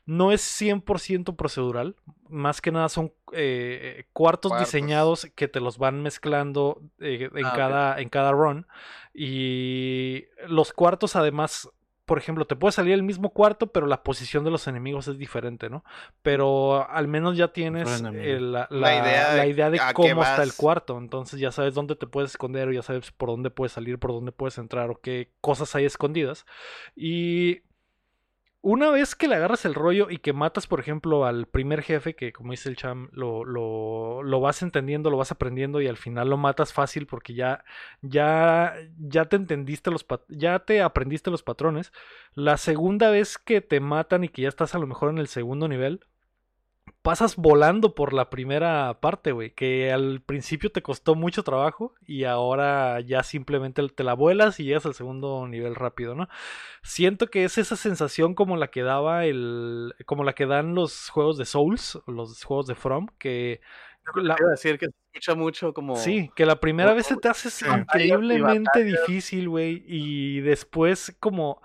[0.10, 1.96] no es 100% procedural,
[2.30, 4.68] más que nada son eh, cuartos, Cuartos.
[4.68, 8.66] diseñados que te los van mezclando eh, en, Ah, cada, en cada run.
[9.14, 11.70] Y los cuartos además
[12.06, 15.20] por ejemplo, te puede salir el mismo cuarto, pero la posición de los enemigos es
[15.20, 15.84] diferente, ¿no?
[16.24, 20.24] Pero al menos ya tienes eh, la, La la- idea la de idea de cómo
[20.24, 20.98] está el cuarto.
[20.98, 24.10] Entonces ya sabes dónde te puedes esconder, o ya sabes por dónde puedes salir, por
[24.12, 26.48] dónde puedes entrar, o qué cosas hay escondidas.
[26.96, 27.62] Y
[28.62, 32.16] una vez que le agarras el rollo y que matas, por ejemplo, al primer jefe,
[32.16, 35.96] que como dice el Cham, lo, lo, lo vas entendiendo, lo vas aprendiendo y al
[35.96, 37.64] final lo matas fácil porque ya,
[38.02, 41.94] ya, ya te entendiste los ya te aprendiste los patrones.
[42.34, 45.28] La segunda vez que te matan y que ya estás a lo mejor en el
[45.28, 46.02] segundo nivel,
[47.02, 52.26] pasas volando por la primera parte, güey, que al principio te costó mucho trabajo y
[52.26, 56.28] ahora ya simplemente te la vuelas y llegas al segundo nivel rápido, ¿no?
[56.84, 61.10] Siento que es esa sensación como la que daba el como la que dan los
[61.10, 63.62] juegos de Souls, los juegos de From, que
[64.16, 65.96] la- Quiero decir que se escucha mucho como.
[65.96, 67.50] Sí, que la primera vez se te hace
[67.80, 71.62] increíblemente difícil, güey, y después como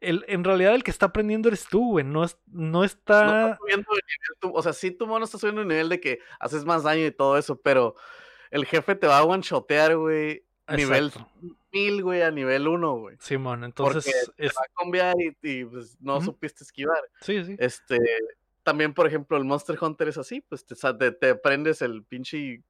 [0.00, 3.56] el, en realidad el que está aprendiendo eres tú, güey, no, es, no No está...
[3.58, 6.20] subiendo de nivel tú- o sea, sí tu mono está subiendo un nivel de que
[6.40, 7.94] haces más daño y todo eso, pero
[8.50, 11.30] el jefe te va a one-shotear, güey, nivel Exacto.
[11.72, 13.16] 1000, güey, a nivel 1, güey.
[13.20, 17.00] Simón, Porque entonces te va a cambiar y, y, pues, no supiste esquivar.
[17.20, 17.56] Sí, sí.
[17.58, 17.98] Este,
[18.62, 22.62] también, por ejemplo, el Monster Hunter es así, pues te, te, te prendes el pinche.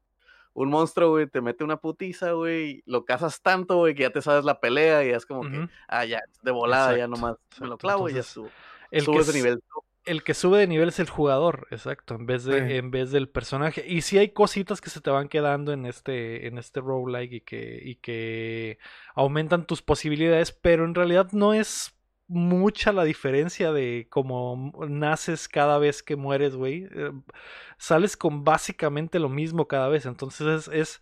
[0.61, 4.23] Un monstruo, güey, te mete una putiza, güey, lo cazas tanto, güey, que ya te
[4.23, 7.67] sabes la pelea y es como que, ah, ya, de volada, ya Exacto, nomás me
[7.69, 7.79] lo exacto.
[7.79, 8.51] clavo y ya subo.
[8.91, 9.61] El que, de nivel
[10.05, 12.75] el que sube de nivel es el jugador, exacto, en vez de, Sí.
[12.77, 13.85] en vez del personaje.
[13.87, 17.41] Y sí hay cositas que se te van quedando en este, en este roguelike y
[17.43, 18.79] que, y que
[19.15, 21.95] aumentan tus posibilidades, pero en realidad no es
[22.29, 26.87] mucha la diferencia de cómo naces cada vez que mueres, güey.
[26.95, 27.13] Eh,
[27.79, 30.07] sales con básicamente lo mismo cada vez.
[30.07, 31.01] Entonces es,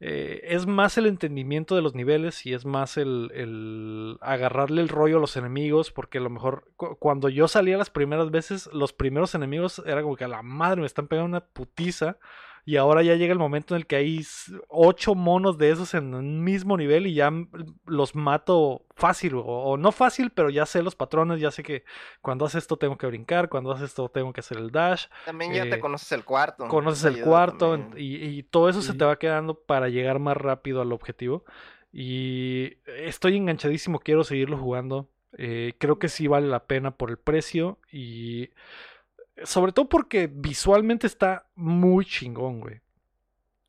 [0.00, 5.16] eh, es más el entendimiento de los niveles y es más el, agarrarle el rollo
[5.18, 5.90] a los enemigos.
[5.92, 10.02] Porque a lo mejor cu- cuando yo salía las primeras veces, los primeros enemigos era
[10.02, 12.18] como que a la madre me están pegando una putiza.
[12.66, 14.26] Y ahora ya llega el momento en el que hay
[14.68, 17.30] ocho monos de esos en un mismo nivel y ya
[17.86, 19.36] los mato fácil.
[19.36, 21.84] O, o no fácil, pero ya sé los patrones, ya sé que
[22.20, 25.06] cuando haces esto tengo que brincar, cuando haces esto tengo que hacer el dash.
[25.24, 26.66] También ya eh, te conoces el cuarto.
[26.66, 30.82] Conoces el cuarto y, y todo eso se te va quedando para llegar más rápido
[30.82, 31.44] al objetivo.
[31.92, 35.08] Y estoy enganchadísimo, quiero seguirlo jugando.
[35.38, 38.50] Eh, creo que sí vale la pena por el precio y
[39.44, 42.80] sobre todo porque visualmente está muy chingón, güey.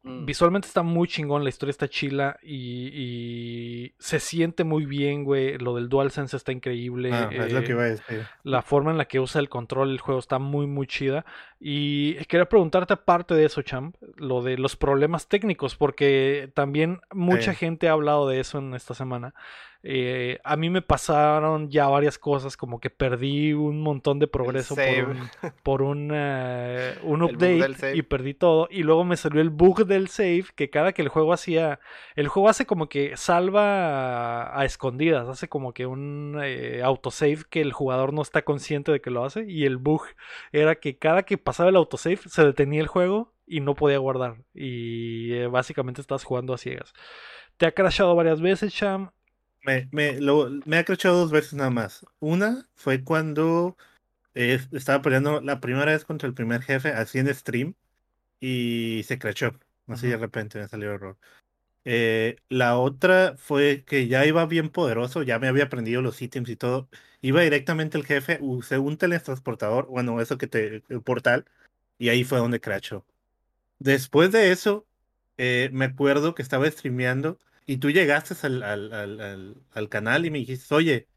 [0.07, 0.25] Mm.
[0.25, 5.57] Visualmente está muy chingón, la historia está chila y, y se siente muy bien, güey.
[5.57, 7.11] Lo del DualSense está increíble.
[7.11, 8.25] Ah, es lo que eh, iba a decir.
[8.43, 11.25] la forma en la que usa el control el juego está muy muy chida
[11.59, 17.53] y quería preguntarte aparte de eso champ lo de los problemas técnicos porque también mucha
[17.53, 19.33] gente ha hablado de eso en esta semana
[19.89, 24.75] Eh, a mí me pasaron ya varias cosas como que perdí un montón de progreso
[24.75, 25.29] por un,
[25.63, 30.09] por un, eh, un update y perdí todo y luego me salió el bug del
[30.09, 31.79] save que cada que el juego hacía
[32.17, 37.43] el juego hace como que salva a, a escondidas, hace como que un eh, autosave
[37.49, 39.45] que el jugador no está consciente de que lo hace.
[39.47, 40.03] Y el bug
[40.51, 44.37] era que cada que pasaba el autosave se detenía el juego y no podía guardar.
[44.53, 46.93] Y eh, básicamente estás jugando a ciegas.
[47.57, 49.11] Te ha crashado varias veces, Cham.
[49.63, 52.05] Me, me, lo, me ha crachado dos veces nada más.
[52.19, 53.75] Una fue cuando
[54.33, 57.75] eh, estaba peleando la primera vez contra el primer jefe, así en stream,
[58.39, 59.59] y se crachó.
[59.87, 60.21] Así de Ujú.
[60.21, 61.17] repente me salió error.
[61.85, 66.49] Eh, la otra fue que ya iba bien poderoso, ya me había aprendido los ítems
[66.49, 66.89] y todo.
[67.21, 71.45] Iba directamente el jefe, usé un teletransportador, bueno, eso que te, el portal,
[71.97, 73.05] y ahí fue donde crachó.
[73.79, 74.85] Después de eso,
[75.37, 80.25] eh, me acuerdo que estaba streameando y tú llegaste al, al, al, al- al canal
[80.27, 81.09] y me dijiste, oye,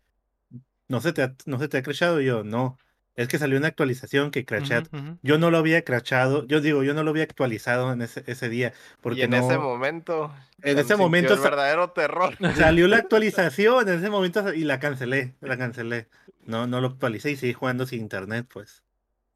[0.89, 2.21] ¿no se te ha, no se te ha crashado?
[2.21, 2.79] Y yo, no,
[3.17, 5.19] es que salió una actualización que ujú.
[5.23, 8.49] Yo no lo había crachado, yo digo, yo no lo había actualizado en ese, ese
[8.49, 10.33] día, porque y en no, ese momento.
[10.63, 12.35] en ese momento El verdadero terror.
[12.55, 16.09] salió la actualización, en ese momento y la cancelé, la cancelé.
[16.45, 18.85] No, no lo actualicé y seguí jugando sin internet, pues.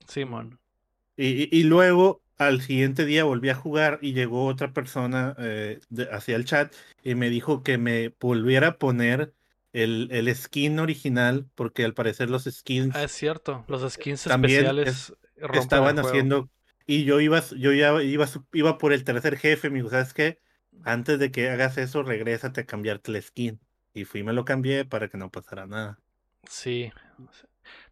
[0.08, 0.58] Simón.
[1.16, 5.80] Y, y- y luego al siguiente día volví a jugar y llegó otra persona eh,
[5.88, 9.32] de- hacia el chat y me dijo que me volviera a poner
[9.72, 13.64] el, el skin original porque al parecer los skins Ah, es cierto.
[13.68, 16.48] Los skins También especiales rompen estaban haciendo
[16.86, 20.40] y yo iba yo ya iba iba por el tercer jefe me dijo sabes qué
[20.84, 23.60] antes de que hagas eso regrésate a cambiarte el skin
[23.94, 25.98] y fui y me lo cambié para que no pasara nada
[26.48, 26.92] Sí.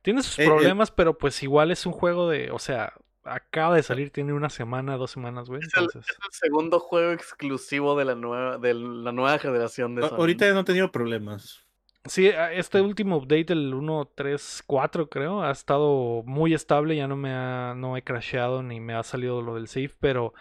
[0.02, 0.48] Tiene sus Eh, eh.
[0.48, 2.50] problemas, pero pues igual es un juego de.
[2.50, 2.92] O sea,
[3.24, 5.60] acaba de salir, tiene una semana, dos semanas, güey.
[5.60, 6.10] Es el, Entonces.
[6.10, 10.16] es el segundo juego exclusivo de la nueva, de la nueva generación de Sony.
[10.16, 11.62] ahorita no he tenido problemas
[12.04, 17.74] Sí, este último update, el 1.3.4 creo, ha estado muy estable, ya no me ha,
[17.76, 20.34] no he crasheado ni me ha salido lo del save, pero,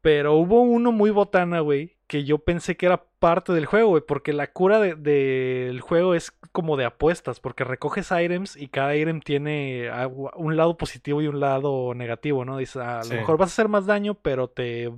[0.00, 4.02] pero hubo uno muy botana, güey, que yo pensé que era parte del juego, güey,
[4.04, 8.96] porque la cura de- del juego es como de apuestas, porque recoges items y cada
[8.96, 9.88] item tiene
[10.34, 12.56] un lado positivo y un lado negativo, ¿no?
[12.56, 13.10] Dices, "Ah, a Sí.
[13.14, 14.90] lo mejor vas a hacer más daño, pero te,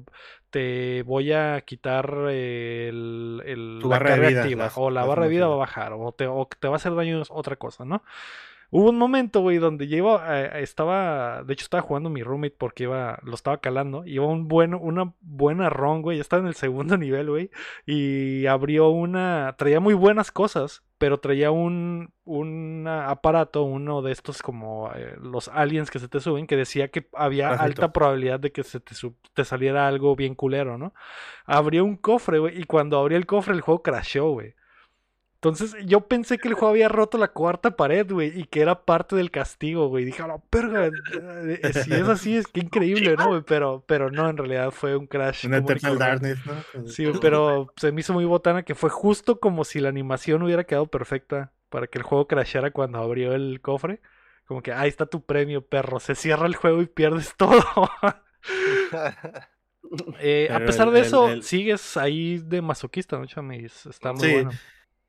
[0.50, 5.04] te voy a quitar el, el- Tu la barra de vida, activa, las- o la
[5.04, 7.56] barra de vida va a bajar, o te, o te va a hacer daño otra
[7.56, 8.02] cosa, ¿no?
[8.74, 12.56] Hubo un momento, güey, donde yo iba, eh, estaba, de hecho estaba jugando mi roommate
[12.56, 16.46] porque iba, lo estaba calando, iba un buen, una buena run, güey, ya estaba en
[16.48, 17.50] el segundo nivel, güey,
[17.84, 24.40] y abrió una, traía muy buenas cosas, pero traía un, un aparato, uno de estos
[24.40, 28.52] como eh, los aliens que se te suben, que decía que había alta probabilidad de
[28.52, 30.94] que se te, sub- te saliera algo bien culero, ¿no?
[31.44, 34.54] Abrió un cofre, güey, y cuando abrió el cofre el juego crashó, güey.
[35.44, 38.84] Entonces yo pensé que el juego había roto la cuarta pared, güey, y que era
[38.84, 40.04] parte del castigo, güey.
[40.04, 40.92] Dije, a la perga, eh,
[41.64, 43.26] eh, si es así, es que increíble, ¿no?
[43.30, 43.42] güey?
[43.44, 45.44] Pero, pero no, en realidad fue un crash.
[45.44, 45.98] y Eternal.
[45.98, 46.86] Darkness ¿no?
[46.86, 50.62] Sí, pero se me hizo muy botana que fue justo como si la animación hubiera
[50.62, 54.00] quedado perfecta para que el juego crashara cuando abrió el cofre.
[54.46, 55.98] Como que ahí está tu premio, perro.
[55.98, 57.64] Se cierra el juego y pierdes todo.
[60.20, 63.84] Eh, a pesar de el- eso, el- sigues ahí de masoquista, ¿no, Chamis?
[63.86, 64.32] Está muy Sí.
[64.32, 64.50] bueno.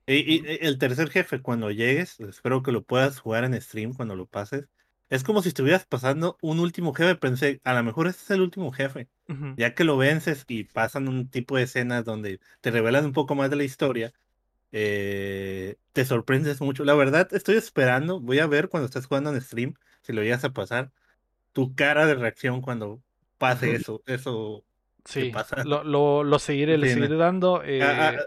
[0.06, 3.94] Y, y- y el tercer jefe, cuando llegues, espero que lo puedas jugar en stream
[3.94, 4.68] cuando lo pases.
[5.08, 7.14] Es como si estuvieras pasando un último jefe.
[7.16, 9.08] Pensé, a lo mejor este es el último jefe.
[9.56, 13.34] Ya que lo vences y pasan un tipo de escenas donde te revelan un poco
[13.34, 14.12] más de la historia,
[14.72, 16.84] eh, te sorprendes mucho.
[16.84, 18.20] La verdad, estoy esperando.
[18.20, 20.92] Voy a ver cuando estés jugando en stream, si lo llegas a pasar,
[21.52, 23.02] tu cara de reacción cuando
[23.38, 24.02] pase eso.
[24.06, 24.64] Eso.
[25.04, 25.62] Sí, pasa?
[25.64, 27.62] lo, lo, lo seguiré, le seguiré dando.
[27.64, 28.22] eh, Ah, ah,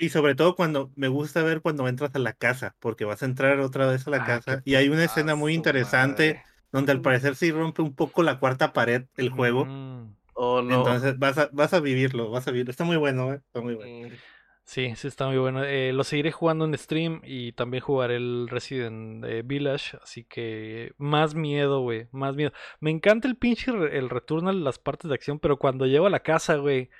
[0.00, 3.26] y sobre todo cuando me gusta ver cuando entras a la casa, porque vas a
[3.26, 6.44] entrar otra vez a la Ah, casa y hay una escena muy interesante madre.
[6.72, 9.66] donde al parecer sí rompe un poco la cuarta pared el juego.
[9.66, 10.76] mm, Oh, no.
[10.76, 12.70] Entonces vas a, vas a vivirlo, vas a vivirlo.
[12.70, 13.36] Está muy bueno, ¿eh?
[13.46, 13.92] Está muy bueno.
[13.92, 14.20] Mm,
[14.64, 15.64] sí, sí, está muy bueno.
[15.64, 19.98] Eh, lo seguiré jugando en stream y también jugaré el Resident eh, Village.
[20.02, 22.52] Así que más miedo, güey, más miedo.
[22.80, 26.10] Me encanta el pinche re- el Returnal, las partes de acción, pero cuando llego a
[26.10, 26.90] la casa, güey,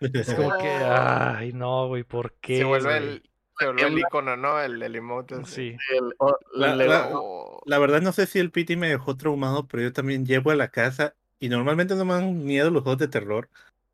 [0.00, 2.58] es como que, ay, no, güey, ¿por qué?
[2.58, 3.08] se vuelve güey?
[3.12, 3.22] el,
[3.58, 4.60] se vuelve el icono, ¿no?
[4.60, 5.34] El, el emote.
[5.40, 5.44] ese.
[5.50, 5.76] Sí.
[5.96, 9.16] El- oh, La- le- la- Oh, La verdad no sé si el PT me dejó
[9.16, 12.82] traumado, pero yo también llego a la casa y normalmente no me dan miedo los
[12.82, 13.48] juegos de terror,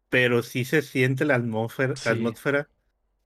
[0.09, 2.09] pero sí se siente la atmósfera, Sí.
[2.09, 2.69] la atmósfera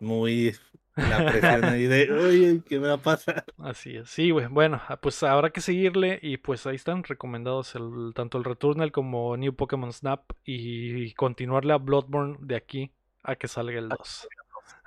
[0.00, 0.55] muy
[0.98, 3.44] la presión ahí de, oye, ¿qué me va a pasar?
[3.58, 4.10] Así es.
[4.10, 4.46] Sí, güey.
[4.46, 8.92] Bueno, ah, pues habrá que seguirle y pues ahí están recomendados el, tanto el Returnal
[8.92, 12.92] como New Pokémon Snap y continuarle a Bloodborne de aquí
[13.22, 14.28] a que salga el 2.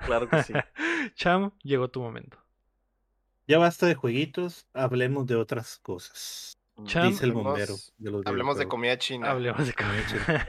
[0.05, 0.53] Claro que sí.
[1.15, 2.37] Cham, llegó tu momento.
[3.47, 6.57] Ya basta de jueguitos, hablemos de otras cosas.
[6.85, 7.75] Cham, Dice el bombero.
[7.97, 9.29] de los Hablemos de comida china.
[9.29, 10.47] Hablemos de Comida china.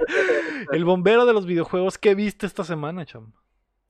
[0.73, 3.33] El bombero de los videojuegos, ¿qué viste esta semana, Cham?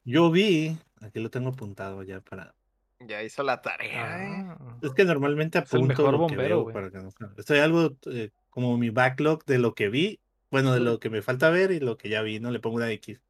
[0.04, 2.54] Yo vi, aquí lo tengo apuntado ya para.
[3.00, 4.44] Ya hizo la tarea, ¿eh?
[4.48, 6.74] Ah, Es que normalmente Es el apunto mejor lo que bombero, veo güey.
[6.74, 10.20] para que no- Estoy algo eh, como mi backlog de lo que vi,
[10.50, 12.76] bueno, de lo que me falta ver y lo que ya vi, no le pongo
[12.76, 13.20] una X.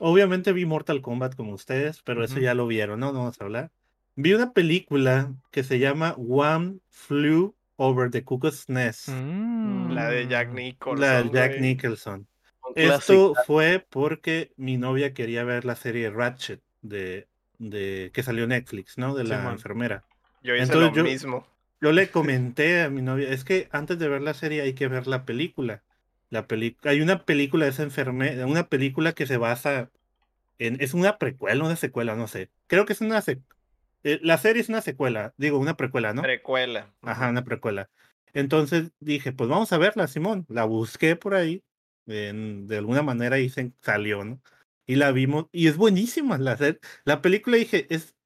[0.00, 3.12] Obviamente vi Mortal Kombat como ustedes, pero eso ya lo vieron, ¿no?
[3.12, 3.70] No vamos a hablar.
[4.16, 9.92] Vi una película que se llama One Flew Over the Cuckoo's Nest, mm.
[9.92, 11.00] La de Jack Nicholson.
[11.00, 11.60] la de Jack.
[11.60, 12.26] Nicholson.
[12.74, 17.26] Esto fue porque mi novia quería ver la serie Ratchet de,
[17.58, 19.14] de que salió Netflix, ¿no?
[19.14, 20.04] De la enfermera.
[20.42, 21.46] Yo hice Entonces lo yo- mismo.
[21.80, 24.88] Yo le comenté a mi novia, es que antes de ver la serie hay que
[24.88, 25.82] ver la película.
[26.28, 29.90] La peli hay una película de esa enfermera, una película que se basa
[30.58, 32.50] en, es una precuela, una secuela, no sé.
[32.66, 33.22] Creo que es una
[34.02, 36.22] eh, la serie es una secuela, digo, una precuela, ¿no?
[36.22, 36.92] Precuela.
[37.02, 37.88] Ajá, una precuela.
[38.32, 40.46] Entonces dije, pues vamos a verla, Simón.
[40.48, 41.62] La busqué por ahí,
[42.06, 44.40] en- de alguna manera y se salió, ¿no?
[44.90, 46.58] Y la vimos, y es buenísima la
[47.04, 48.16] La película, dije, es,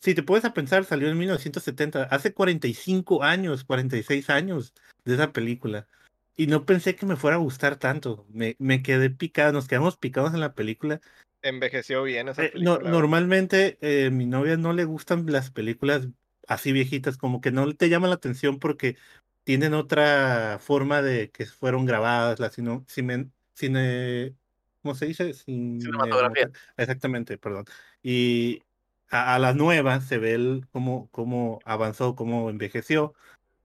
[0.00, 4.74] si te puedes a pensar, salió en 1970, hace 45 años, 46 años
[5.04, 5.88] de esa película.
[6.36, 8.26] Y no pensé que me fuera a gustar tanto.
[8.30, 11.00] Me, me quedé picado, nos quedamos picados en la película.
[11.42, 12.64] Envejeció bien esa Eh, película.
[12.64, 16.08] no, normalmente eh, mi novia no le gustan las películas
[16.48, 18.96] así viejitas, como que no te llama la atención porque
[19.44, 24.36] tienen otra forma de que fueron grabadas, la sino, cine, cine-
[24.84, 25.32] ¿cómo se dice?
[25.32, 25.80] Cinematografía.
[25.80, 26.50] Cinematografía.
[26.76, 27.64] Exactamente, perdón.
[28.02, 28.62] Y
[29.08, 33.14] a, a la nueva se ve el, cómo, cómo avanzó, cómo envejeció.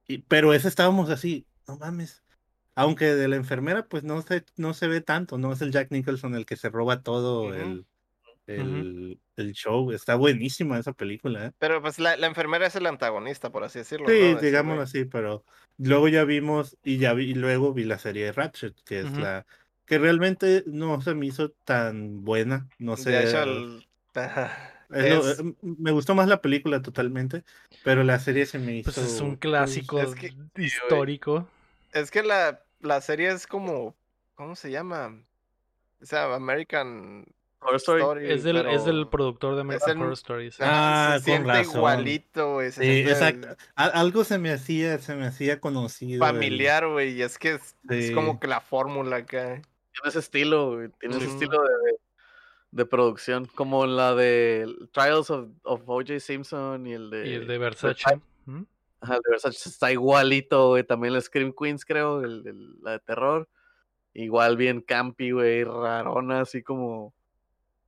[0.08, 2.24] Y, pero esa estábamos así, no mames.
[2.74, 5.92] Aunque de la enfermera, pues no se, no se ve tanto, no es el Jack
[5.92, 7.86] Nicholson el que se roba todo el,
[8.48, 9.92] el, el show.
[9.92, 11.52] Está buenísima esa película, ¿eh?
[11.60, 14.08] Pero pues la, la enfermera es el antagonista, por así decirlo.
[14.08, 14.38] Sí, ¿no?
[14.38, 15.44] Ese digámoslo así, pero
[15.78, 19.12] luego ya vimos y ya vi, y luego vi la serie de Ratchet, que es
[19.12, 19.46] la
[19.90, 23.10] que realmente no se me hizo tan buena, no sé.
[23.10, 23.88] De hecho, el-
[24.94, 27.44] es lo- es- me gustó más la película totalmente,
[27.84, 31.48] pero la serie se me hizo Pues es un clásico es que- histórico.
[31.92, 33.96] es que la, la serie es como.
[34.36, 35.22] ¿Cómo se llama?
[36.02, 37.26] O sea, American
[37.60, 38.02] Horror Story.
[38.02, 38.32] Story.
[38.32, 40.56] Es del, es del productor de American el- Horror Stories.
[40.62, 41.76] Ah, se con siente razón.
[41.76, 42.72] igualito, güey.
[42.72, 43.48] se Sí, siente exacto.
[43.76, 46.26] Algo se me hacía, se me hacía conocido.
[46.26, 47.16] Familiar, güey.
[47.18, 49.62] Y es que es, es como que la fórmula acá.
[50.02, 51.98] Tiene ese estilo, güey, Tiene ese estilo de,
[52.72, 53.46] de producción.
[53.56, 56.20] Como la de Trials of, of O.J.
[56.20, 57.28] Simpson y el de.
[57.30, 58.20] y el de Versace.
[58.46, 58.64] ¿Mm?
[59.02, 60.84] Ajá, el de Versace está igualito, güey.
[60.84, 63.48] También la Scream Queens, creo, el, el- la de terror.
[64.14, 67.14] Igual bien campy, güey, rarona, así como.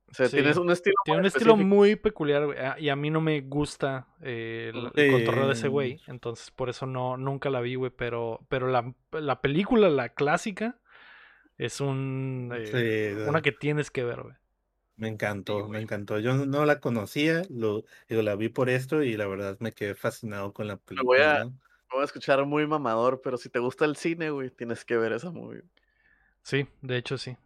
[0.08, 0.94] O sea, Sí, tienes un estilo.
[1.04, 4.90] Tiene un estilo muy peculiar güey, ah, y a mí no me gusta eh, el,
[4.94, 6.00] el cotorreo de ese güey.
[6.06, 7.90] Entonces por eso no nunca la vi, güey.
[7.96, 10.78] Pero, pero la, la película, la clásica,
[11.64, 14.34] es un eh, Sí, una que tienes que ver, güey.
[14.96, 16.18] Me encantó, me encantó.
[16.18, 19.94] Yo no, la conocía, lo, digo, la vi por esto y la verdad me quedé
[19.94, 21.40] fascinado con la Me voy película.
[21.42, 21.44] a-
[21.90, 25.12] voy a escuchar muy mamador, pero si te gusta el cine, güey, tienes que ver
[25.12, 25.62] esa movie.
[26.42, 27.36] Sí, de hecho sí.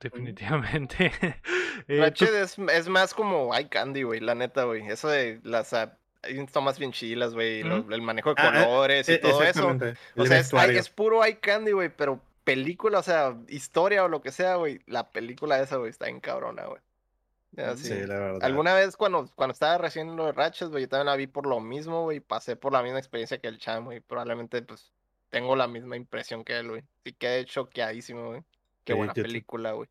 [0.00, 1.10] Definitivamente.
[1.88, 4.86] Eh, tú- es, es más como eye candy, güey, la neta, güey.
[4.86, 7.60] Eso de las ah, hay tomas bien chilas, güey.
[7.60, 9.78] El manejo de Ah, ah, colores y E- todo eso.
[10.16, 12.20] O sea, es, ay, es puro eye candy, güey, pero
[12.54, 14.80] película, o sea, historia o lo que sea, güey.
[14.86, 16.80] La película esa, güey, está en cabrona, güey.
[17.52, 18.38] Ya, Sí, la verdad.
[18.42, 21.46] Alguna vez cuando, cuando estaba recién lo de Ratchet, güey, yo también la vi por
[21.46, 22.20] lo mismo, güey.
[22.20, 24.00] Pasé por la misma experiencia que el Cham, güey.
[24.00, 24.92] Probablemente, pues,
[25.30, 26.82] tengo la misma impresión que él, güey.
[27.04, 28.42] Sí quedé choqueadísimo, güey.
[28.84, 29.88] Qué Sí, buena película, güey.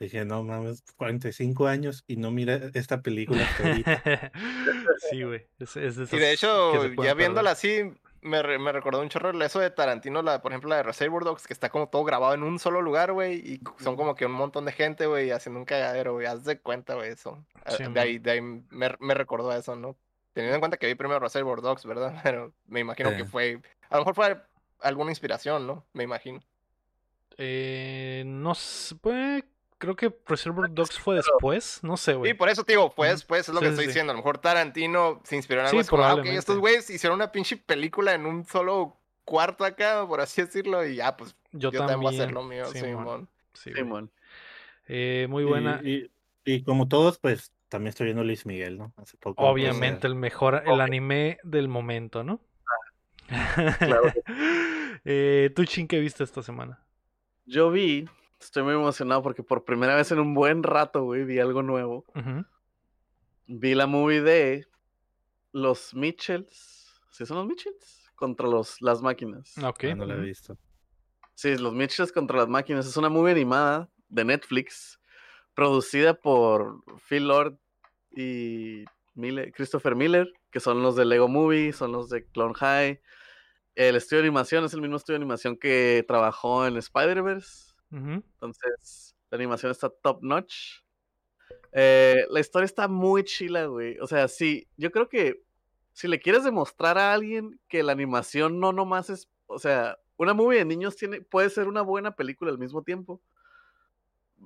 [0.00, 3.46] Dije, no mames, 45 años y no mira esta película
[5.10, 5.46] sí, güey.
[5.58, 9.30] Es, es de Y de hecho, ya viéndola así, me, re- me recordó un chorro
[9.42, 12.34] eso de Tarantino, la, por ejemplo, la de Reservoir Dogs, que está como todo grabado
[12.34, 15.58] en un solo lugar, güey, y son como que un montón de gente, güey, haciendo
[15.58, 17.44] un cagadero, güey, haz de cuenta, güey, eso.
[17.64, 19.96] Ah, Sí, de ahí, de ahí me, me recordó a eso, ¿no?
[20.32, 22.12] Teniendo en cuenta que vi primero Reservoir Dogs, ¿verdad?
[22.22, 24.42] Pero me imagino que fue, a lo mejor fue
[24.80, 25.86] alguna inspiración, ¿no?
[25.92, 26.40] Me imagino.
[27.38, 29.44] Eh, no sé, pues,
[29.80, 32.30] creo que Reservoir Dogs fue después, no sé, güey.
[32.30, 33.28] Sí, por eso te digo, pues, Ujú.
[33.28, 33.88] pues, es lo Sí, que estoy sí.
[33.88, 34.12] diciendo.
[34.12, 36.38] A lo mejor Tarantino se inspiró en algo Sí, como, ah, ok, probablemente.
[36.38, 40.96] estos güeyes hicieron una pinche película en un solo cuarto acá, por así decirlo, y
[40.96, 44.10] ya, pues, Yo, yo, también voy a hacer lo mío, Simón, Simón.
[44.86, 45.80] Eh, muy buena.
[45.82, 46.10] Y,
[46.44, 48.92] y, como todos, pues también estoy viendo Luis Miguel, ¿no?
[48.96, 49.42] Hace poco.
[49.44, 52.40] Obviamente, el mejor, el anime del momento, ¿no?
[53.78, 54.12] Claro.
[55.04, 56.80] eh, ¿Tú, Chin, qué viste esta semana?
[57.46, 58.08] Yo vi,
[58.40, 62.04] estoy muy emocionado porque por primera vez en un buen rato, güey, vi algo nuevo.
[63.46, 64.66] Vi la movie de
[65.52, 67.00] los Mitchells.
[67.10, 68.10] ¿Sí son los Mitchells?
[68.14, 69.56] Contra los, las máquinas.
[69.58, 69.84] Ok.
[69.84, 70.56] Ah, no la he visto.
[71.34, 72.86] Sí, los Mitchells contra las máquinas.
[72.86, 75.00] Es una movie animada de Netflix
[75.54, 77.58] producida por Phil Lord
[78.10, 78.84] y
[79.54, 83.00] Christopher Miller, que son los de Lego Movie, son los de Clone High.
[83.74, 87.69] El estudio de animación es el mismo estudio de animación que trabajó en Spider-Verse.
[87.90, 90.82] Entonces, la animación está top notch.
[91.72, 93.98] Eh, la historia está muy chila, güey.
[93.98, 95.42] O sea, sí, yo creo que
[95.92, 100.34] si le quieres demostrar a alguien que la animación no nomás es, o sea, una
[100.34, 103.20] movie de niños tiene, puede ser una buena película al mismo tiempo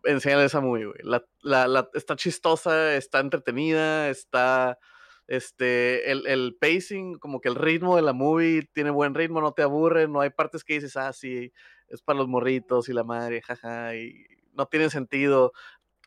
[0.05, 0.99] enséñale esa movie, güey.
[1.03, 4.79] La, la, está chistosa, está entretenida, está.
[5.27, 9.53] Este, el, el, pacing, como que el ritmo de la movie tiene buen ritmo, no
[9.53, 11.51] te aburre, no hay partes que dices, ah, sí,
[11.89, 15.53] es para los morritos y la madre, jaja, y no tiene sentido.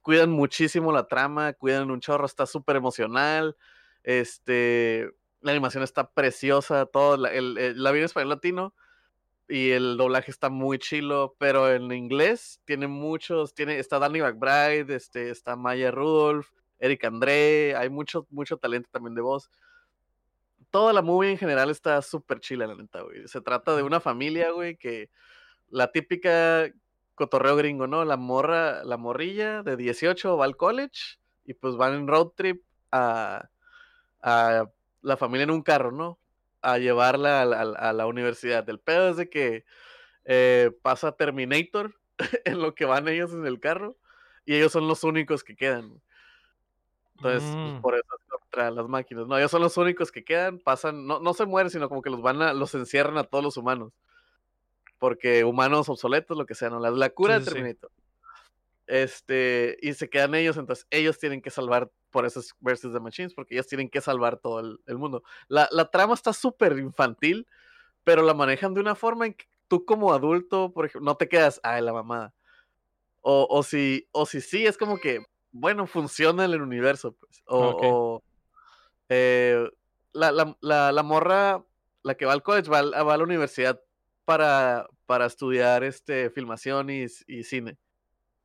[0.01, 3.55] Cuidan muchísimo la trama, cuidan un chorro, está súper emocional.
[4.03, 8.73] Este, la animación está preciosa, todo, la, el, la vi en español latino,
[9.49, 14.93] y el doblaje está muy chilo, pero en inglés tiene muchos, tiene, está Danny McBride,
[14.93, 16.47] este, está Maya Rudolph,
[16.79, 19.49] Eric André, hay mucho, mucho talento también de voz.
[20.69, 23.27] Toda la movie en general está súper chila, la neta, güey.
[23.27, 25.09] Se trata de una familia, güey, que
[25.69, 26.71] la típica
[27.15, 28.05] cotorreo gringo, ¿no?
[28.05, 32.63] La morra, la morrilla de 18 va al college y pues van en road trip
[32.91, 33.49] a,
[34.21, 34.65] a
[35.01, 36.19] la familia en un carro, ¿no?
[36.61, 38.67] a llevarla a, la universidad.
[38.69, 39.65] El pedo es de que
[40.25, 41.95] eh, pasa Terminator
[42.45, 43.95] en lo que van ellos en el carro
[44.45, 46.01] y ellos son los únicos que quedan.
[47.15, 47.81] Entonces, pues, mm.
[47.81, 49.27] por eso contra las máquinas.
[49.27, 52.09] No, ellos son los únicos que quedan, pasan, no, no se mueren, sino como que
[52.09, 53.93] los van a, los encierran a todos los humanos.
[54.99, 56.79] Porque humanos obsoletos, lo que sea, ¿no?
[56.79, 57.91] La, cura de Terminator.
[58.87, 63.33] Este, y se quedan ellos, entonces ellos tienen que salvar por esos versus de Machines,
[63.33, 65.23] porque ellos tienen que salvar todo el, mundo.
[65.49, 67.45] La, trama está súper infantil,
[68.05, 71.27] pero la manejan de una forma en que tú como adulto, por ejemplo, no te
[71.27, 72.33] quedas, ay, la mamada.
[73.21, 77.43] O, o, si, o si sí, es como que, bueno, funciona en el universo, pues.
[77.45, 78.23] O,
[79.09, 79.69] eh,
[80.13, 81.65] la, la, la, morra,
[82.03, 83.81] la que va al college, va, va a la universidad
[84.27, 87.77] para, para estudiar este, filmación y, y cine.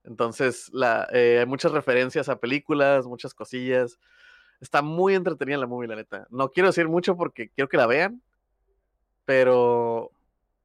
[0.04, 3.98] Entonces, la, eh, hay muchas referencias a películas, muchas cosillas.
[4.60, 6.28] Está muy entretenida la movie, la neta.
[6.30, 8.22] No quiero decir mucho porque quiero que la vean,
[9.24, 10.12] pero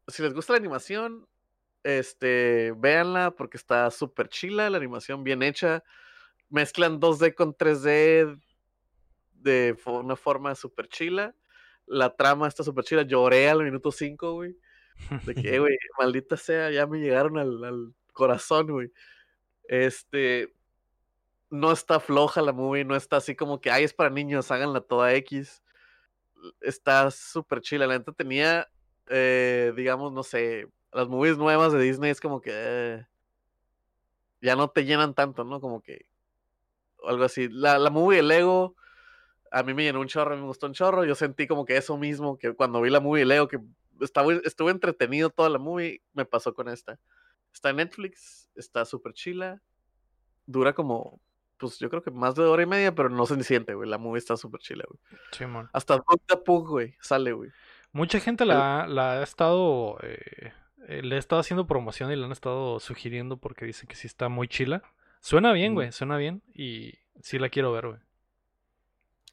[0.08, 1.28] si les gusta la animación,
[1.82, 5.84] este, véanla porque está súper chila, la animación bien hecha.
[6.50, 8.40] Mezclan 2D con 3D
[9.34, 11.34] de una forma súper chila.
[11.88, 13.02] La trama está súper chila.
[13.02, 14.56] Lloré al minuto 5, güey.
[15.26, 18.92] De que, güey, maldita sea, ya me llegaron al, al corazón, güey.
[19.68, 20.54] Este,
[21.50, 24.82] no está floja la movie, no está así como que, ay, es para niños, háganla
[24.82, 25.64] toda X.
[26.62, 27.88] Está súper chila.
[27.88, 28.68] La neta tenía,
[29.10, 33.06] eh, digamos, no sé, las movies nuevas de Disney es como que eh,
[34.42, 35.62] ya no te llenan tanto, ¿no?
[35.62, 36.06] Como que
[37.08, 37.48] algo así.
[37.50, 38.76] La, la movie de Lego
[39.52, 41.06] a mí me llenó un chorro, me gustó un chorro.
[41.06, 43.60] Yo sentí como que eso mismo, que cuando vi la movie de Lego, que
[44.02, 47.00] estaba, estuve entretenido toda la movie, me pasó con esta.
[47.54, 49.62] Está en Netflix, está súper chila.
[50.46, 51.22] Dura como,
[51.58, 53.90] pues yo creo que más de hora y media, pero no se siente, güey.
[53.90, 55.00] La movie está súper chila, güey.
[55.32, 57.52] Sí, Hasta Dog Pug, güey, sale, güey.
[57.92, 60.54] Mucha gente la, la ha estado, eh,
[60.88, 64.08] eh, le ha estado haciendo promoción y la han estado sugiriendo porque dicen que sí
[64.08, 64.84] está muy chila.
[65.20, 68.00] Suena bien, güey, suena bien y sí la quiero ver, güey.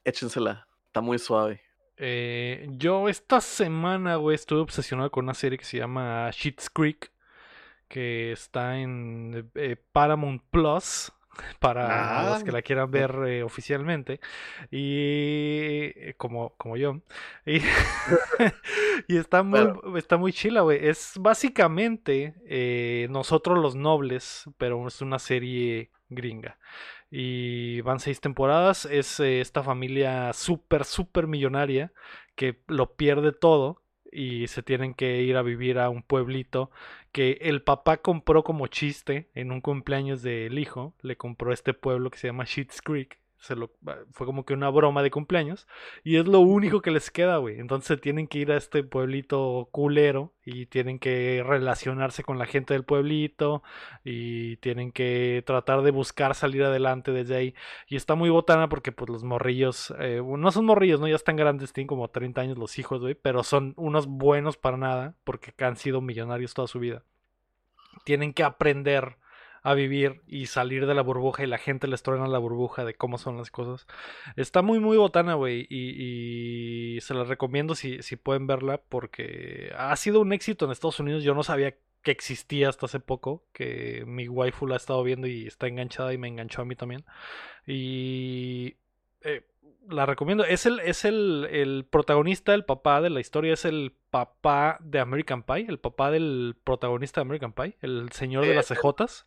[0.04, 1.63] Échensela, está muy suave.
[1.96, 7.12] Eh, yo esta semana, güey, estuve obsesionado con una serie que se llama Sheets Creek
[7.88, 11.12] que está en eh, Paramount Plus
[11.60, 14.20] para los que la quieran ver eh, oficialmente
[14.70, 17.00] y como, como yo
[17.46, 17.60] y,
[19.16, 20.86] está muy está muy chila güey.
[20.86, 22.34] Es básicamente
[23.10, 26.56] nosotros los nobles pero es una serie gringa
[27.16, 31.92] y van seis temporadas es esta familia súper súper millonaria
[32.34, 36.72] que lo pierde todo y se tienen que ir a vivir a un pueblito
[37.12, 42.10] que el papá compró como chiste en un cumpleaños del hijo, le compró este pueblo
[42.10, 43.20] que se llama Sheets Creek,
[44.12, 45.66] Fue como que una broma de cumpleaños.
[46.02, 47.60] Y es lo único que les queda, güey.
[47.60, 52.74] Entonces tienen que ir a este pueblito culero y tienen que relacionarse con la gente
[52.74, 53.62] del pueblito
[54.04, 57.54] y tienen que tratar de buscar salir adelante desde ahí.
[57.88, 61.08] Y está muy botana porque pues los morrillos, eh, no son morrillos, ¿no?
[61.08, 64.76] Ya están grandes, tienen como 30 años los hijos, güey, pero son unos buenos para
[64.76, 67.02] nada porque han sido millonarios toda su vida.
[68.04, 69.16] Tienen que aprender
[69.64, 72.94] a vivir y salir de la burbuja y la gente les truena la burbuja de
[72.94, 73.86] cómo son las cosas.
[74.36, 79.96] Está muy, muy botana, güey, y, se la recomiendo si, si pueden verla porque ha
[79.96, 81.24] sido un éxito en Estados Unidos.
[81.24, 85.26] Yo no sabía que existía hasta hace poco, que mi waifu la ha estado viendo
[85.26, 87.06] y está enganchada y me enganchó a mí también.
[87.66, 88.76] Y
[89.22, 89.46] eh,
[89.88, 90.44] la recomiendo.
[90.44, 95.00] Es el, es el, el, protagonista, el papá de la historia, es el papá de
[95.00, 99.26] American Pie, el papá del protagonista de American Pie, el señor de las cejotas.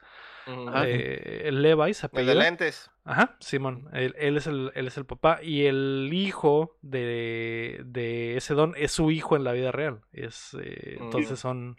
[0.86, 2.90] Eh, el Levi se El de lentes.
[3.04, 3.90] Ajá, Simón.
[3.94, 5.40] Él, es el, él es el papá.
[5.42, 10.02] Y el hijo de, de ese don es su hijo en la vida real.
[10.12, 11.76] Es, eh, entonces son.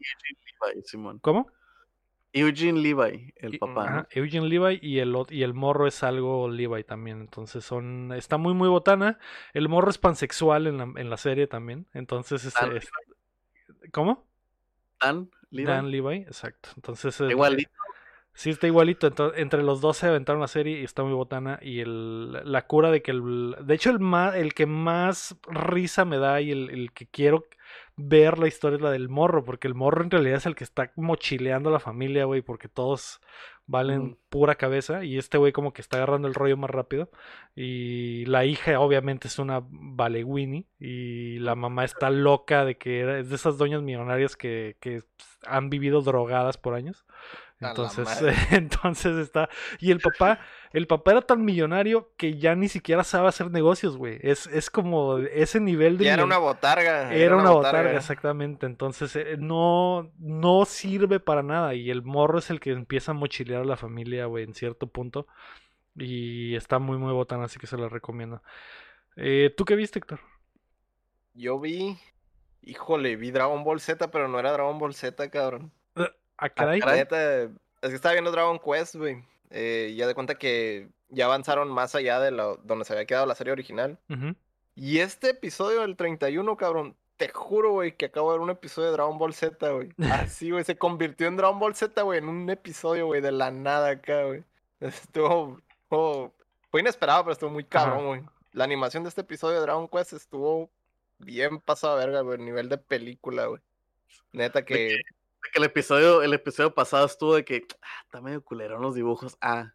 [0.85, 1.19] Simón.
[1.21, 1.51] ¿Cómo?
[2.33, 4.07] Eugene Levi, el papá.
[4.11, 7.21] Eugene Levi y el, y el morro es algo Levi también.
[7.21, 8.13] Entonces son.
[8.13, 9.19] Está muy, muy botana.
[9.55, 11.87] El morro es pansexual en la, en la serie también.
[11.95, 12.55] Entonces es,
[13.93, 14.27] ¿Cómo?
[15.01, 15.67] Dan Levi.
[15.67, 16.71] Dan Levi, exacto.
[16.77, 17.21] Entonces.
[17.21, 17.71] Igualito.
[18.35, 19.09] Sí, está igualito.
[19.09, 21.59] Entonces, entre los dos se aventaron la serie y está muy botana.
[21.63, 23.57] Y el, la cura de que el.
[23.63, 27.47] De hecho, el, más, el que más risa me da y el, el que quiero
[27.99, 30.93] ver la historia la del morro, porque el morro en realidad es el que está
[30.97, 33.21] mochileando a la familia, güey, porque todos
[33.67, 37.11] valen pura cabeza y este güey como que está agarrando el rollo más rápido
[37.55, 43.29] y la hija obviamente es una Winnie y la mamá está loca de que es
[43.29, 45.03] de esas doñas millonarias que, que
[45.47, 47.05] han vivido drogadas por años
[47.61, 48.09] entonces,
[48.53, 49.49] entonces está.
[49.81, 50.39] Y el papá,
[50.73, 54.19] el papá era tan millonario que ya ni siquiera sabe hacer negocios, güey.
[54.23, 56.05] Es, es como ese nivel de.
[56.05, 57.13] Ya era una botarga.
[57.13, 58.67] Era, una, botarga, exactamente.
[58.67, 61.75] Entonces, eh, no, no sirve para nada.
[61.75, 64.87] Y el morro es el que empieza a mochilear a la familia, güey, en cierto
[64.87, 65.27] punto.
[65.97, 68.41] Y está muy, muy botana, así que se la recomiendo.
[69.17, 70.21] Eh, ¿Tú qué viste, Héctor?
[71.35, 71.99] Yo vi.
[72.63, 75.73] Híjole, vi Dragon Ball Z, pero no era Dragon Ball Z, cabrón.
[76.39, 76.81] ¿A ah, caray?
[76.81, 79.23] es que estaba viendo Dragon Quest, güey.
[79.51, 83.27] Eh, ya de cuenta que ya avanzaron más allá de lo, donde se había quedado
[83.27, 83.99] la serie original.
[84.75, 88.89] Y este episodio del 31, cabrón, te juro, güey, que acabo de ver un episodio
[88.89, 89.91] de Dragon Ball Z, güey.
[90.13, 93.51] Así, güey, se convirtió en Dragon Ball Z, güey, en un episodio, güey, de la
[93.51, 94.45] nada acá, güey.
[94.81, 98.23] Estuvo, fue inesperado, pero estuvo muy cabrón, güey.
[98.53, 100.71] La animación de este episodio de Dragon Quest estuvo
[101.19, 103.61] bien pasado a verga, güey, nivel de película, güey.
[104.33, 105.01] Neta que
[105.53, 109.37] que el episodio, el episodio pasado estuvo de que ah, está medio culero los dibujos.
[109.41, 109.73] Ah,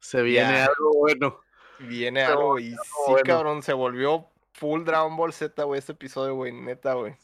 [0.00, 1.40] se viene algo bueno.
[1.78, 6.52] Viene algo y sí, cabrón, se volvió full Dragon Ball Z, güey, este episodio, güey,
[6.52, 7.14] neta, güey.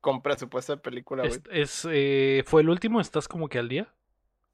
[0.00, 1.40] Con presupuesto de película, güey.
[1.50, 3.00] Es, eh, ¿Fue el último?
[3.00, 3.92] ¿Estás como que al día?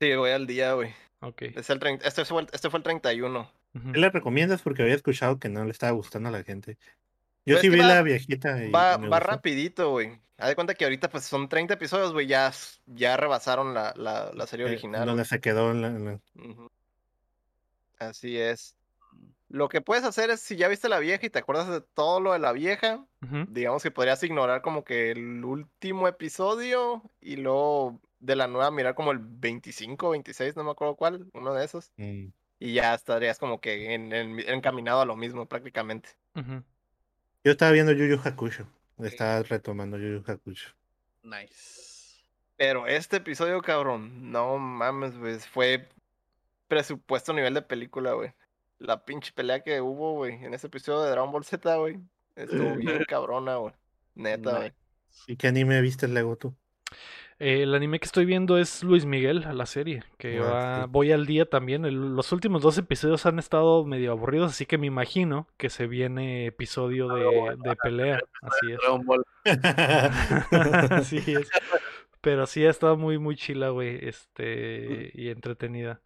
[0.01, 0.95] Sí, voy al día, güey.
[1.21, 1.43] Ok.
[1.43, 3.51] Es el este, fue el, este fue el 31.
[3.93, 4.63] ¿Qué le recomiendas?
[4.63, 6.79] Porque había escuchado que no le estaba gustando a la gente.
[7.47, 8.63] Yo sí vi la viejita.
[8.65, 10.21] Y va, va rapidito, güey.
[10.37, 12.53] Haz de cuenta que ahorita pues son 30 episodios, güey, ya,
[12.87, 15.07] ya rebasaron la, la, la serie eh, original.
[15.07, 16.21] Donde se quedó en la...
[17.99, 18.75] Así es.
[19.51, 22.21] Lo que puedes hacer es, si ya viste la vieja y te acuerdas de todo
[22.21, 23.05] lo de la vieja,
[23.49, 28.95] digamos que podrías ignorar como que el último episodio y luego de la nueva mirar
[28.95, 31.93] como el 25, 26, no me acuerdo cuál, uno de esos.
[31.97, 32.29] Mm.
[32.61, 36.11] Y ya estarías como que en, encaminado a lo mismo prácticamente.
[37.43, 38.67] Yo estaba viendo Yu Yu Hakusho.
[38.99, 40.75] Estaba retomando Yu Yu Hakusho.
[41.23, 42.23] Nice.
[42.57, 45.39] Pero este episodio, cabrón, no mames, güey.
[45.39, 45.89] Fue
[46.69, 48.35] presupuesto a nivel de película, güey.
[48.79, 51.99] La pinche pelea que hubo, güey, en ese episodio de Dragon Ball Z, güey.
[52.37, 53.73] Estuvo bien cabrona, güey.
[54.15, 54.73] Neta, güey.
[55.27, 56.55] ¿Y qué anime viste, Lego, tú?
[57.41, 60.43] Eh, el anime que estoy viendo es Luis Miguel, la serie, que
[60.91, 61.83] voy al día también.
[62.15, 66.45] los últimos dos episodios han estado medio aburridos, así que me imagino que se viene
[66.45, 68.21] episodio de, de pelea.
[68.43, 68.79] Así es.
[70.93, 71.49] así es.
[72.21, 76.03] Pero sí ha estado muy, muy chila, güey, este, y entretenida.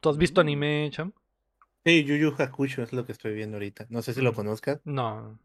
[0.00, 0.44] ¿Tú has visto mm.
[0.44, 1.12] anime, Cham?
[1.84, 3.84] Sí, Yu Yu Hakusho es lo que estoy viendo ahorita.
[3.90, 4.34] No sé si lo mm.
[4.34, 4.80] conozcas.
[4.84, 5.38] No.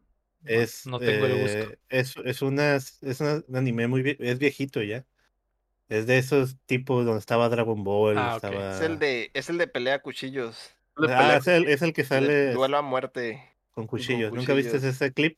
[0.44, 1.58] Es, no tengo el gusto.
[1.58, 5.04] Eh, es, es, una, es un anime muy es viejito ya.
[5.88, 8.16] Es de esos tipos donde estaba Dragon Ball.
[8.16, 10.72] Ah, es, el de, es el de pelea cuchillos.
[10.96, 12.52] Ah, es, el, es el que sale.
[12.52, 13.42] Duelo a muerte.
[13.72, 14.32] Con cuchillos.
[14.32, 15.36] ¿Nunca viste ese clip?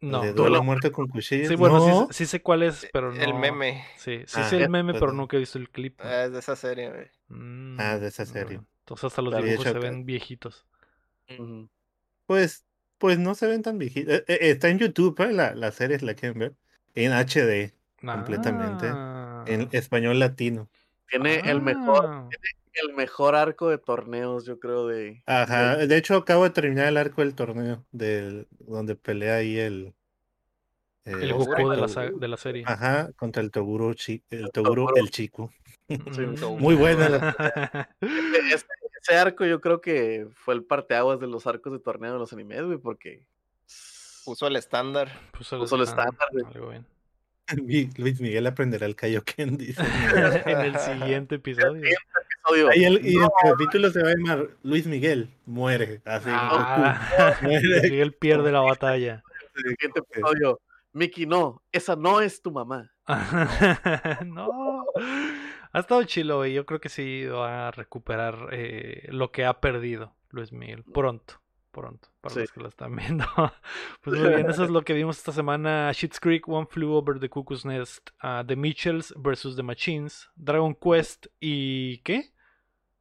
[0.00, 0.20] No.
[0.20, 1.48] De duelo a muerte con cuchillos.
[1.48, 3.20] Sí, bueno, sí, sé cuál es, pero no.
[3.20, 3.84] El meme.
[3.96, 5.98] Sí, sí ah, sé el meme, pero nunca he visto el clip.
[6.00, 7.06] Ah, es de esa serie, güey.
[7.28, 8.60] Mm, ah, de esa serie.
[8.80, 10.66] Entonces hasta los dibujos se ven viejitos.
[12.26, 12.64] Pues,
[12.98, 14.12] pues no se ven tan viejitos.
[14.14, 15.32] Eh, eh, está en YouTube, ¿eh?
[15.32, 16.52] la, la serie, la quieren ver.
[16.94, 18.86] En HD, Completamente.
[18.88, 19.44] en Ah.
[19.72, 20.68] español latino.
[21.08, 22.28] Tiene el mejor, Ah.
[22.74, 25.22] el mejor arco de torneos, yo creo, de.
[25.26, 29.94] Ajá, de hecho acabo de terminar el arco del torneo, del, donde pelea ahí el...
[31.04, 32.64] El eh, Goku de la, de la serie.
[32.66, 34.96] Ajá, contra el Toguro, chi- el Toguro, Toguro.
[34.96, 35.50] el chico.
[35.88, 36.58] Mm.
[36.60, 37.88] Muy buena la-
[39.08, 42.32] ese arco yo creo que fue el parteaguas de los arcos de torneo de los
[42.32, 43.24] animes, güey, porque.
[44.24, 45.08] Puso el estándar.
[45.36, 46.28] Puso el Puso el estándar.
[47.64, 49.82] Mi- Luis Miguel aprenderá el Kaioken, dice.
[50.46, 51.82] en el siguiente episodio.
[51.82, 56.02] Episodio, Ahí el, y el no, capítulo se va a llamar Luis Miguel muere.
[56.04, 56.28] Así.
[56.30, 57.82] Ah, Muere.
[57.90, 59.22] Miguel pierde la batalla.
[59.54, 60.60] el siguiente episodio.
[60.92, 62.90] Miki, no, esa no es tu mamá.
[64.26, 64.84] no.
[65.78, 66.52] Ha estado chilo, güey.
[66.54, 70.82] Yo creo que sí va a recuperar eh, lo que ha perdido Luis Miguel.
[70.82, 71.34] Pronto.
[71.70, 72.08] Pronto.
[72.20, 72.40] Para Sí.
[72.40, 73.24] los que lo están viendo.
[74.02, 75.92] pues muy bien, eso es lo que vimos esta semana.
[75.94, 80.74] Schitt's Creek, One Flew Over the Cuckoo's Nest, ah, The Mitchells versus The Machines, Dragon
[80.74, 81.98] Quest y...
[81.98, 82.32] ¿qué?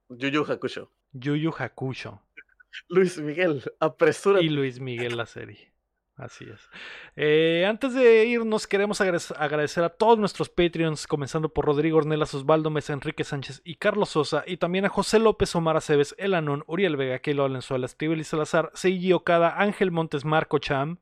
[0.10, 0.92] Yu Yu Hakusho.
[1.14, 2.22] Yu Yu Hakusho.
[2.90, 4.46] Luis Miguel, apresúrate.
[4.46, 5.74] Y Luis Miguel la serie.
[6.18, 6.68] Así es.
[7.16, 12.34] Eh, antes de irnos, queremos agrade- agradecer a todos nuestros Patreons, comenzando por Rodrigo Ornelas,
[12.34, 16.34] Osvaldo Mesa, Enrique Sánchez y Carlos Sosa, y también a José López, Omar Aceves, El
[16.34, 20.98] Anón, Uriel Vega, Keilo Valenzuela, Estíbal y Salazar, Seiji Okada, Ángel Montes, Marco Cham,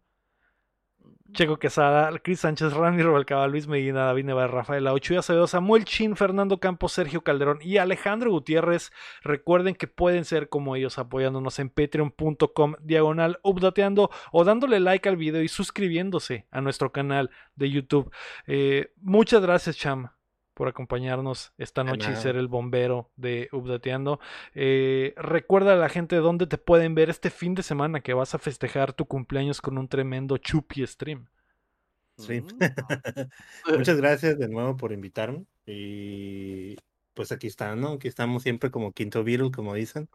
[1.32, 6.16] Checo Quesada, Cris Sánchez, Rami Robalcaba, Luis Medina, David Nevar, Rafael Ochoa Acevedo, Samuel Chin,
[6.16, 8.92] Fernando Campos, Sergio Calderón y Alejandro Gutiérrez.
[9.22, 15.18] Recuerden que pueden ser como ellos apoyándonos en patreon.com diagonal updateando o dándole like al
[15.18, 18.12] video y suscribiéndose a nuestro canal de YouTube.
[18.48, 20.10] Eh, muchas gracias, Cham,
[20.56, 24.20] por acompañarnos esta noche y ser el bombero de Updateando.
[24.56, 28.34] Eh, recuerda a la gente dónde te pueden ver este fin de semana que vas
[28.34, 31.28] a festejar tu cumpleaños con un tremendo chupi stream.
[32.18, 32.42] Sí.
[32.42, 32.48] Mm.
[33.78, 35.46] Muchas gracias de nuevo por invitarme.
[35.66, 36.78] Y
[37.14, 37.94] pues aquí está, ¿no?
[37.94, 40.10] Aquí estamos siempre como Quinto Beatle, como dicen.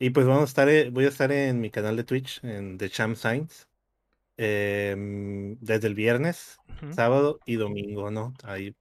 [0.00, 2.78] Y pues vamos a estar, eh, voy a estar en mi canal de Twitch, en
[2.78, 3.66] The Champ Science,
[4.36, 6.58] em, desde el viernes,
[6.90, 8.34] sábado y domingo, ¿no?
[8.44, 8.74] Ahí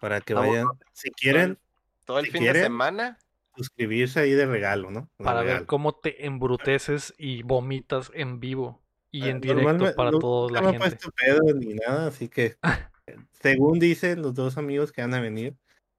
[0.00, 1.58] para que Vamos, vayan, si quieren,
[2.04, 3.18] Todo el Si fin quieren, de semana.
[3.56, 5.08] suscribirse ahí de regalo, ¿no?
[5.18, 5.66] De Para ver regalo.
[5.66, 8.82] cómo te embruteces y vomitas en vivo
[9.12, 10.88] y Eh, en directo para toda la me he gente.
[10.88, 12.56] puesto pedo ni nada, así que
[13.32, 15.56] según dicen los dos amigos que van a venir,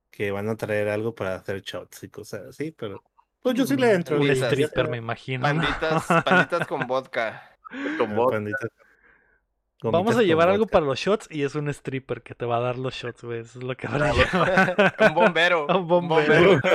[0.09, 3.03] que van a traer algo para hacer shots y cosas así, pero
[3.41, 4.19] pues yo sí le entro.
[4.19, 5.51] Un stripper, me imagino.
[5.53, 5.61] ¿no?
[5.61, 7.57] Panditas, panditas con vodka.
[7.97, 8.31] Con Ah, vos.
[8.31, 8.69] panditas.
[9.83, 12.59] Vamos a llevar algo para los shots y es un stripper que te va a
[12.59, 13.39] dar los shots, güey.
[13.39, 14.95] Eso es lo que van a llevar.
[15.09, 15.65] un bombero.
[15.67, 16.59] Un bombero.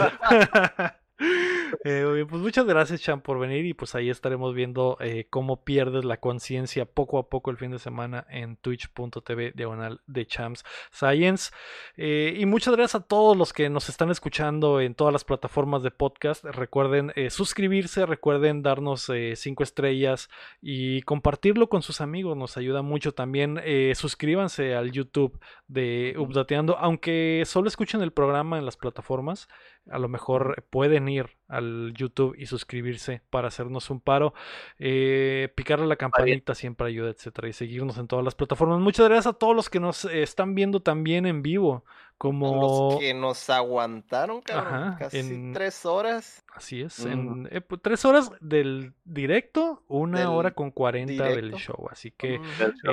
[1.85, 3.65] bien, pues muchas gracias, Chan, por venir.
[3.65, 7.71] Y pues ahí estaremos viendo eh, cómo pierdes la conciencia poco a poco el fin
[7.71, 11.51] de semana en twitch.tv diagonal de Champs Science.
[11.97, 15.83] Eh, y muchas gracias a todos los que nos están escuchando en todas las plataformas
[15.83, 16.45] de podcast.
[16.45, 20.29] Recuerden eh, suscribirse, recuerden darnos eh, cinco estrellas
[20.61, 22.37] y compartirlo con sus amigos.
[22.37, 23.61] Nos ayuda mucho también.
[23.65, 25.39] eh, suscríbanse al YouTube
[25.69, 29.49] de Updateando, aunque solo escuchen el programa en las plataformas
[29.91, 34.35] a lo mejor pueden ir al YouTube y suscribirse para hacernos un paro,
[34.79, 38.81] eh, picarle la campanita siempre ayuda, etcétera, y seguirnos en todas las plataformas.
[38.81, 41.85] Muchas gracias a todos los que nos están viendo también en vivo,
[42.19, 44.75] como Los que nos aguantaron, cabrón.
[44.75, 46.45] Ajá, casi en- tres horas.
[46.55, 51.53] así es, en eh, pues, tres horas del directo, una Del hora con cuarenta del
[51.55, 52.41] show, así que.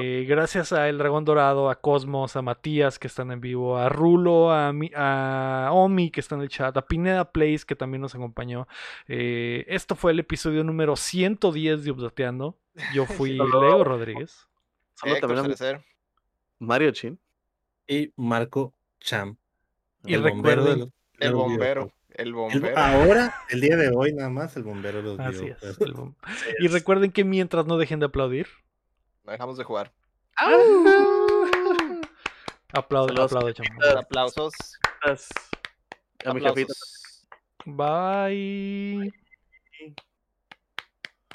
[0.02, 3.88] Eh, gracias a El Dragón Dorado, a Cosmos, a Matías que están en vivo, a
[3.88, 8.02] Rulo, a, Mi- a Omi que está en el chat, a Pineda Place que también
[8.02, 8.68] nos acompañó.
[9.08, 12.58] Eh, esto fue el episodio número 110 de Updateando.
[12.94, 14.48] Yo fui Leo Rodríguez.
[14.96, 15.16] Solo.
[16.60, 17.20] Mario Chin.
[17.88, 18.74] Y Marco
[19.04, 19.38] Cham.
[20.06, 20.90] Y el bombero de recuerden- los-
[21.20, 21.92] de El los bombero.
[22.10, 22.78] El El- bombero.
[22.78, 25.42] ahora, el día de hoy nada más, el bombero de los Así es.
[25.62, 25.82] videojuegos.
[25.82, 26.16] el bom-
[26.60, 28.48] Y recuerden que mientras no dejen de aplaudir,
[29.24, 29.92] No dejamos de jugar.
[32.74, 33.80] aplaude, Saludos, aplaude, chamo.
[34.00, 34.54] Aplausos.
[36.26, 36.74] A mi jefita.
[36.74, 37.28] Aplausos.
[37.66, 39.14] Bye.